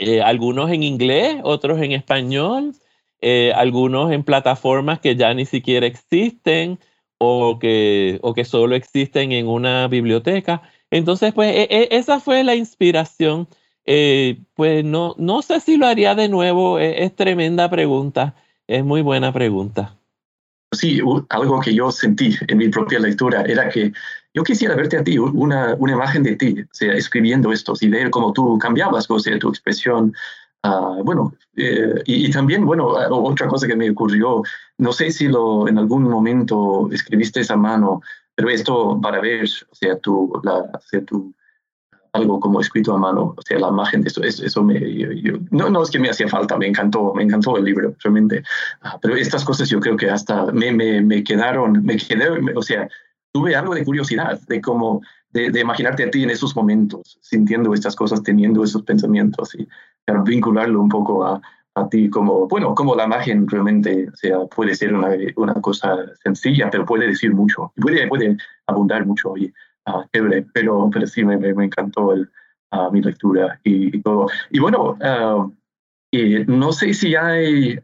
eh, 0.00 0.22
algunos 0.22 0.70
en 0.70 0.82
inglés, 0.82 1.36
otros 1.44 1.80
en 1.82 1.92
español, 1.92 2.74
eh, 3.20 3.52
algunos 3.54 4.10
en 4.12 4.24
plataformas 4.24 4.98
que 5.00 5.14
ya 5.14 5.34
ni 5.34 5.44
siquiera 5.44 5.86
existen 5.86 6.78
o 7.18 7.58
que, 7.58 8.18
o 8.22 8.32
que 8.32 8.46
solo 8.46 8.74
existen 8.76 9.32
en 9.32 9.46
una 9.46 9.88
biblioteca. 9.88 10.62
Entonces, 10.90 11.34
pues 11.34 11.54
e, 11.54 11.68
e, 11.70 11.88
esa 11.92 12.18
fue 12.18 12.42
la 12.44 12.54
inspiración. 12.54 13.46
Eh, 13.84 14.38
pues 14.54 14.84
no, 14.84 15.14
no 15.18 15.42
sé 15.42 15.60
si 15.60 15.76
lo 15.76 15.86
haría 15.86 16.14
de 16.14 16.28
nuevo, 16.30 16.78
e, 16.78 17.04
es 17.04 17.14
tremenda 17.14 17.68
pregunta, 17.68 18.34
es 18.66 18.84
muy 18.84 19.02
buena 19.02 19.32
pregunta. 19.32 19.99
Sí, 20.72 21.00
algo 21.30 21.60
que 21.60 21.74
yo 21.74 21.90
sentí 21.90 22.36
en 22.46 22.58
mi 22.58 22.68
propia 22.68 23.00
lectura 23.00 23.42
era 23.42 23.68
que 23.68 23.92
yo 24.32 24.44
quisiera 24.44 24.76
verte 24.76 24.98
a 24.98 25.02
ti, 25.02 25.18
una, 25.18 25.74
una 25.74 25.92
imagen 25.92 26.22
de 26.22 26.36
ti, 26.36 26.60
o 26.62 26.68
sea, 26.70 26.92
escribiendo 26.92 27.52
esto 27.52 27.74
y 27.80 27.88
ver 27.88 28.10
cómo 28.10 28.32
tú 28.32 28.56
cambiabas, 28.58 29.10
o 29.10 29.18
sea, 29.18 29.36
tu 29.38 29.48
expresión. 29.48 30.14
Uh, 30.62 31.02
bueno, 31.02 31.34
eh, 31.56 31.94
y, 32.06 32.30
también, 32.30 32.64
bueno, 32.64 32.86
otra 32.86 33.48
cosa 33.48 33.66
que 33.66 33.74
me 33.74 33.90
ocurrió, 33.90 34.42
no 34.78 34.92
sé 34.92 35.10
si 35.10 35.26
lo 35.26 35.66
en 35.66 35.78
algún 35.78 36.04
momento 36.04 36.88
escribiste 36.92 37.40
esa 37.40 37.56
mano, 37.56 38.02
pero 38.34 38.50
esto 38.50 39.00
para 39.00 39.20
ver, 39.20 39.48
o 39.70 39.74
sea, 39.74 39.98
tu, 39.98 40.40
la, 40.44 40.58
o 40.58 40.80
sea, 40.86 41.02
tu, 41.04 41.34
algo 42.12 42.40
como 42.40 42.60
escrito 42.60 42.94
a 42.94 42.98
mano, 42.98 43.34
o 43.36 43.42
sea, 43.42 43.58
la 43.58 43.68
imagen 43.68 44.02
de 44.02 44.08
eso, 44.08 44.22
eso, 44.22 44.62
me, 44.62 44.80
no, 45.50 45.70
no 45.70 45.82
es 45.82 45.90
que 45.90 45.98
me 45.98 46.10
hacía 46.10 46.28
falta, 46.28 46.56
me 46.56 46.66
encantó, 46.66 47.14
me 47.14 47.22
encantó 47.22 47.56
el 47.56 47.64
libro, 47.64 47.94
realmente, 48.02 48.42
uh, 48.84 48.98
pero 49.00 49.16
estas 49.16 49.44
cosas 49.44 49.68
yo 49.68 49.80
creo 49.80 49.96
que 49.96 50.10
hasta 50.10 50.46
me, 50.46 50.72
me, 50.72 51.00
me 51.02 51.22
quedaron, 51.22 51.84
me 51.84 51.96
quedé, 51.96 52.28
o 52.54 52.62
sea, 52.62 52.88
tuve 53.32 53.54
algo 53.54 53.74
de 53.74 53.84
curiosidad 53.84 54.40
de 54.48 54.60
cómo, 54.60 55.02
de, 55.32 55.60
imaginarte 55.60 56.04
a 56.04 56.10
ti 56.10 56.22
en 56.22 56.30
esos 56.30 56.56
momentos, 56.56 57.18
sintiendo 57.20 57.72
estas 57.74 57.94
cosas, 57.94 58.22
teniendo 58.22 58.64
esos 58.64 58.82
pensamientos 58.82 59.54
y 59.54 59.68
para 60.04 60.22
vincularlo 60.22 60.80
un 60.80 60.88
poco 60.88 61.24
a, 61.24 61.40
a 61.74 61.88
ti 61.88 62.10
como, 62.10 62.48
bueno, 62.48 62.74
como 62.74 62.96
la 62.96 63.04
imagen 63.04 63.46
realmente, 63.46 64.08
o 64.12 64.16
sea, 64.16 64.38
puede 64.46 64.74
ser 64.74 64.94
una, 64.94 65.10
una 65.36 65.54
cosa 65.54 65.96
sencilla, 66.22 66.68
pero 66.70 66.84
puede 66.84 67.06
decir 67.06 67.32
mucho, 67.32 67.72
puede, 67.76 68.08
puede 68.08 68.36
abundar 68.66 69.06
mucho 69.06 69.36
y 69.36 69.52
uh, 69.98 70.06
pero, 70.52 70.90
pero 70.92 71.06
sí 71.06 71.24
me, 71.24 71.36
me, 71.36 71.64
encantó 71.64 72.12
el, 72.12 72.30
uh, 72.72 72.90
mi 72.90 73.02
lectura 73.02 73.60
y, 73.64 74.00
todo. 74.00 74.26
Y 74.50 74.58
bueno, 74.58 74.96
y 76.12 76.44
no 76.46 76.72
sé 76.72 76.94
si 76.94 77.14
hay 77.14 77.78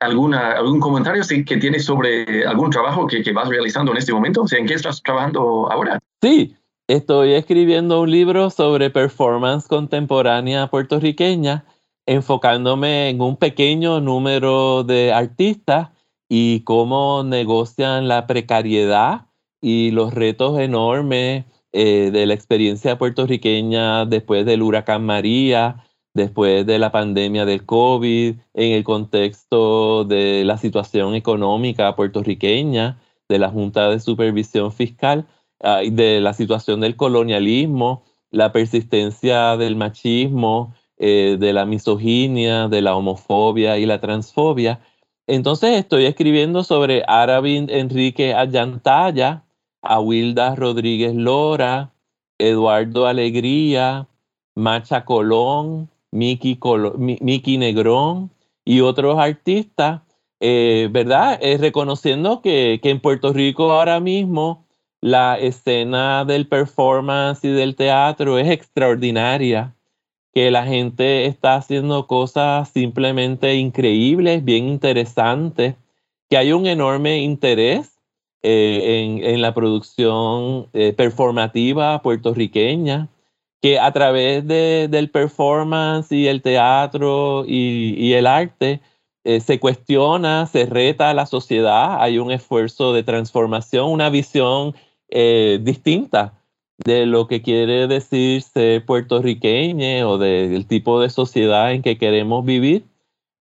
alguna, 0.00 0.52
algún 0.52 0.80
comentario 0.80 1.22
que 1.46 1.56
tienes 1.56 1.84
sobre 1.84 2.46
algún 2.46 2.70
trabajo 2.70 3.06
que, 3.06 3.22
que, 3.22 3.32
vas 3.32 3.48
realizando 3.48 3.92
en 3.92 3.98
este 3.98 4.12
momento? 4.12 4.42
O 4.42 4.48
sea, 4.48 4.58
¿en 4.58 4.66
qué 4.66 4.74
estás 4.74 5.02
trabajando 5.02 5.70
ahora? 5.70 5.98
Sí, 6.22 6.56
estoy 6.88 7.32
escribiendo 7.32 8.00
un 8.00 8.10
libro 8.10 8.50
sobre 8.50 8.90
performance 8.90 9.66
contemporánea 9.68 10.68
puertorriqueña, 10.68 11.64
enfocándome 12.06 13.10
en 13.10 13.20
un 13.20 13.36
pequeño 13.36 14.00
número 14.00 14.84
de 14.84 15.12
artistas 15.12 15.90
y 16.28 16.60
cómo 16.60 17.22
negocian 17.24 18.08
la 18.08 18.26
precariedad 18.26 19.25
y 19.60 19.90
los 19.90 20.14
retos 20.14 20.58
enormes 20.58 21.44
eh, 21.72 22.10
de 22.12 22.26
la 22.26 22.34
experiencia 22.34 22.98
puertorriqueña 22.98 24.06
después 24.06 24.46
del 24.46 24.62
huracán 24.62 25.04
María, 25.04 25.84
después 26.14 26.66
de 26.66 26.78
la 26.78 26.90
pandemia 26.90 27.44
del 27.44 27.66
COVID, 27.66 28.36
en 28.54 28.72
el 28.72 28.84
contexto 28.84 30.04
de 30.04 30.44
la 30.44 30.56
situación 30.56 31.14
económica 31.14 31.94
puertorriqueña, 31.94 32.98
de 33.28 33.38
la 33.38 33.50
Junta 33.50 33.90
de 33.90 34.00
Supervisión 34.00 34.72
Fiscal, 34.72 35.26
ah, 35.60 35.80
de 35.90 36.20
la 36.20 36.32
situación 36.32 36.80
del 36.80 36.96
colonialismo, 36.96 38.04
la 38.30 38.52
persistencia 38.52 39.56
del 39.56 39.76
machismo, 39.76 40.74
eh, 40.98 41.36
de 41.38 41.52
la 41.52 41.66
misoginia, 41.66 42.68
de 42.68 42.82
la 42.82 42.96
homofobia 42.96 43.78
y 43.78 43.86
la 43.86 44.00
transfobia. 44.00 44.80
Entonces 45.26 45.76
estoy 45.76 46.06
escribiendo 46.06 46.64
sobre 46.64 47.02
Aravind 47.06 47.70
Enrique 47.70 48.32
Ayantaya, 49.86 50.00
Wilda 50.00 50.54
Rodríguez 50.54 51.14
Lora, 51.14 51.92
Eduardo 52.38 53.06
Alegría, 53.06 54.06
Macha 54.54 55.04
Colón, 55.04 55.88
Miki, 56.10 57.58
Negrón 57.58 58.30
y 58.64 58.80
otros 58.80 59.18
artistas, 59.18 60.02
eh, 60.40 60.88
¿verdad? 60.90 61.38
Eh, 61.40 61.58
reconociendo 61.58 62.40
que, 62.42 62.80
que 62.82 62.90
en 62.90 63.00
Puerto 63.00 63.32
Rico 63.32 63.72
ahora 63.72 64.00
mismo 64.00 64.64
la 65.00 65.38
escena 65.38 66.24
del 66.24 66.48
performance 66.48 67.44
y 67.44 67.50
del 67.52 67.76
teatro 67.76 68.38
es 68.38 68.50
extraordinaria, 68.50 69.74
que 70.34 70.50
la 70.50 70.66
gente 70.66 71.26
está 71.26 71.56
haciendo 71.56 72.06
cosas 72.06 72.68
simplemente 72.70 73.54
increíbles, 73.54 74.44
bien 74.44 74.68
interesantes, 74.68 75.76
que 76.28 76.36
hay 76.36 76.52
un 76.52 76.66
enorme 76.66 77.20
interés 77.20 77.95
eh, 78.42 79.20
en, 79.24 79.42
la 79.42 79.54
producción 79.54 80.68
eh, 80.72 80.92
performativa 80.92 82.00
puertorriqueña, 82.02 83.08
que 83.60 83.80
a 83.80 83.90
través 83.92 84.46
del 84.46 85.10
performance 85.10 86.12
y 86.12 86.28
el 86.28 86.42
teatro 86.42 87.44
y, 87.46 88.12
el 88.12 88.26
arte 88.26 88.80
eh, 89.24 89.40
se 89.40 89.58
cuestiona, 89.58 90.46
se 90.46 90.66
reta 90.66 91.10
a 91.10 91.14
la 91.14 91.26
sociedad, 91.26 92.00
hay 92.00 92.18
un 92.18 92.30
esfuerzo 92.30 92.92
de 92.92 93.02
transformación, 93.02 93.90
una 93.90 94.10
visión 94.10 94.74
distinta 95.08 96.34
de 96.78 97.06
lo 97.06 97.26
que 97.28 97.42
quiere 97.42 97.86
decir 97.86 98.42
ser 98.42 98.84
puertorriqueño 98.84 100.08
o 100.08 100.18
del 100.18 100.66
tipo 100.66 101.00
de 101.00 101.10
sociedad 101.10 101.72
en 101.72 101.82
que 101.82 101.98
queremos 101.98 102.44
vivir. 102.44 102.84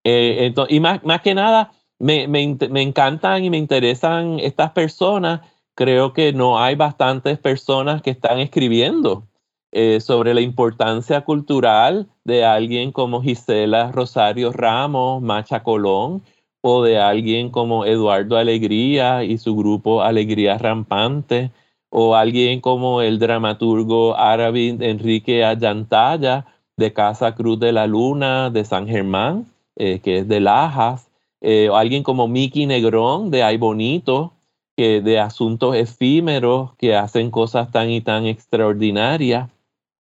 y 0.03 0.79
más, 0.79 1.03
más 1.03 1.21
que 1.21 1.33
nada, 1.35 1.71
me, 1.99 2.27
me, 2.27 2.81
encantan 2.81 3.43
y 3.43 3.49
me 3.49 3.57
interesan 3.57 4.39
estas 4.39 4.71
personas. 4.71 5.41
Creo 5.75 6.13
que 6.13 6.33
no 6.33 6.59
hay 6.59 6.75
bastantes 6.75 7.37
personas 7.37 8.01
que 8.01 8.11
están 8.11 8.39
escribiendo 8.39 9.23
eh, 9.71 9.99
sobre 9.99 10.33
la 10.33 10.41
importancia 10.41 11.21
cultural 11.21 12.07
de 12.23 12.45
alguien 12.45 12.91
como 12.91 13.21
Gisela 13.21 13.91
Rosario 13.91 14.51
Ramos, 14.51 15.21
Macha 15.21 15.63
Colón, 15.63 16.23
o 16.61 16.81
de 16.81 16.97
alguien 16.97 17.49
como 17.49 17.85
Eduardo 17.85 18.37
Alegría 18.37 19.23
y 19.23 19.37
su 19.37 19.55
grupo 19.55 20.01
Alegría 20.01 20.57
Rampante, 20.57 21.51
o 21.89 22.15
alguien 22.15 22.59
como 22.61 23.01
el 23.01 23.19
dramaturgo 23.19 24.17
árabe 24.17 24.69
Enrique 24.79 25.45
Ayantaya 25.45 26.45
de 26.77 26.91
Casa 26.93 27.35
Cruz 27.35 27.59
de 27.59 27.71
la 27.71 27.87
Luna 27.87 28.49
de 28.49 28.65
San 28.65 28.87
Germán, 28.87 29.45
eh, 29.75 29.99
que 29.99 30.19
es 30.19 30.27
de 30.27 30.39
Lajas, 30.39 31.04
eh, 31.47 31.69
alguien 31.71 32.01
como 32.01 32.27
Miki 32.27 32.65
Negrón 32.65 33.29
de 33.29 33.43
Ay 33.43 33.57
Bonito, 33.57 34.33
que 34.75 34.99
de 34.99 35.19
asuntos 35.19 35.75
efímeros 35.75 36.73
que 36.77 36.95
hacen 36.95 37.29
cosas 37.29 37.71
tan 37.71 37.91
y 37.91 38.01
tan 38.01 38.25
extraordinarias. 38.25 39.47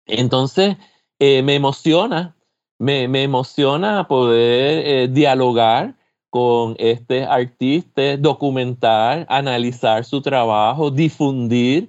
Entonces, 0.05 0.75
eh, 1.17 1.41
me 1.41 1.55
emociona, 1.55 2.35
me, 2.77 3.03
emociona 3.23 4.05
poder 4.09 4.85
eh, 4.85 5.07
dialogar 5.07 5.95
con 6.29 6.75
este 6.77 7.23
artista, 7.23 8.17
documentar, 8.17 9.25
analizar 9.29 10.03
su 10.03 10.21
trabajo, 10.21 10.91
difundir. 10.91 11.87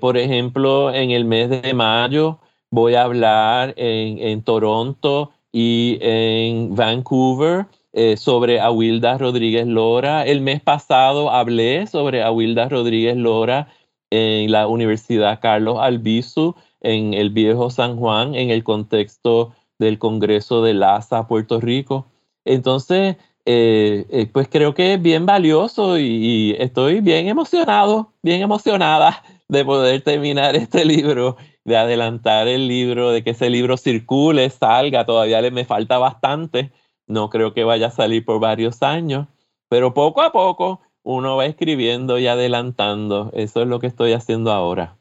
por 0.00 0.16
ejemplo, 0.16 0.92
en 0.92 1.12
el 1.12 1.24
mes 1.24 1.50
de 1.50 1.72
mayo 1.72 2.40
voy 2.70 2.94
a 2.96 3.04
hablar 3.04 3.74
en, 3.76 4.18
en 4.18 4.42
Toronto 4.42 5.30
y 5.52 5.98
en 6.00 6.74
Vancouver 6.74 7.66
eh, 7.92 8.16
sobre 8.16 8.60
Awilda 8.60 9.18
Rodríguez 9.18 9.66
Lora. 9.66 10.26
El 10.26 10.40
mes 10.40 10.60
pasado 10.60 11.30
hablé 11.30 11.86
sobre 11.86 12.22
Awilda 12.22 12.68
Rodríguez 12.68 13.16
Lora 13.16 13.68
en 14.10 14.50
la 14.50 14.66
Universidad 14.66 15.40
Carlos 15.40 15.78
Albizu, 15.80 16.54
en 16.80 17.14
el 17.14 17.30
Viejo 17.30 17.70
San 17.70 17.96
Juan, 17.96 18.34
en 18.34 18.50
el 18.50 18.64
contexto 18.64 19.54
del 19.78 19.98
Congreso 19.98 20.62
de 20.62 20.74
LASA, 20.74 21.26
Puerto 21.26 21.60
Rico. 21.60 22.06
Entonces, 22.44 23.16
eh, 23.44 24.06
eh, 24.10 24.26
pues 24.32 24.48
creo 24.48 24.72
que 24.74 24.94
es 24.94 25.02
bien 25.02 25.26
valioso 25.26 25.98
y, 25.98 26.54
estoy 26.58 27.00
bien 27.00 27.26
emocionado, 27.28 28.12
bien 28.22 28.40
emocionada 28.42 29.22
de 29.48 29.64
poder 29.64 30.02
terminar 30.02 30.54
este 30.56 30.84
libro, 30.84 31.36
de 31.64 31.76
adelantar 31.76 32.48
el 32.48 32.68
libro, 32.68 33.10
de 33.10 33.24
que 33.24 33.30
ese 33.30 33.50
libro 33.50 33.76
circule, 33.76 34.48
salga, 34.50 35.04
todavía 35.04 35.40
le 35.40 35.50
me 35.50 35.64
falta 35.64 35.98
bastante, 35.98 36.70
no 37.06 37.30
creo 37.30 37.54
que 37.54 37.64
vaya 37.64 37.88
a 37.88 37.90
salir 37.90 38.24
por 38.24 38.40
varios 38.40 38.82
años, 38.82 39.28
pero 39.68 39.94
poco 39.94 40.22
a 40.22 40.32
poco 40.32 40.80
uno 41.02 41.36
va 41.36 41.46
escribiendo 41.46 42.18
y 42.18 42.26
adelantando. 42.26 43.30
Eso 43.34 43.62
es 43.62 43.68
lo 43.68 43.80
que 43.80 43.88
estoy 43.88 44.12
haciendo 44.12 44.52
ahora. 44.52 44.96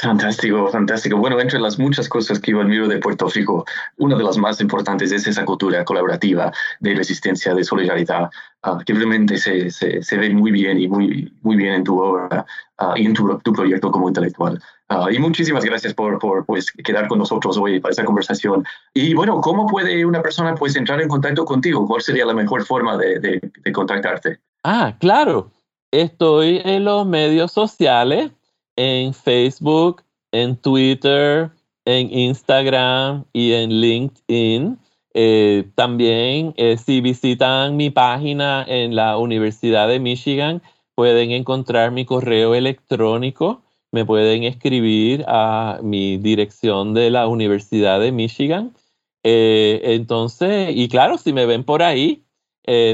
Fantástico, 0.00 0.66
fantástico. 0.68 1.18
Bueno, 1.18 1.38
entre 1.38 1.60
las 1.60 1.78
muchas 1.78 2.08
cosas 2.08 2.40
que 2.40 2.52
yo 2.52 2.62
admiro 2.62 2.88
de 2.88 2.98
Puerto 2.98 3.28
Rico, 3.28 3.66
una 3.98 4.16
de 4.16 4.24
las 4.24 4.38
más 4.38 4.58
importantes 4.62 5.12
es 5.12 5.26
esa 5.26 5.44
cultura 5.44 5.84
colaborativa 5.84 6.50
de 6.80 6.94
resistencia, 6.94 7.54
de 7.54 7.62
solidaridad, 7.62 8.30
ah, 8.62 8.78
que 8.84 8.94
realmente 8.94 9.36
se, 9.36 9.70
se, 9.70 10.16
ve 10.16 10.30
muy 10.30 10.52
bien 10.52 10.80
y 10.80 10.88
muy, 10.88 11.30
muy 11.42 11.56
bien 11.56 11.74
en 11.74 11.84
tu 11.84 12.00
obra 12.00 12.46
ah, 12.78 12.94
y 12.96 13.04
en 13.04 13.12
tu, 13.12 13.38
tu, 13.40 13.52
proyecto 13.52 13.90
como 13.90 14.08
intelectual. 14.08 14.58
Ah, 14.92 15.06
y 15.08 15.20
muchísimas 15.20 15.64
gracias 15.64 15.94
por, 15.94 16.18
por 16.18 16.44
pues, 16.44 16.72
quedar 16.72 17.06
con 17.06 17.20
nosotros 17.20 17.56
hoy 17.56 17.78
para 17.78 17.92
esta 17.92 18.04
conversación. 18.04 18.64
Y 18.92 19.14
bueno, 19.14 19.40
¿cómo 19.40 19.68
puede 19.68 20.04
una 20.04 20.20
persona 20.20 20.56
pues, 20.56 20.74
entrar 20.74 21.00
en 21.00 21.06
contacto 21.06 21.44
contigo? 21.44 21.86
¿Cuál 21.86 22.02
sería 22.02 22.26
la 22.26 22.34
mejor 22.34 22.64
forma 22.64 22.96
de, 22.96 23.20
de, 23.20 23.72
contactarte? 23.72 24.40
Ah, 24.64 24.96
claro. 24.98 25.52
Estoy 25.92 26.60
en 26.64 26.84
los 26.84 27.06
medios 27.06 27.52
sociales 27.52 28.32
en 28.74 29.14
Facebook, 29.14 30.02
en 30.32 30.56
Twitter, 30.56 31.52
en 31.84 32.12
Instagram 32.12 33.26
y 33.32 33.52
en 33.52 33.70
LinkedIn. 33.70 34.76
Eh, 35.14 35.70
también 35.76 36.52
eh, 36.56 36.76
si 36.78 37.00
visitan 37.00 37.76
mi 37.76 37.90
página 37.90 38.64
en 38.66 38.96
la 38.96 39.18
Universidad 39.18 39.86
de 39.86 40.00
Michigan, 40.00 40.62
pueden 40.96 41.30
encontrar 41.30 41.92
mi 41.92 42.04
correo 42.04 42.56
electrónico. 42.56 43.62
Me 43.92 44.04
pueden 44.04 44.44
escribir 44.44 45.24
a 45.26 45.80
mi 45.82 46.16
dirección 46.18 46.94
de 46.94 47.10
la 47.10 47.26
Universidad 47.26 48.00
de 48.00 48.12
Michigan. 48.12 48.74
Eh, 49.22 49.80
entonces, 49.84 50.70
y 50.74 50.88
claro, 50.88 51.18
si 51.18 51.32
me 51.32 51.46
ven 51.46 51.64
por 51.64 51.82
ahí, 51.82 52.24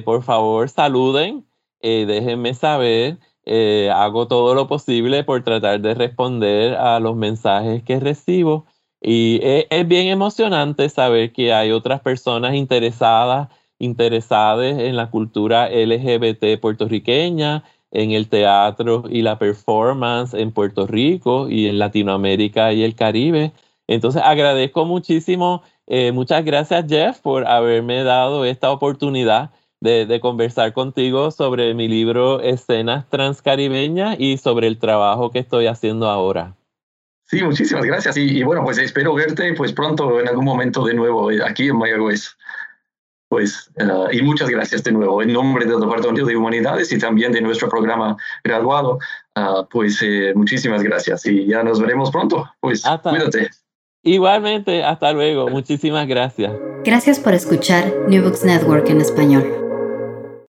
por 0.04 0.22
favor 0.22 0.70
saluden, 0.70 1.44
déjenme 1.82 2.54
saber. 2.54 3.18
Eh, 3.48 3.90
hago 3.94 4.26
todo 4.26 4.56
lo 4.56 4.66
posible 4.66 5.22
por 5.22 5.44
tratar 5.44 5.80
de 5.80 5.94
responder 5.94 6.74
a 6.74 6.98
los 6.98 7.14
mensajes 7.16 7.82
que 7.84 8.00
recibo. 8.00 8.66
Y 9.00 9.40
es, 9.42 9.86
bien 9.86 10.08
emocionante 10.08 10.88
saber 10.88 11.32
que 11.32 11.52
hay 11.54 11.70
otras 11.70 12.00
personas 12.00 12.54
interesadas, 12.54 13.48
interesadas 13.78 14.78
en 14.80 14.96
la 14.96 15.10
cultura 15.10 15.68
LGBT 15.70 16.60
puertorriqueña, 16.60 17.62
en 17.96 18.12
el 18.12 18.28
teatro 18.28 19.04
y 19.08 19.22
la 19.22 19.38
performance 19.38 20.34
en 20.34 20.52
Puerto 20.52 20.86
Rico 20.86 21.48
y 21.48 21.66
en 21.66 21.78
Latinoamérica 21.78 22.72
y 22.72 22.82
el 22.82 22.94
Caribe. 22.94 23.52
Entonces 23.88 24.22
agradezco 24.24 24.84
muchísimo, 24.84 25.62
eh, 25.86 26.12
muchas 26.12 26.44
gracias 26.44 26.84
Jeff 26.88 27.20
por 27.20 27.46
haberme 27.46 28.02
dado 28.02 28.44
esta 28.44 28.70
oportunidad 28.70 29.50
de, 29.80 30.18
conversar 30.20 30.72
contigo 30.72 31.30
sobre 31.30 31.72
mi 31.74 31.88
libro 31.88 32.40
Escenas 32.40 33.08
Transcaribeñas 33.08 34.16
y 34.18 34.36
sobre 34.36 34.66
el 34.66 34.78
trabajo 34.78 35.30
que 35.30 35.38
estoy 35.38 35.66
haciendo 35.66 36.08
ahora. 36.08 36.54
Sí, 37.24 37.42
muchísimas 37.42 37.84
gracias. 37.84 38.16
Y, 38.16 38.42
bueno, 38.42 38.62
pues 38.64 38.78
espero 38.78 39.14
verte 39.14 39.52
pues 39.54 39.72
pronto 39.72 40.20
en 40.20 40.28
algún 40.28 40.44
momento 40.44 40.84
de 40.84 40.94
nuevo 40.94 41.30
eh, 41.30 41.40
aquí 41.44 41.68
en 41.68 41.76
Mayagüez. 41.76 42.36
Pues, 43.28 43.70
eh, 43.76 43.84
y 44.12 44.22
muchas 44.22 44.48
gracias 44.48 44.84
de 44.84 44.92
nuevo 44.92 45.20
en 45.20 45.32
nombre 45.32 45.66
del 45.66 45.80
Departamento 45.80 46.24
de 46.24 46.36
Humanidades 46.36 46.92
y 46.92 46.98
también 46.98 47.32
de 47.32 47.40
nuestro 47.40 47.68
programa 47.68 48.16
graduado. 48.44 48.98
Ah, 49.34 49.66
pues 49.68 50.00
eh, 50.02 50.32
muchísimas 50.34 50.82
gracias 50.82 51.26
y 51.26 51.46
ya 51.46 51.62
nos 51.62 51.80
veremos 51.80 52.10
pronto. 52.10 52.48
Pues 52.60 52.84
cuídate. 53.02 53.50
Igualmente, 54.02 54.84
hasta 54.84 55.12
luego. 55.12 55.48
Muchísimas 55.48 56.06
gracias. 56.06 56.52
Gracias 56.84 57.18
por 57.18 57.34
escuchar 57.34 57.92
New 58.08 58.22
Books 58.22 58.44
Network 58.44 58.88
en 58.88 59.00
español. 59.00 59.65